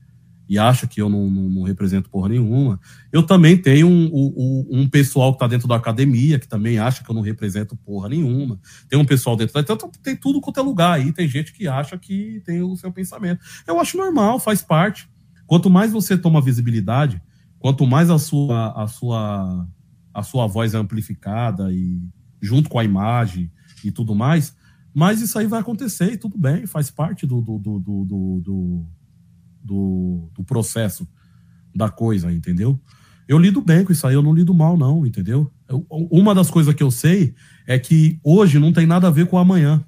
e 0.49 0.57
acha 0.57 0.87
que 0.87 1.01
eu 1.01 1.09
não, 1.09 1.29
não, 1.29 1.49
não, 1.49 1.63
represento 1.63 2.09
porra 2.09 2.29
nenhuma. 2.29 2.79
Eu 3.11 3.23
também 3.23 3.57
tenho 3.57 3.87
um, 3.87 4.05
um, 4.13 4.67
um 4.81 4.89
pessoal 4.89 5.31
que 5.33 5.35
está 5.35 5.47
dentro 5.47 5.67
da 5.67 5.75
academia 5.75 6.39
que 6.39 6.47
também 6.47 6.79
acha 6.79 7.03
que 7.03 7.09
eu 7.09 7.15
não 7.15 7.21
represento 7.21 7.75
porra 7.75 8.09
nenhuma. 8.09 8.59
Tem 8.87 8.97
um 8.97 9.05
pessoal 9.05 9.35
dentro 9.35 9.53
da. 9.53 9.59
Então, 9.59 9.77
tem 10.01 10.15
tudo 10.15 10.39
quanto 10.39 10.59
é 10.59 10.63
lugar 10.63 10.93
aí. 10.93 11.11
Tem 11.11 11.27
gente 11.27 11.51
que 11.51 11.67
acha 11.67 11.97
que 11.97 12.41
tem 12.45 12.61
o 12.61 12.75
seu 12.77 12.91
pensamento. 12.91 13.41
Eu 13.67 13.79
acho 13.79 13.97
normal, 13.97 14.39
faz 14.39 14.61
parte. 14.61 15.09
Quanto 15.45 15.69
mais 15.69 15.91
você 15.91 16.17
toma 16.17 16.41
visibilidade, 16.41 17.21
quanto 17.59 17.85
mais 17.85 18.09
a 18.09 18.17
sua, 18.17 18.71
a 18.71 18.87
sua, 18.87 19.67
a 20.13 20.23
sua 20.23 20.47
voz 20.47 20.73
é 20.73 20.77
amplificada 20.77 21.71
e 21.71 22.01
junto 22.41 22.69
com 22.69 22.79
a 22.79 22.83
imagem 22.83 23.51
e 23.83 23.91
tudo 23.91 24.15
mais, 24.15 24.55
mais 24.93 25.21
isso 25.21 25.37
aí 25.37 25.45
vai 25.45 25.59
acontecer 25.59 26.13
e 26.13 26.17
tudo 26.17 26.37
bem, 26.37 26.65
faz 26.65 26.89
parte 26.89 27.25
do, 27.25 27.41
do, 27.41 27.57
do, 27.57 27.79
do, 27.79 28.41
do 28.41 28.85
do, 29.67 30.31
do 30.33 30.43
processo 30.43 31.07
da 31.75 31.89
coisa, 31.89 32.31
entendeu? 32.31 32.79
Eu 33.27 33.37
lido 33.37 33.61
bem 33.61 33.83
com 33.83 33.91
isso 33.91 34.07
aí, 34.07 34.15
eu 34.15 34.23
não 34.23 34.33
lido 34.33 34.53
mal, 34.53 34.77
não, 34.77 35.05
entendeu? 35.05 35.51
Eu, 35.67 35.85
uma 35.89 36.33
das 36.33 36.49
coisas 36.49 36.73
que 36.73 36.81
eu 36.81 36.89
sei 36.89 37.35
é 37.67 37.77
que 37.77 38.17
hoje 38.23 38.57
não 38.57 38.71
tem 38.71 38.87
nada 38.87 39.07
a 39.07 39.11
ver 39.11 39.27
com 39.27 39.37
amanhã. 39.37 39.85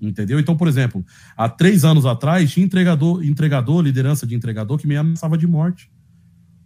Entendeu? 0.00 0.38
Então, 0.38 0.56
por 0.56 0.68
exemplo, 0.68 1.04
há 1.36 1.48
três 1.48 1.84
anos 1.84 2.06
atrás, 2.06 2.52
tinha 2.52 2.64
entregador, 2.64 3.24
entregador, 3.24 3.82
liderança 3.82 4.26
de 4.26 4.34
entregador 4.34 4.78
que 4.78 4.86
me 4.86 4.96
ameaçava 4.96 5.36
de 5.36 5.46
morte. 5.46 5.90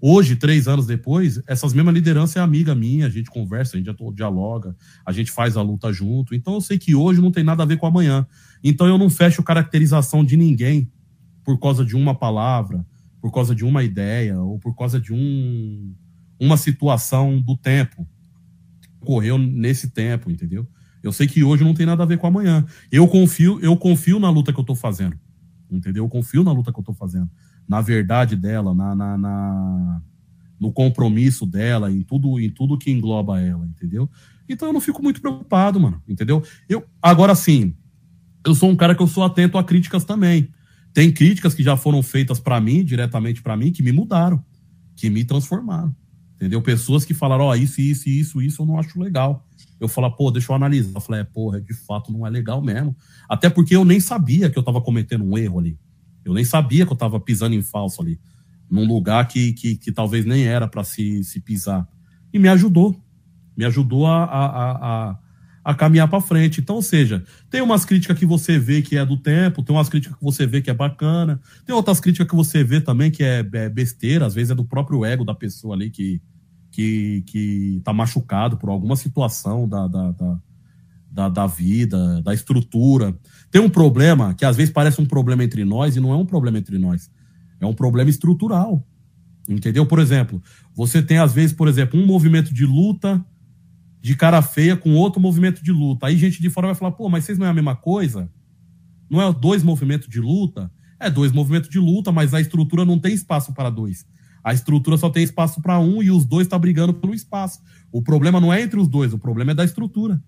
Hoje, 0.03 0.35
três 0.35 0.67
anos 0.67 0.87
depois, 0.87 1.41
essas 1.47 1.73
mesmas 1.73 1.95
lideranças 1.95 2.37
é 2.37 2.41
amiga 2.41 2.75
minha, 2.75 3.07
a 3.07 3.11
gente 3.11 3.31
conversa, 3.31 3.77
a 3.77 3.81
gente 3.81 3.95
dialoga, 4.15 4.75
a 5.07 5.13
gente 5.13 5.31
faz 5.31 5.57
a 5.57 5.63
luta 5.63 5.93
junto. 5.93 6.35
Então, 6.35 6.55
eu 6.55 6.61
sei 6.61 6.79
que 6.79 6.95
hoje 6.95 7.21
não 7.21 7.31
tem 7.31 7.45
nada 7.45 7.63
a 7.63 7.67
ver 7.67 7.77
com 7.77 7.87
amanhã. 7.87 8.27
Então, 8.65 8.87
eu 8.87 8.99
não 8.99 9.09
fecho 9.09 9.43
caracterização 9.43 10.25
de 10.25 10.37
ninguém 10.37 10.91
por 11.45 11.59
causa 11.59 11.85
de 11.85 11.97
uma 11.97 12.15
palavra, 12.15 12.85
por 13.21 13.33
causa 13.33 13.55
de 13.55 13.65
uma 13.65 13.83
ideia 13.83 14.41
ou 14.41 14.59
por 14.59 14.75
causa 14.75 15.01
de 15.01 15.13
um, 15.13 15.95
uma 16.39 16.57
situação 16.57 17.41
do 17.41 17.57
tempo 17.57 18.07
que 18.81 18.89
ocorreu 19.01 19.37
nesse 19.37 19.91
tempo, 19.91 20.31
entendeu? 20.31 20.67
Eu 21.03 21.13
sei 21.13 21.27
que 21.27 21.43
hoje 21.43 21.65
não 21.65 21.75
tem 21.75 21.87
nada 21.87 22.03
a 22.03 22.07
ver 22.07 22.19
com 22.19 22.27
amanhã. 22.27 22.65
Eu 22.91 23.07
confio, 23.09 23.59
eu 23.61 23.77
confio 23.77 24.19
na 24.19 24.31
luta 24.31 24.53
que 24.53 24.59
eu 24.59 24.63
estou 24.63 24.77
fazendo, 24.77 25.19
entendeu? 25.71 26.05
Eu 26.05 26.09
confio 26.09 26.43
na 26.45 26.53
luta 26.53 26.73
que 26.73 26.79
eu 26.79 26.83
estou 26.83 26.95
fazendo, 26.95 27.31
na 27.69 27.81
verdade 27.81 28.37
dela, 28.37 28.75
na, 28.75 28.95
na, 28.95 29.19
na, 29.19 30.03
no 30.59 30.73
compromisso 30.73 31.47
dela, 31.47 31.91
em 31.91 32.03
tudo, 32.03 32.39
em 32.39 32.51
tudo 32.51 32.79
que 32.79 32.91
engloba 32.91 33.41
ela, 33.41 33.67
entendeu? 33.67 34.11
Então 34.49 34.69
eu 34.69 34.73
não 34.73 34.81
fico 34.81 35.03
muito 35.03 35.21
preocupado, 35.21 35.79
mano, 35.79 36.03
entendeu? 36.09 36.43
Eu 36.69 36.85
agora 37.01 37.35
sim, 37.35 37.75
eu 38.45 38.55
sou 38.55 38.71
um 38.71 38.77
cara 38.77 38.95
que 38.95 39.03
eu 39.03 39.07
sou 39.07 39.23
atento 39.25 39.57
a 39.57 39.65
críticas 39.65 40.05
também. 40.05 40.49
Tem 40.93 41.13
críticas 41.13 41.55
que 41.55 41.63
já 41.63 41.77
foram 41.77 42.03
feitas 42.03 42.41
para 42.41 42.61
mim, 42.61 42.85
diretamente 42.85 43.43
para 43.43 43.57
mim, 43.57 43.71
que 43.71 43.83
me 43.83 43.93
mudaram, 43.93 44.45
que 44.97 45.09
me 45.09 45.25
transformaram. 45.25 45.95
Entendeu? 46.35 46.63
Pessoas 46.63 47.05
que 47.05 47.13
falaram, 47.13 47.45
ó, 47.45 47.51
oh, 47.51 47.55
isso, 47.55 47.81
isso, 47.81 48.09
isso, 48.09 48.41
isso 48.41 48.63
eu 48.63 48.67
não 48.67 48.79
acho 48.79 48.99
legal. 48.99 49.47
Eu 49.79 49.89
falo, 49.89 50.11
pô, 50.11 50.31
deixa 50.31 50.51
eu 50.51 50.57
analisar. 50.57 50.93
Eu 50.95 51.01
falei, 51.01 51.21
é, 51.21 51.25
porra, 51.25 51.61
de 51.61 51.75
fato 51.75 52.13
não 52.13 52.27
é 52.27 52.31
legal 52.31 52.63
mesmo. 52.63 52.97
Até 53.29 53.49
porque 53.49 53.77
eu 53.77 53.85
nem 53.85 54.01
sabia 54.01 54.51
que 54.51 54.59
eu 54.59 54.63
tava 54.63 54.81
cometendo 54.81 55.25
um 55.25 55.37
erro 55.37 55.59
ali. 55.59 55.79
Eu 56.25 56.35
nem 56.35 56.45
sabia 56.45 56.87
que 56.87 56.93
eu 56.93 56.97
tava 56.97 57.21
pisando 57.21 57.55
em 57.55 57.63
falso 57.63 58.03
ali. 58.03 58.19
Num 58.71 58.87
lugar 58.87 59.27
que, 59.29 59.53
que, 59.53 59.77
que 59.77 59.93
talvez 59.93 60.25
nem 60.25 60.45
era 60.45 60.67
para 60.67 60.83
se, 60.83 61.23
se 61.25 61.41
pisar. 61.41 61.87
E 62.33 62.39
me 62.39 62.49
ajudou. 62.49 62.99
Me 63.57 63.65
ajudou 63.65 64.07
a, 64.07 64.25
a, 64.25 64.47
a, 64.47 65.11
a 65.11 65.19
caminhar 65.77 66.09
para 66.09 66.21
frente. 66.21 66.61
Então, 66.61 66.77
ou 66.77 66.83
seja, 66.83 67.23
tem 67.51 67.61
umas 67.61 67.85
críticas 67.85 68.19
que 68.19 68.27
você 68.27 68.59
vê 68.59 68.83
que 68.83 68.97
é 68.97 69.05
do 69.05 69.17
tempo, 69.17 69.63
tem 69.63 69.75
umas 69.75 69.89
críticas 69.89 70.17
que 70.17 70.25
você 70.25 70.47
vê 70.47 70.61
que 70.61 70.71
é 70.71 70.75
bacana, 70.75 71.41
tem 71.67 71.75
outras 71.75 72.01
críticas 72.01 72.29
que 72.29 72.35
você 72.35 72.65
vê 72.65 72.81
também 72.81 73.11
que 73.11 73.23
é, 73.23 73.47
é 73.53 73.69
besteira, 73.69 74.27
às 74.27 74.35
vezes 74.35 74.51
é 74.51 74.55
do 74.55 74.65
próprio 74.65 75.05
ego 75.05 75.25
da 75.25 75.35
pessoa 75.35 75.75
ali 75.75 75.91
que, 75.91 76.21
que, 76.71 77.23
que 77.27 77.81
tá 77.85 77.93
machucado 77.93 78.57
por 78.57 78.71
alguma 78.71 78.97
situação 78.97 79.69
da, 79.69 79.87
da, 79.87 80.13
da, 80.13 80.39
da, 81.11 81.29
da 81.29 81.47
vida, 81.47 82.23
da 82.23 82.33
estrutura. 82.33 83.15
Tem 83.51 83.61
um 83.61 83.71
problema 83.71 84.35
que 84.35 84.45
às 84.45 84.57
vezes 84.57 84.73
parece 84.73 85.01
um 85.01 85.07
problema 85.07 85.45
entre 85.45 85.65
nós 85.65 85.97
e 85.97 86.01
não 86.01 86.13
é 86.13 86.17
um 86.17 86.27
problema 86.27 86.59
entre 86.59 86.79
nós. 86.79 87.11
É 87.61 87.67
um 87.67 87.75
problema 87.75 88.09
estrutural. 88.09 88.83
Entendeu? 89.49 89.85
Por 89.85 89.99
exemplo, 89.99 90.41
você 90.75 91.03
tem 91.03 91.19
às 91.19 91.33
vezes, 91.33 91.53
por 91.53 91.67
exemplo, 91.67 92.01
um 92.01 92.07
movimento 92.07 92.55
de 92.55 92.65
luta 92.65 93.25
de 94.01 94.17
cara 94.17 94.41
feia 94.41 94.77
com 94.77 94.95
outro 94.95 95.21
movimento 95.21 95.63
de 95.63 95.71
luta. 95.71 96.07
Aí 96.07 96.17
gente 96.17 96.41
de 96.41 96.49
fora 96.49 96.69
vai 96.69 96.75
falar, 96.75 96.93
pô, 96.93 97.09
mas 97.09 97.25
vocês 97.25 97.39
não 97.39 97.47
é 97.47 97.51
a 97.51 97.55
mesma 97.55 97.77
coisa? 97.77 98.31
Não 99.11 99.21
é 99.21 99.33
dois 99.33 99.63
movimentos 99.63 100.09
de 100.09 100.21
luta? 100.21 100.71
É 100.99 101.11
dois 101.11 101.33
movimentos 101.33 101.69
de 101.69 101.79
luta, 101.79 102.11
mas 102.13 102.33
a 102.33 102.41
estrutura 102.41 102.85
não 102.85 102.99
tem 102.99 103.13
espaço 103.13 103.53
para 103.53 103.71
dois. 103.71 104.07
A 104.43 104.55
estrutura 104.55 104.97
só 104.97 105.11
tem 105.11 105.23
espaço 105.23 105.61
para 105.61 105.79
um 105.79 106.03
e 106.03 106.11
os 106.11 106.25
dois 106.25 106.47
estão 106.47 106.59
tá 106.59 106.61
brigando 106.61 106.95
pelo 106.95 107.15
espaço. 107.15 107.61
O 107.93 108.03
problema 108.03 108.41
não 108.41 108.53
é 108.53 108.63
entre 108.63 108.81
os 108.81 108.89
dois, 108.89 109.13
o 109.13 109.19
problema 109.19 109.53
é 109.53 109.55
da 109.55 109.65
estrutura. 109.65 110.23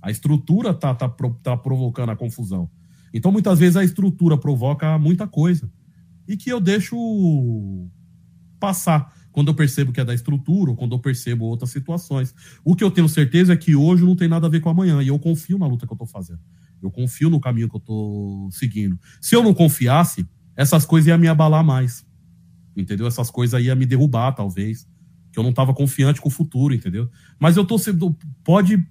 A 0.00 0.10
estrutura 0.10 0.72
tá, 0.72 0.94
tá, 0.94 1.08
tá 1.42 1.56
provocando 1.56 2.10
a 2.10 2.16
confusão. 2.16 2.70
Então, 3.14 3.30
muitas 3.30 3.58
vezes, 3.58 3.76
a 3.76 3.84
estrutura 3.84 4.38
provoca 4.38 4.98
muita 4.98 5.26
coisa. 5.26 5.70
E 6.26 6.36
que 6.36 6.50
eu 6.50 6.60
deixo 6.60 6.96
passar 8.58 9.12
quando 9.32 9.48
eu 9.48 9.54
percebo 9.54 9.92
que 9.92 10.00
é 10.00 10.04
da 10.04 10.14
estrutura, 10.14 10.70
ou 10.70 10.76
quando 10.76 10.94
eu 10.94 10.98
percebo 10.98 11.46
outras 11.46 11.70
situações. 11.70 12.34
O 12.64 12.76
que 12.76 12.84
eu 12.84 12.90
tenho 12.90 13.08
certeza 13.08 13.54
é 13.54 13.56
que 13.56 13.74
hoje 13.74 14.04
não 14.04 14.14
tem 14.14 14.28
nada 14.28 14.46
a 14.46 14.50
ver 14.50 14.60
com 14.60 14.68
amanhã, 14.68 15.02
e 15.02 15.08
eu 15.08 15.18
confio 15.18 15.58
na 15.58 15.66
luta 15.66 15.86
que 15.86 15.92
eu 15.92 15.96
estou 15.96 16.06
fazendo. 16.06 16.40
Eu 16.82 16.90
confio 16.90 17.30
no 17.30 17.40
caminho 17.40 17.68
que 17.68 17.76
eu 17.76 17.78
estou 17.78 18.50
seguindo. 18.50 18.98
Se 19.20 19.34
eu 19.34 19.42
não 19.42 19.54
confiasse, 19.54 20.26
essas 20.56 20.84
coisas 20.84 21.08
iam 21.08 21.18
me 21.18 21.28
abalar 21.28 21.64
mais. 21.64 22.04
entendeu? 22.76 23.06
Essas 23.06 23.30
coisas 23.30 23.54
aí 23.54 23.66
ia 23.66 23.74
me 23.74 23.86
derrubar, 23.86 24.32
talvez. 24.32 24.86
Que 25.32 25.38
eu 25.38 25.42
não 25.42 25.50
estava 25.50 25.72
confiante 25.72 26.20
com 26.20 26.28
o 26.28 26.30
futuro, 26.30 26.74
entendeu? 26.74 27.08
Mas 27.38 27.56
eu 27.56 27.64
tô 27.64 27.78
sendo. 27.78 28.16
Pode. 28.44 28.84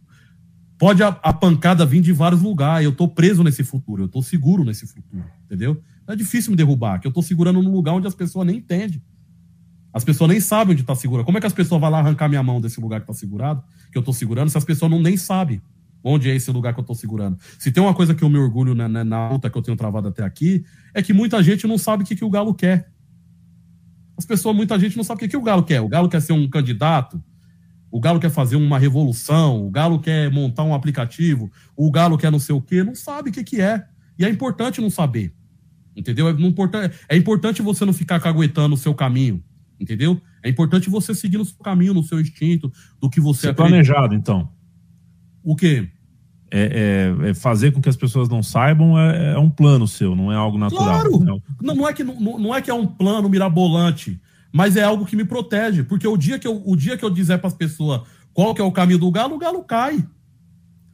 Pode 0.77 1.03
a, 1.03 1.09
a, 1.09 1.31
pancada 1.31 1.85
vir 1.85 2.01
de 2.01 2.11
vários 2.11 2.41
lugares. 2.41 2.85
Eu 2.85 2.91
tô 2.91 3.07
preso 3.07 3.43
nesse 3.43 3.63
futuro, 3.63 4.05
eu 4.05 4.07
tô 4.07 4.23
seguro 4.23 4.63
nesse 4.63 4.87
futuro, 4.87 5.23
entendeu? 5.45 5.79
É 6.07 6.15
difícil 6.15 6.49
me 6.49 6.57
derrubar, 6.57 6.99
que 6.99 7.05
eu 7.05 7.11
tô 7.11 7.21
segurando 7.21 7.61
num 7.61 7.71
lugar 7.71 7.93
onde 7.93 8.07
as 8.07 8.15
pessoas 8.15 8.47
nem 8.47 8.57
entendem. 8.57 8.99
As 9.93 10.03
pessoas 10.03 10.29
nem 10.29 10.39
sabem 10.39 10.73
onde 10.73 10.81
está 10.81 10.95
segurado. 10.95 11.25
Como 11.25 11.37
é 11.37 11.41
que 11.41 11.47
as 11.47 11.53
pessoas 11.53 11.81
vão 11.81 11.89
lá 11.89 11.99
arrancar 11.99 12.29
minha 12.29 12.41
mão 12.41 12.61
desse 12.61 12.79
lugar 12.79 13.01
que 13.01 13.03
está 13.03 13.13
segurado, 13.13 13.61
que 13.91 13.97
eu 13.97 14.01
estou 14.01 14.13
segurando, 14.13 14.49
se 14.49 14.57
as 14.57 14.63
pessoas 14.63 14.89
não 14.89 15.01
nem 15.01 15.17
sabem 15.17 15.61
onde 16.03 16.29
é 16.29 16.35
esse 16.35 16.49
lugar 16.49 16.73
que 16.73 16.79
eu 16.79 16.83
estou 16.83 16.95
segurando? 16.95 17.37
Se 17.59 17.71
tem 17.71 17.83
uma 17.83 17.93
coisa 17.93 18.15
que 18.15 18.23
eu 18.23 18.29
me 18.29 18.37
orgulho 18.37 18.73
na, 18.73 18.87
na, 18.87 19.03
na 19.03 19.29
luta 19.29 19.49
que 19.49 19.57
eu 19.57 19.61
tenho 19.61 19.77
travado 19.77 20.07
até 20.07 20.23
aqui, 20.23 20.63
é 20.93 21.01
que 21.01 21.13
muita 21.13 21.43
gente 21.43 21.67
não 21.67 21.77
sabe 21.77 22.03
o 22.03 22.05
que, 22.05 22.15
que 22.15 22.25
o 22.25 22.29
Galo 22.29 22.53
quer. 22.53 22.89
As 24.17 24.25
pessoas, 24.25 24.55
muita 24.55 24.79
gente 24.79 24.95
não 24.95 25.03
sabe 25.03 25.17
o 25.17 25.19
que, 25.19 25.27
que 25.27 25.37
o 25.37 25.41
Galo 25.41 25.63
quer. 25.63 25.81
O 25.81 25.89
Galo 25.89 26.07
quer 26.07 26.21
ser 26.21 26.33
um 26.33 26.49
candidato, 26.49 27.21
o 27.91 27.99
Galo 27.99 28.19
quer 28.19 28.31
fazer 28.31 28.55
uma 28.55 28.79
revolução, 28.79 29.65
o 29.65 29.69
Galo 29.69 29.99
quer 29.99 30.31
montar 30.31 30.63
um 30.63 30.73
aplicativo, 30.73 31.51
o 31.75 31.91
Galo 31.91 32.17
quer 32.17 32.31
não 32.31 32.39
sei 32.39 32.55
o 32.55 32.61
quê, 32.61 32.83
não 32.83 32.95
sabe 32.95 33.29
o 33.29 33.33
que, 33.33 33.43
que 33.43 33.61
é. 33.61 33.85
E 34.17 34.23
é 34.23 34.29
importante 34.29 34.79
não 34.79 34.89
saber. 34.89 35.33
Entendeu? 35.93 36.29
É, 36.29 36.31
importante, 36.31 36.95
é 37.09 37.17
importante 37.17 37.61
você 37.61 37.83
não 37.83 37.91
ficar 37.91 38.19
caguetando 38.21 38.75
o 38.75 38.77
seu 38.77 38.93
caminho 38.93 39.43
entendeu? 39.81 40.21
É 40.43 40.49
importante 40.49 40.89
você 40.89 41.13
seguir 41.13 41.37
no 41.37 41.45
seu 41.45 41.57
caminho, 41.57 41.93
no 41.93 42.03
seu 42.03 42.21
instinto, 42.21 42.71
do 42.99 43.09
que 43.09 43.19
você 43.19 43.47
Ser 43.47 43.53
planejado, 43.53 44.13
então. 44.13 44.49
O 45.43 45.55
quê? 45.55 45.89
É, 46.53 47.15
é, 47.23 47.29
é, 47.29 47.33
fazer 47.33 47.71
com 47.71 47.81
que 47.81 47.89
as 47.89 47.95
pessoas 47.95 48.27
não 48.27 48.43
saibam 48.43 48.99
é, 48.99 49.33
é, 49.33 49.39
um 49.39 49.49
plano 49.49 49.87
seu, 49.87 50.15
não 50.15 50.31
é 50.31 50.35
algo 50.35 50.57
natural. 50.57 50.85
Claro! 50.85 51.19
Né? 51.19 51.41
Não, 51.61 51.75
não, 51.75 51.87
é 51.87 51.93
que, 51.93 52.03
não, 52.03 52.37
não 52.37 52.55
é 52.55 52.61
que 52.61 52.69
é 52.69 52.73
um 52.73 52.85
plano 52.85 53.29
mirabolante, 53.29 54.21
mas 54.51 54.75
é 54.75 54.83
algo 54.83 55.05
que 55.05 55.15
me 55.15 55.23
protege. 55.23 55.83
Porque 55.83 56.07
o 56.07 56.17
dia 56.17 56.37
que 56.37 56.47
eu, 56.47 56.61
o 56.65 56.75
dia 56.75 56.97
que 56.97 57.05
eu 57.05 57.09
dizer 57.09 57.37
para 57.37 57.47
as 57.47 57.53
pessoas 57.53 58.01
qual 58.33 58.53
que 58.53 58.61
é 58.61 58.65
o 58.65 58.71
caminho 58.71 58.99
do 58.99 59.09
galo, 59.09 59.35
o 59.35 59.39
galo 59.39 59.63
cai. 59.63 60.05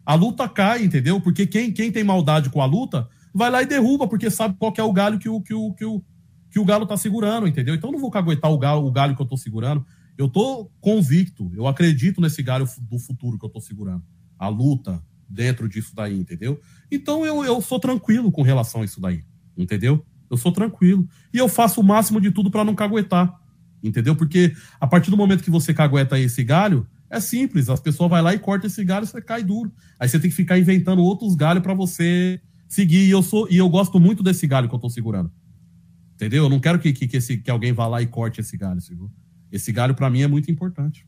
A 0.06 0.14
luta 0.14 0.48
cai, 0.48 0.84
entendeu? 0.84 1.20
Porque 1.20 1.46
quem, 1.46 1.72
quem 1.72 1.92
tem 1.92 2.04
maldade 2.04 2.50
com 2.50 2.62
a 2.62 2.66
luta 2.66 3.10
vai 3.34 3.50
lá 3.50 3.62
e 3.62 3.66
derruba, 3.66 4.08
porque 4.08 4.30
sabe 4.30 4.56
qual 4.58 4.72
que 4.72 4.80
é 4.80 4.84
o 4.84 4.94
galho 4.94 5.20
que 5.20 5.28
o, 5.28 5.42
que 5.42 5.54
o, 5.54 5.74
que 5.74 5.86
o, 5.86 6.04
que 6.50 6.60
o 6.60 6.66
Galo 6.66 6.86
tá 6.86 6.98
segurando, 6.98 7.48
entendeu? 7.48 7.76
Então 7.76 7.90
eu 7.90 7.94
não 7.94 8.00
vou 8.00 8.12
caguetar 8.12 8.52
o 8.52 8.58
Galo, 8.58 8.88
o 8.88 8.92
galho 8.92 9.16
que 9.16 9.22
eu 9.22 9.26
tô 9.26 9.38
segurando. 9.38 9.86
Eu 10.18 10.28
tô 10.28 10.72
convicto, 10.82 11.52
eu 11.54 11.68
acredito 11.68 12.20
nesse 12.20 12.42
galho 12.42 12.68
do 12.82 12.98
futuro 12.98 13.38
que 13.38 13.46
eu 13.46 13.50
tô 13.50 13.62
segurando. 13.62 14.04
A 14.40 14.48
luta 14.48 15.04
dentro 15.30 15.70
disso 15.70 15.94
daí, 15.96 16.18
entendeu? 16.18 16.60
Então 16.92 17.26
eu, 17.26 17.44
eu 17.46 17.62
sou 17.62 17.80
tranquilo 17.80 18.32
com 18.32 18.42
relação 18.42 18.82
a 18.82 18.86
isso 18.86 19.00
daí, 19.00 19.24
entendeu? 19.56 20.04
Eu 20.30 20.38
sou 20.38 20.52
tranquilo. 20.52 21.08
E 21.34 21.38
eu 21.38 21.48
faço 21.48 21.82
o 21.82 21.84
máximo 21.84 22.20
de 22.20 22.32
tudo 22.32 22.50
para 22.50 22.64
não 22.64 22.74
caguetar, 22.74 23.40
entendeu? 23.84 24.16
Porque 24.16 24.54
a 24.80 24.88
partir 24.88 25.12
do 25.12 25.18
momento 25.18 25.44
que 25.44 25.52
você 25.52 25.74
cagueta 25.74 26.20
esse 26.20 26.44
galho, 26.44 26.88
é 27.10 27.20
simples, 27.20 27.70
as 27.70 27.80
pessoas 27.80 28.10
vai 28.10 28.22
lá 28.22 28.34
e 28.34 28.40
corta 28.40 28.68
esse 28.68 28.84
galho 28.84 29.06
você 29.06 29.22
cai 29.22 29.44
duro. 29.44 29.72
Aí 30.00 30.10
você 30.10 30.20
tem 30.20 30.30
que 30.30 30.36
ficar 30.36 30.58
inventando 30.58 31.02
outros 31.02 31.36
galhos 31.36 31.64
para 31.64 31.74
você 31.74 32.42
seguir. 32.68 33.08
E 33.08 33.12
eu 33.12 33.22
sou 33.22 33.48
e 33.50 33.58
eu 33.58 33.70
gosto 33.70 34.00
muito 34.00 34.24
desse 34.24 34.46
galho 34.48 34.68
que 34.68 34.76
eu 34.76 34.80
tô 34.80 34.90
segurando. 34.90 35.32
Entendeu? 36.18 36.46
Eu 36.46 36.50
não 36.50 36.60
quero 36.60 36.80
que, 36.80 36.92
que, 36.92 37.08
que, 37.08 37.18
esse, 37.18 37.38
que 37.38 37.52
alguém 37.52 37.72
vá 37.72 37.86
lá 37.86 38.02
e 38.02 38.08
corte 38.08 38.42
esse 38.42 38.58
galho. 38.58 38.80
Esse 39.52 39.72
galho, 39.72 39.94
para 39.94 40.10
mim, 40.10 40.24
é 40.24 40.28
muito 40.28 40.50
importante. 40.50 41.06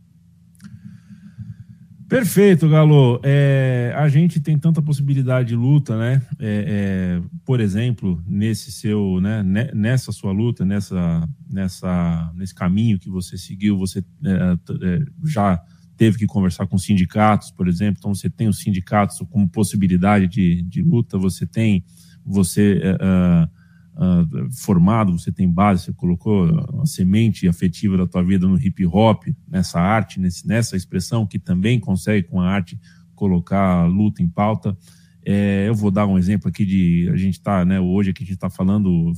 Perfeito, 2.08 2.70
Galo. 2.70 3.20
É, 3.24 3.92
a 3.96 4.08
gente 4.08 4.40
tem 4.40 4.58
tanta 4.58 4.84
possibilidade 4.84 5.50
de 5.50 5.56
luta, 5.56 5.98
né? 5.98 6.22
É, 6.38 7.20
é, 7.20 7.22
por 7.44 7.60
exemplo, 7.60 8.24
nesse 8.28 8.72
seu, 8.72 9.20
né, 9.20 9.44
nessa 9.74 10.12
sua 10.12 10.32
luta, 10.32 10.64
nessa, 10.64 11.28
nessa, 11.50 12.32
nesse 12.36 12.54
caminho 12.54 13.00
que 13.00 13.10
você 13.10 13.36
seguiu, 13.36 13.78
você 13.78 14.04
é, 14.24 14.58
é, 14.82 15.06
já 15.26 15.60
teve 15.98 16.20
que 16.20 16.28
conversar 16.28 16.68
com 16.68 16.78
sindicatos, 16.78 17.50
por 17.50 17.68
exemplo. 17.68 17.98
Então, 17.98 18.14
você 18.14 18.30
tem 18.30 18.48
os 18.48 18.60
sindicatos 18.60 19.18
como 19.30 19.50
possibilidade 19.50 20.28
de, 20.28 20.62
de 20.62 20.84
luta. 20.84 21.18
Você 21.18 21.48
tem, 21.48 21.84
você 22.24 22.96
uh, 22.96 23.59
uh, 24.00 24.52
formado, 24.52 25.18
você 25.18 25.32
tem 25.32 25.52
base, 25.52 25.84
você 25.84 25.94
colocou 25.94 26.48
a 26.82 26.86
semente 26.86 27.48
afetiva 27.48 27.98
da 27.98 28.08
tua 28.08 28.24
vida 28.24 28.48
no 28.48 28.58
hip 28.58 28.86
hop, 28.86 29.26
nessa 29.48 29.80
arte, 29.80 30.20
nesse, 30.20 30.48
nessa 30.48 30.78
expressão 30.78 31.28
que 31.28 31.38
também 31.38 31.80
consegue 31.80 32.28
com 32.28 32.40
a 32.40 32.50
arte 32.50 32.80
colocar 33.14 33.82
a 33.82 33.86
luta 33.86 34.24
em 34.24 34.30
pauta. 34.30 34.78
É, 35.26 35.68
eu 35.68 35.76
vou 35.76 35.92
dar 35.92 36.08
um 36.08 36.18
exemplo 36.18 36.48
aqui 36.48 36.66
de 36.66 37.10
a 37.12 37.18
gente 37.18 37.34
está, 37.34 37.66
né, 37.66 37.80
hoje 37.80 38.12
aqui 38.12 38.24
a 38.24 38.26
gente 38.26 38.36
está 38.36 38.50
falando 38.50 39.12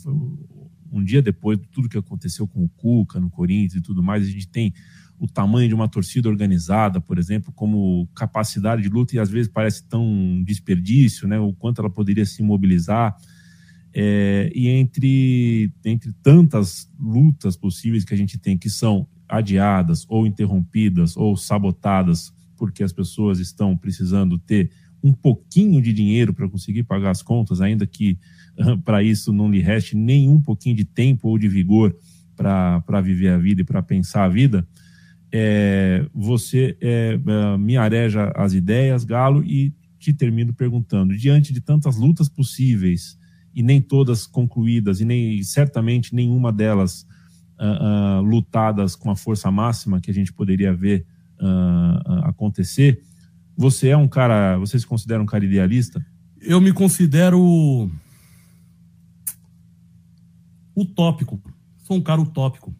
um 0.91 1.03
dia 1.03 1.21
depois 1.21 1.59
de 1.59 1.67
tudo 1.67 1.88
que 1.88 1.97
aconteceu 1.97 2.47
com 2.47 2.63
o 2.63 2.69
Cuca 2.69 3.19
no 3.19 3.29
Corinthians 3.29 3.75
e 3.75 3.82
tudo 3.82 4.01
mais, 4.01 4.23
a 4.23 4.29
gente 4.29 4.47
tem 4.47 4.73
o 5.19 5.27
tamanho 5.27 5.67
de 5.67 5.75
uma 5.75 5.88
torcida 5.88 6.27
organizada, 6.27 6.99
por 6.99 7.19
exemplo, 7.19 7.53
como 7.53 8.09
capacidade 8.15 8.82
de 8.82 8.89
luta 8.89 9.15
e 9.15 9.19
às 9.19 9.29
vezes 9.29 9.51
parece 9.51 9.88
tão 9.88 10.41
desperdício, 10.43 11.27
né, 11.27 11.39
o 11.39 11.53
quanto 11.53 11.79
ela 11.79 11.91
poderia 11.91 12.25
se 12.25 12.41
mobilizar. 12.41 13.15
É, 13.93 14.51
e 14.55 14.69
entre, 14.69 15.71
entre 15.83 16.13
tantas 16.23 16.89
lutas 16.99 17.57
possíveis 17.57 18.05
que 18.05 18.13
a 18.13 18.17
gente 18.17 18.37
tem, 18.37 18.57
que 18.57 18.69
são 18.69 19.07
adiadas 19.27 20.05
ou 20.07 20.25
interrompidas 20.25 21.15
ou 21.17 21.35
sabotadas, 21.35 22.33
porque 22.57 22.83
as 22.83 22.93
pessoas 22.93 23.39
estão 23.39 23.75
precisando 23.75 24.37
ter 24.37 24.71
um 25.03 25.11
pouquinho 25.11 25.81
de 25.81 25.91
dinheiro 25.91 26.33
para 26.33 26.47
conseguir 26.47 26.83
pagar 26.83 27.11
as 27.11 27.21
contas, 27.21 27.59
ainda 27.59 27.87
que 27.87 28.19
para 28.85 29.01
isso 29.01 29.33
não 29.33 29.49
lhe 29.49 29.59
reste 29.59 29.95
nenhum 29.95 30.39
pouquinho 30.39 30.75
de 30.75 30.85
tempo 30.85 31.27
ou 31.27 31.37
de 31.37 31.47
vigor 31.47 31.95
para 32.35 33.01
viver 33.01 33.29
a 33.29 33.37
vida 33.37 33.61
e 33.61 33.65
para 33.65 33.81
pensar 33.83 34.25
a 34.25 34.29
vida, 34.29 34.67
é, 35.31 36.05
você 36.13 36.75
é, 36.81 37.19
é, 37.25 37.57
me 37.57 37.77
areja 37.77 38.31
as 38.35 38.53
ideias, 38.53 39.03
Galo, 39.03 39.43
e 39.43 39.73
te 39.97 40.11
termino 40.11 40.53
perguntando: 40.53 41.15
diante 41.15 41.53
de 41.53 41.61
tantas 41.61 41.95
lutas 41.95 42.27
possíveis, 42.27 43.17
e 43.54 43.62
nem 43.62 43.82
todas 43.82 44.26
concluídas, 44.26 45.02
e 45.02 45.06
nem 45.06 45.41
certamente 45.43 46.16
nenhuma 46.16 46.52
delas 46.52 47.06
uh, 47.60 48.20
uh, 48.20 48.22
lutadas 48.22 48.95
com 48.95 49.12
a 49.12 49.16
força 49.16 49.52
máxima 49.52 49.99
que 49.99 50.10
a 50.10 50.14
gente 50.14 50.32
poderia 50.34 50.74
ver 50.74 51.06
uh, 51.39 52.14
acontecer. 52.24 53.04
Você 53.58 53.89
é 53.89 53.97
um 53.97 54.08
cara, 54.08 54.58
você 54.58 54.80
se 54.80 54.88
considera 54.88 55.22
um 55.22 55.26
cara 55.26 55.45
idealista? 55.45 56.04
Eu 56.39 56.60
me 56.60 56.74
considero 56.74 57.89
utópico. 60.76 61.41
Sou 61.84 61.97
um 61.97 62.02
cara 62.02 62.22
utópico. 62.22 62.74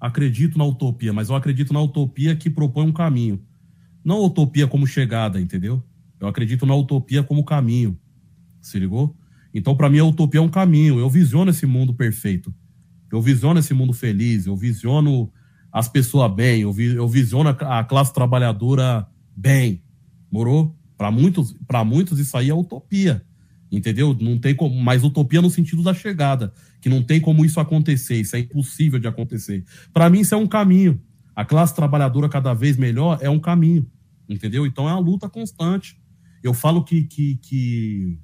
Acredito 0.00 0.56
na 0.56 0.64
utopia, 0.64 1.12
mas 1.12 1.28
eu 1.28 1.36
acredito 1.36 1.72
na 1.74 1.82
utopia 1.82 2.34
que 2.34 2.48
propõe 2.48 2.86
um 2.86 2.92
caminho. 2.92 3.44
Não 4.02 4.24
utopia 4.24 4.66
como 4.66 4.86
chegada, 4.86 5.38
entendeu? 5.38 5.82
Eu 6.18 6.28
acredito 6.28 6.64
na 6.64 6.74
utopia 6.74 7.22
como 7.22 7.44
caminho. 7.44 7.98
Se 8.60 8.78
ligou? 8.78 9.14
Então, 9.52 9.76
para 9.76 9.88
mim, 9.88 9.98
a 9.98 10.04
utopia 10.04 10.40
é 10.40 10.42
um 10.42 10.48
caminho. 10.48 10.98
Eu 10.98 11.10
visiono 11.10 11.50
esse 11.50 11.66
mundo 11.66 11.92
perfeito. 11.92 12.54
Eu 13.10 13.20
visiono 13.20 13.58
esse 13.58 13.74
mundo 13.74 13.92
feliz. 13.92 14.46
Eu 14.46 14.56
visiono 14.56 15.30
as 15.72 15.88
pessoas 15.88 16.32
bem. 16.32 16.62
Eu, 16.62 16.72
vi, 16.72 16.94
eu 16.94 17.08
visiono 17.08 17.48
a, 17.48 17.84
classe 17.84 18.12
trabalhadora 18.12 19.06
bem. 19.36 19.82
Morou? 20.30 20.76
Para 20.96 21.10
muitos, 21.10 21.56
para 21.66 21.84
muitos 21.84 22.18
isso 22.18 22.36
aí 22.36 22.50
é 22.50 22.54
utopia. 22.54 23.24
Entendeu? 23.70 24.16
Não 24.20 24.36
tem 24.36 24.54
como, 24.54 24.74
mas 24.80 25.04
utopia 25.04 25.40
no 25.40 25.48
sentido 25.48 25.82
da 25.82 25.94
chegada, 25.94 26.52
que 26.80 26.88
não 26.88 27.02
tem 27.02 27.20
como 27.20 27.44
isso 27.44 27.60
acontecer, 27.60 28.16
isso 28.20 28.34
é 28.34 28.40
impossível 28.40 28.98
de 28.98 29.06
acontecer. 29.06 29.64
Para 29.92 30.10
mim 30.10 30.20
isso 30.20 30.34
é 30.34 30.36
um 30.36 30.46
caminho. 30.46 31.00
A 31.36 31.44
classe 31.44 31.74
trabalhadora 31.74 32.28
cada 32.28 32.52
vez 32.52 32.76
melhor 32.76 33.18
é 33.20 33.30
um 33.30 33.38
caminho, 33.38 33.86
entendeu? 34.28 34.66
Então 34.66 34.88
é 34.88 34.92
uma 34.92 34.98
luta 34.98 35.28
constante. 35.28 35.96
Eu 36.42 36.52
falo 36.52 36.82
que, 36.82 37.04
que, 37.04 37.36
que 37.36 38.18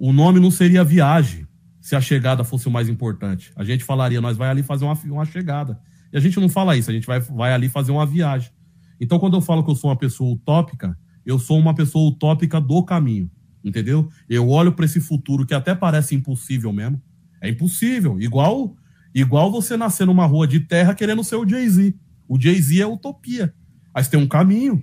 o 0.00 0.14
nome 0.14 0.40
não 0.40 0.50
seria 0.50 0.82
viagem 0.82 1.46
se 1.78 1.94
a 1.94 2.00
chegada 2.00 2.42
fosse 2.42 2.66
o 2.66 2.70
mais 2.70 2.88
importante. 2.88 3.52
A 3.54 3.62
gente 3.62 3.84
falaria, 3.84 4.18
nós 4.18 4.34
vai 4.34 4.48
ali 4.48 4.62
fazer 4.62 4.86
uma, 4.86 4.94
uma 5.04 5.26
chegada. 5.26 5.78
E 6.10 6.16
a 6.16 6.20
gente 6.20 6.40
não 6.40 6.48
fala 6.48 6.74
isso, 6.74 6.90
a 6.90 6.94
gente 6.94 7.06
vai, 7.06 7.20
vai 7.20 7.52
ali 7.52 7.68
fazer 7.68 7.92
uma 7.92 8.06
viagem. 8.06 8.50
Então, 8.98 9.18
quando 9.18 9.36
eu 9.36 9.42
falo 9.42 9.62
que 9.62 9.70
eu 9.70 9.76
sou 9.76 9.90
uma 9.90 9.96
pessoa 9.96 10.32
utópica, 10.32 10.98
eu 11.24 11.38
sou 11.38 11.58
uma 11.58 11.74
pessoa 11.74 12.10
utópica 12.10 12.58
do 12.58 12.82
caminho, 12.82 13.30
entendeu? 13.62 14.08
Eu 14.26 14.48
olho 14.48 14.72
para 14.72 14.86
esse 14.86 15.00
futuro 15.00 15.44
que 15.44 15.52
até 15.52 15.74
parece 15.74 16.14
impossível 16.14 16.72
mesmo. 16.72 17.00
É 17.38 17.50
impossível. 17.50 18.18
Igual 18.18 18.74
igual 19.14 19.52
você 19.52 19.76
nascer 19.76 20.06
numa 20.06 20.24
rua 20.24 20.46
de 20.46 20.60
terra 20.60 20.94
querendo 20.94 21.22
ser 21.22 21.36
o 21.36 21.46
Jay-Z. 21.46 21.94
O 22.26 22.40
Jay-Z 22.40 22.80
é 22.80 22.86
utopia. 22.86 23.52
Mas 23.94 24.08
tem 24.08 24.18
um 24.18 24.26
caminho. 24.26 24.82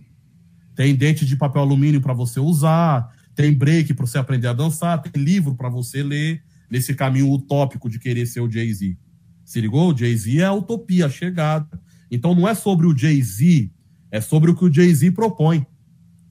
Tem 0.75 0.93
dente 0.93 1.25
de 1.25 1.35
papel 1.35 1.63
alumínio 1.63 2.01
para 2.01 2.13
você 2.13 2.39
usar, 2.39 3.11
tem 3.37 3.53
break 3.53 3.93
para 3.93 4.07
você 4.07 4.17
aprender 4.17 4.47
a 4.47 4.53
dançar, 4.53 4.99
tem 4.99 5.21
livro 5.21 5.53
para 5.53 5.69
você 5.69 6.01
ler 6.01 6.43
nesse 6.71 6.95
caminho 6.95 7.31
utópico 7.31 7.87
de 7.87 7.99
querer 7.99 8.25
ser 8.25 8.41
o 8.41 8.49
Jay-Z. 8.49 8.97
Se 9.45 9.61
ligou? 9.61 9.93
O 9.93 9.95
Jay-Z 9.95 10.39
é 10.39 10.45
a 10.45 10.53
utopia, 10.53 11.05
a 11.05 11.09
chegada. 11.09 11.79
Então 12.09 12.33
não 12.33 12.47
é 12.47 12.55
sobre 12.55 12.87
o 12.87 12.97
Jay-Z, 12.97 13.71
é 14.09 14.19
sobre 14.19 14.49
o 14.49 14.55
que 14.55 14.65
o 14.65 14.73
Jay-Z 14.73 15.11
propõe. 15.11 15.67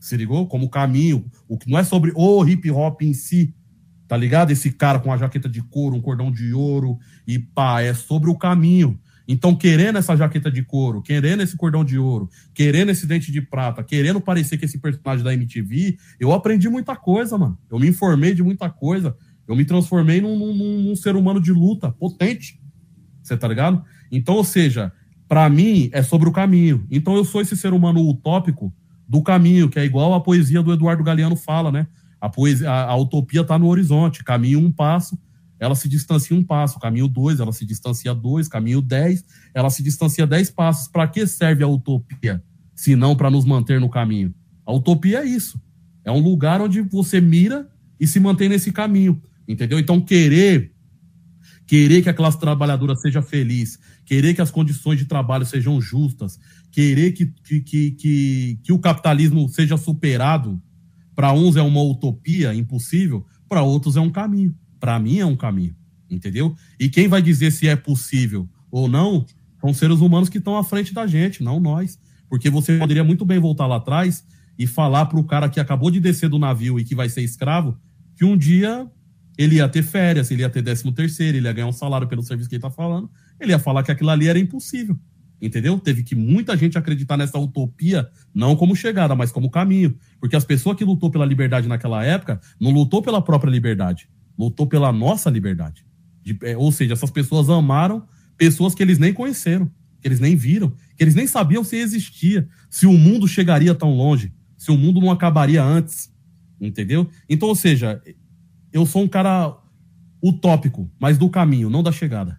Se 0.00 0.16
ligou? 0.16 0.48
Como 0.48 0.68
caminho. 0.68 1.30
O 1.48 1.56
que 1.56 1.70
não 1.70 1.78
é 1.78 1.84
sobre 1.84 2.12
o 2.12 2.44
hip 2.44 2.68
hop 2.72 3.00
em 3.02 3.14
si. 3.14 3.54
Tá 4.08 4.16
ligado? 4.16 4.50
Esse 4.50 4.72
cara 4.72 4.98
com 4.98 5.12
a 5.12 5.16
jaqueta 5.16 5.48
de 5.48 5.62
couro, 5.62 5.94
um 5.94 6.02
cordão 6.02 6.32
de 6.32 6.52
ouro 6.52 6.98
e 7.24 7.38
pá, 7.38 7.82
é 7.82 7.94
sobre 7.94 8.28
o 8.28 8.34
caminho. 8.36 8.98
Então, 9.28 9.56
querendo 9.56 9.98
essa 9.98 10.16
jaqueta 10.16 10.50
de 10.50 10.62
couro, 10.62 11.02
querendo 11.02 11.42
esse 11.42 11.56
cordão 11.56 11.84
de 11.84 11.98
ouro, 11.98 12.30
querendo 12.54 12.90
esse 12.90 13.06
dente 13.06 13.32
de 13.32 13.40
prata, 13.40 13.82
querendo 13.82 14.20
parecer 14.20 14.56
que 14.56 14.64
esse 14.64 14.78
personagem 14.78 15.24
da 15.24 15.34
MTV, 15.34 15.98
eu 16.20 16.32
aprendi 16.32 16.68
muita 16.68 16.94
coisa, 16.94 17.36
mano. 17.36 17.58
Eu 17.70 17.78
me 17.78 17.88
informei 17.88 18.34
de 18.34 18.42
muita 18.42 18.70
coisa. 18.70 19.16
Eu 19.48 19.56
me 19.56 19.64
transformei 19.64 20.20
num, 20.20 20.38
num, 20.38 20.82
num 20.82 20.96
ser 20.96 21.16
humano 21.16 21.40
de 21.40 21.52
luta 21.52 21.90
potente. 21.90 22.60
Você 23.22 23.36
tá 23.36 23.48
ligado? 23.48 23.82
Então, 24.12 24.36
ou 24.36 24.44
seja, 24.44 24.92
para 25.28 25.48
mim 25.48 25.90
é 25.92 26.02
sobre 26.02 26.28
o 26.28 26.32
caminho. 26.32 26.86
Então, 26.88 27.16
eu 27.16 27.24
sou 27.24 27.40
esse 27.40 27.56
ser 27.56 27.72
humano 27.72 28.08
utópico 28.08 28.72
do 29.08 29.22
caminho, 29.22 29.68
que 29.68 29.78
é 29.78 29.84
igual 29.84 30.14
a 30.14 30.20
poesia 30.20 30.62
do 30.62 30.72
Eduardo 30.72 31.02
Galeano 31.02 31.36
fala, 31.36 31.72
né? 31.72 31.88
A, 32.20 32.28
poesia, 32.28 32.70
a, 32.70 32.90
a 32.90 32.96
utopia 32.96 33.40
está 33.40 33.58
no 33.58 33.66
horizonte, 33.66 34.24
caminho 34.24 34.60
um 34.60 34.70
passo, 34.70 35.18
ela 35.58 35.74
se 35.74 35.88
distancia 35.88 36.36
um 36.36 36.44
passo, 36.44 36.78
caminho 36.78 37.08
dois, 37.08 37.40
ela 37.40 37.52
se 37.52 37.64
distancia 37.64 38.14
dois, 38.14 38.48
caminho 38.48 38.82
dez, 38.82 39.24
ela 39.54 39.70
se 39.70 39.82
distancia 39.82 40.26
dez 40.26 40.50
passos. 40.50 40.88
Para 40.88 41.08
que 41.08 41.26
serve 41.26 41.64
a 41.64 41.68
utopia? 41.68 42.42
Se 42.74 42.94
não 42.94 43.16
para 43.16 43.30
nos 43.30 43.44
manter 43.44 43.80
no 43.80 43.88
caminho. 43.88 44.34
A 44.64 44.72
utopia 44.72 45.20
é 45.20 45.24
isso. 45.24 45.60
É 46.04 46.12
um 46.12 46.20
lugar 46.20 46.60
onde 46.60 46.82
você 46.82 47.20
mira 47.20 47.68
e 47.98 48.06
se 48.06 48.20
mantém 48.20 48.48
nesse 48.48 48.70
caminho, 48.70 49.20
entendeu? 49.48 49.78
Então 49.78 50.00
querer 50.00 50.72
querer 51.66 52.00
que 52.00 52.08
a 52.08 52.14
classe 52.14 52.38
trabalhadora 52.38 52.94
seja 52.94 53.20
feliz, 53.20 53.78
querer 54.04 54.34
que 54.34 54.40
as 54.40 54.52
condições 54.52 54.98
de 54.98 55.04
trabalho 55.04 55.44
sejam 55.44 55.80
justas, 55.80 56.38
querer 56.70 57.10
que, 57.10 57.26
que, 57.26 57.60
que, 57.60 57.90
que, 57.90 58.58
que 58.62 58.72
o 58.72 58.78
capitalismo 58.78 59.48
seja 59.48 59.76
superado, 59.76 60.62
para 61.14 61.32
uns 61.32 61.56
é 61.56 61.62
uma 61.62 61.82
utopia 61.82 62.54
impossível, 62.54 63.26
para 63.48 63.62
outros 63.62 63.96
é 63.96 64.00
um 64.00 64.10
caminho. 64.10 64.54
Para 64.78 64.98
mim 64.98 65.18
é 65.18 65.26
um 65.26 65.36
caminho, 65.36 65.74
entendeu? 66.10 66.54
E 66.78 66.88
quem 66.88 67.08
vai 67.08 67.22
dizer 67.22 67.50
se 67.50 67.68
é 67.68 67.76
possível 67.76 68.48
ou 68.70 68.88
não 68.88 69.24
são 69.60 69.72
seres 69.72 70.00
humanos 70.00 70.28
que 70.28 70.38
estão 70.38 70.56
à 70.56 70.64
frente 70.64 70.92
da 70.92 71.06
gente, 71.06 71.42
não 71.42 71.58
nós. 71.58 71.98
Porque 72.28 72.50
você 72.50 72.78
poderia 72.78 73.04
muito 73.04 73.24
bem 73.24 73.38
voltar 73.38 73.66
lá 73.66 73.76
atrás 73.76 74.24
e 74.58 74.66
falar 74.66 75.06
para 75.06 75.18
o 75.18 75.24
cara 75.24 75.48
que 75.48 75.60
acabou 75.60 75.90
de 75.90 76.00
descer 76.00 76.28
do 76.28 76.38
navio 76.38 76.78
e 76.78 76.84
que 76.84 76.94
vai 76.94 77.08
ser 77.08 77.22
escravo 77.22 77.76
que 78.16 78.24
um 78.24 78.36
dia 78.36 78.90
ele 79.36 79.56
ia 79.56 79.68
ter 79.68 79.82
férias, 79.82 80.30
ele 80.30 80.42
ia 80.42 80.48
ter 80.48 80.62
décimo 80.62 80.92
terceiro, 80.92 81.36
ele 81.36 81.46
ia 81.46 81.52
ganhar 81.52 81.66
um 81.66 81.72
salário 81.72 82.08
pelo 82.08 82.22
serviço 82.22 82.48
que 82.48 82.54
ele 82.54 82.64
está 82.64 82.70
falando, 82.70 83.10
ele 83.38 83.52
ia 83.52 83.58
falar 83.58 83.82
que 83.82 83.92
aquilo 83.92 84.10
ali 84.10 84.28
era 84.28 84.38
impossível. 84.38 84.98
Entendeu? 85.40 85.78
Teve 85.78 86.02
que 86.02 86.14
muita 86.14 86.56
gente 86.56 86.78
acreditar 86.78 87.18
nessa 87.18 87.38
utopia, 87.38 88.08
não 88.34 88.56
como 88.56 88.74
chegada, 88.74 89.14
mas 89.14 89.30
como 89.30 89.50
caminho. 89.50 89.94
Porque 90.18 90.34
as 90.34 90.46
pessoas 90.46 90.78
que 90.78 90.84
lutou 90.84 91.10
pela 91.10 91.26
liberdade 91.26 91.68
naquela 91.68 92.02
época 92.02 92.40
não 92.58 92.70
lutou 92.70 93.02
pela 93.02 93.20
própria 93.20 93.50
liberdade, 93.50 94.08
lutou 94.38 94.66
pela 94.66 94.92
nossa 94.92 95.30
liberdade. 95.30 95.84
De, 96.22 96.36
é, 96.42 96.56
ou 96.56 96.70
seja, 96.72 96.92
essas 96.92 97.10
pessoas 97.10 97.48
amaram 97.48 98.06
pessoas 98.36 98.74
que 98.74 98.82
eles 98.82 98.98
nem 98.98 99.12
conheceram, 99.12 99.70
que 100.00 100.06
eles 100.06 100.20
nem 100.20 100.36
viram, 100.36 100.70
que 100.96 101.02
eles 101.02 101.14
nem 101.14 101.26
sabiam 101.26 101.64
se 101.64 101.76
existia, 101.76 102.48
se 102.68 102.86
o 102.86 102.92
mundo 102.92 103.26
chegaria 103.26 103.74
tão 103.74 103.94
longe, 103.94 104.32
se 104.56 104.70
o 104.70 104.76
mundo 104.76 105.00
não 105.00 105.10
acabaria 105.10 105.62
antes. 105.62 106.12
Entendeu? 106.60 107.08
Então, 107.28 107.48
ou 107.48 107.54
seja, 107.54 108.00
eu 108.72 108.86
sou 108.86 109.02
um 109.02 109.08
cara 109.08 109.56
utópico, 110.22 110.90
mas 110.98 111.18
do 111.18 111.28
caminho, 111.28 111.70
não 111.70 111.82
da 111.82 111.92
chegada. 111.92 112.38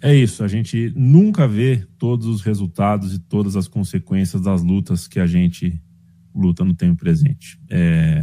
É 0.00 0.14
isso, 0.14 0.42
a 0.42 0.48
gente 0.48 0.92
nunca 0.96 1.46
vê 1.46 1.86
todos 1.96 2.26
os 2.26 2.42
resultados 2.42 3.14
e 3.14 3.18
todas 3.20 3.54
as 3.54 3.68
consequências 3.68 4.42
das 4.42 4.62
lutas 4.62 5.06
que 5.06 5.20
a 5.20 5.26
gente 5.26 5.80
luta 6.34 6.64
no 6.64 6.74
tempo 6.74 6.96
presente. 6.96 7.60
É... 7.70 8.22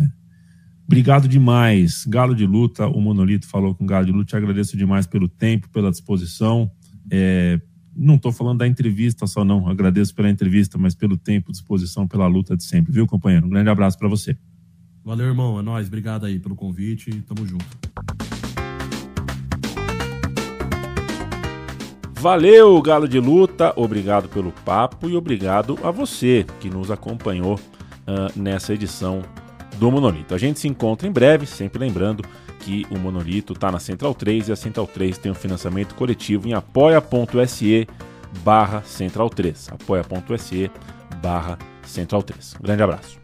Obrigado 0.89 1.27
demais, 1.27 2.03
Galo 2.07 2.33
de 2.33 2.47
Luta. 2.47 2.87
O 2.87 2.99
Monolito 2.99 3.47
falou 3.47 3.75
com 3.75 3.83
o 3.83 3.87
Galo 3.87 4.07
de 4.07 4.11
Luta. 4.11 4.25
Te 4.25 4.35
agradeço 4.35 4.75
demais 4.75 5.05
pelo 5.05 5.27
tempo, 5.27 5.69
pela 5.69 5.91
disposição. 5.91 6.71
É... 7.11 7.61
Não 7.95 8.15
estou 8.15 8.31
falando 8.31 8.57
da 8.57 8.67
entrevista 8.67 9.27
só, 9.27 9.45
não. 9.45 9.67
Agradeço 9.67 10.15
pela 10.15 10.31
entrevista, 10.31 10.79
mas 10.79 10.95
pelo 10.95 11.15
tempo, 11.15 11.51
disposição, 11.51 12.07
pela 12.07 12.25
luta 12.25 12.57
de 12.57 12.63
sempre, 12.63 12.91
viu, 12.91 13.05
companheiro? 13.05 13.45
Um 13.45 13.51
grande 13.51 13.69
abraço 13.69 13.99
para 13.99 14.07
você. 14.07 14.35
Valeu, 15.05 15.27
irmão. 15.27 15.59
É 15.59 15.61
nóis. 15.61 15.85
Obrigado 15.85 16.25
aí 16.25 16.39
pelo 16.39 16.55
convite. 16.55 17.11
Tamo 17.21 17.45
junto. 17.45 17.67
Valeu, 22.19 22.81
Galo 22.81 23.07
de 23.07 23.19
Luta, 23.19 23.71
obrigado 23.75 24.27
pelo 24.27 24.51
papo 24.65 25.07
e 25.07 25.15
obrigado 25.15 25.77
a 25.83 25.91
você 25.91 26.47
que 26.59 26.67
nos 26.67 26.89
acompanhou 26.89 27.55
uh, 27.57 28.39
nessa 28.39 28.73
edição 28.73 29.21
do 29.79 29.89
Monolito. 29.89 30.35
A 30.35 30.37
gente 30.37 30.59
se 30.59 30.67
encontra 30.67 31.07
em 31.07 31.11
breve, 31.11 31.45
sempre 31.45 31.79
lembrando 31.79 32.23
que 32.59 32.85
o 32.91 32.99
Monolito 32.99 33.53
está 33.53 33.71
na 33.71 33.79
Central 33.79 34.13
3 34.13 34.49
e 34.49 34.51
a 34.51 34.55
Central 34.55 34.85
3 34.85 35.17
tem 35.17 35.31
um 35.31 35.35
financiamento 35.35 35.95
coletivo 35.95 36.47
em 36.47 36.53
apoia.se 36.53 37.87
barra 38.43 38.81
Central 38.81 39.29
3. 39.29 39.69
apoia.se 39.71 40.69
barra 41.21 41.57
Central 41.85 42.21
3. 42.21 42.55
Um 42.59 42.63
grande 42.63 42.83
abraço. 42.83 43.18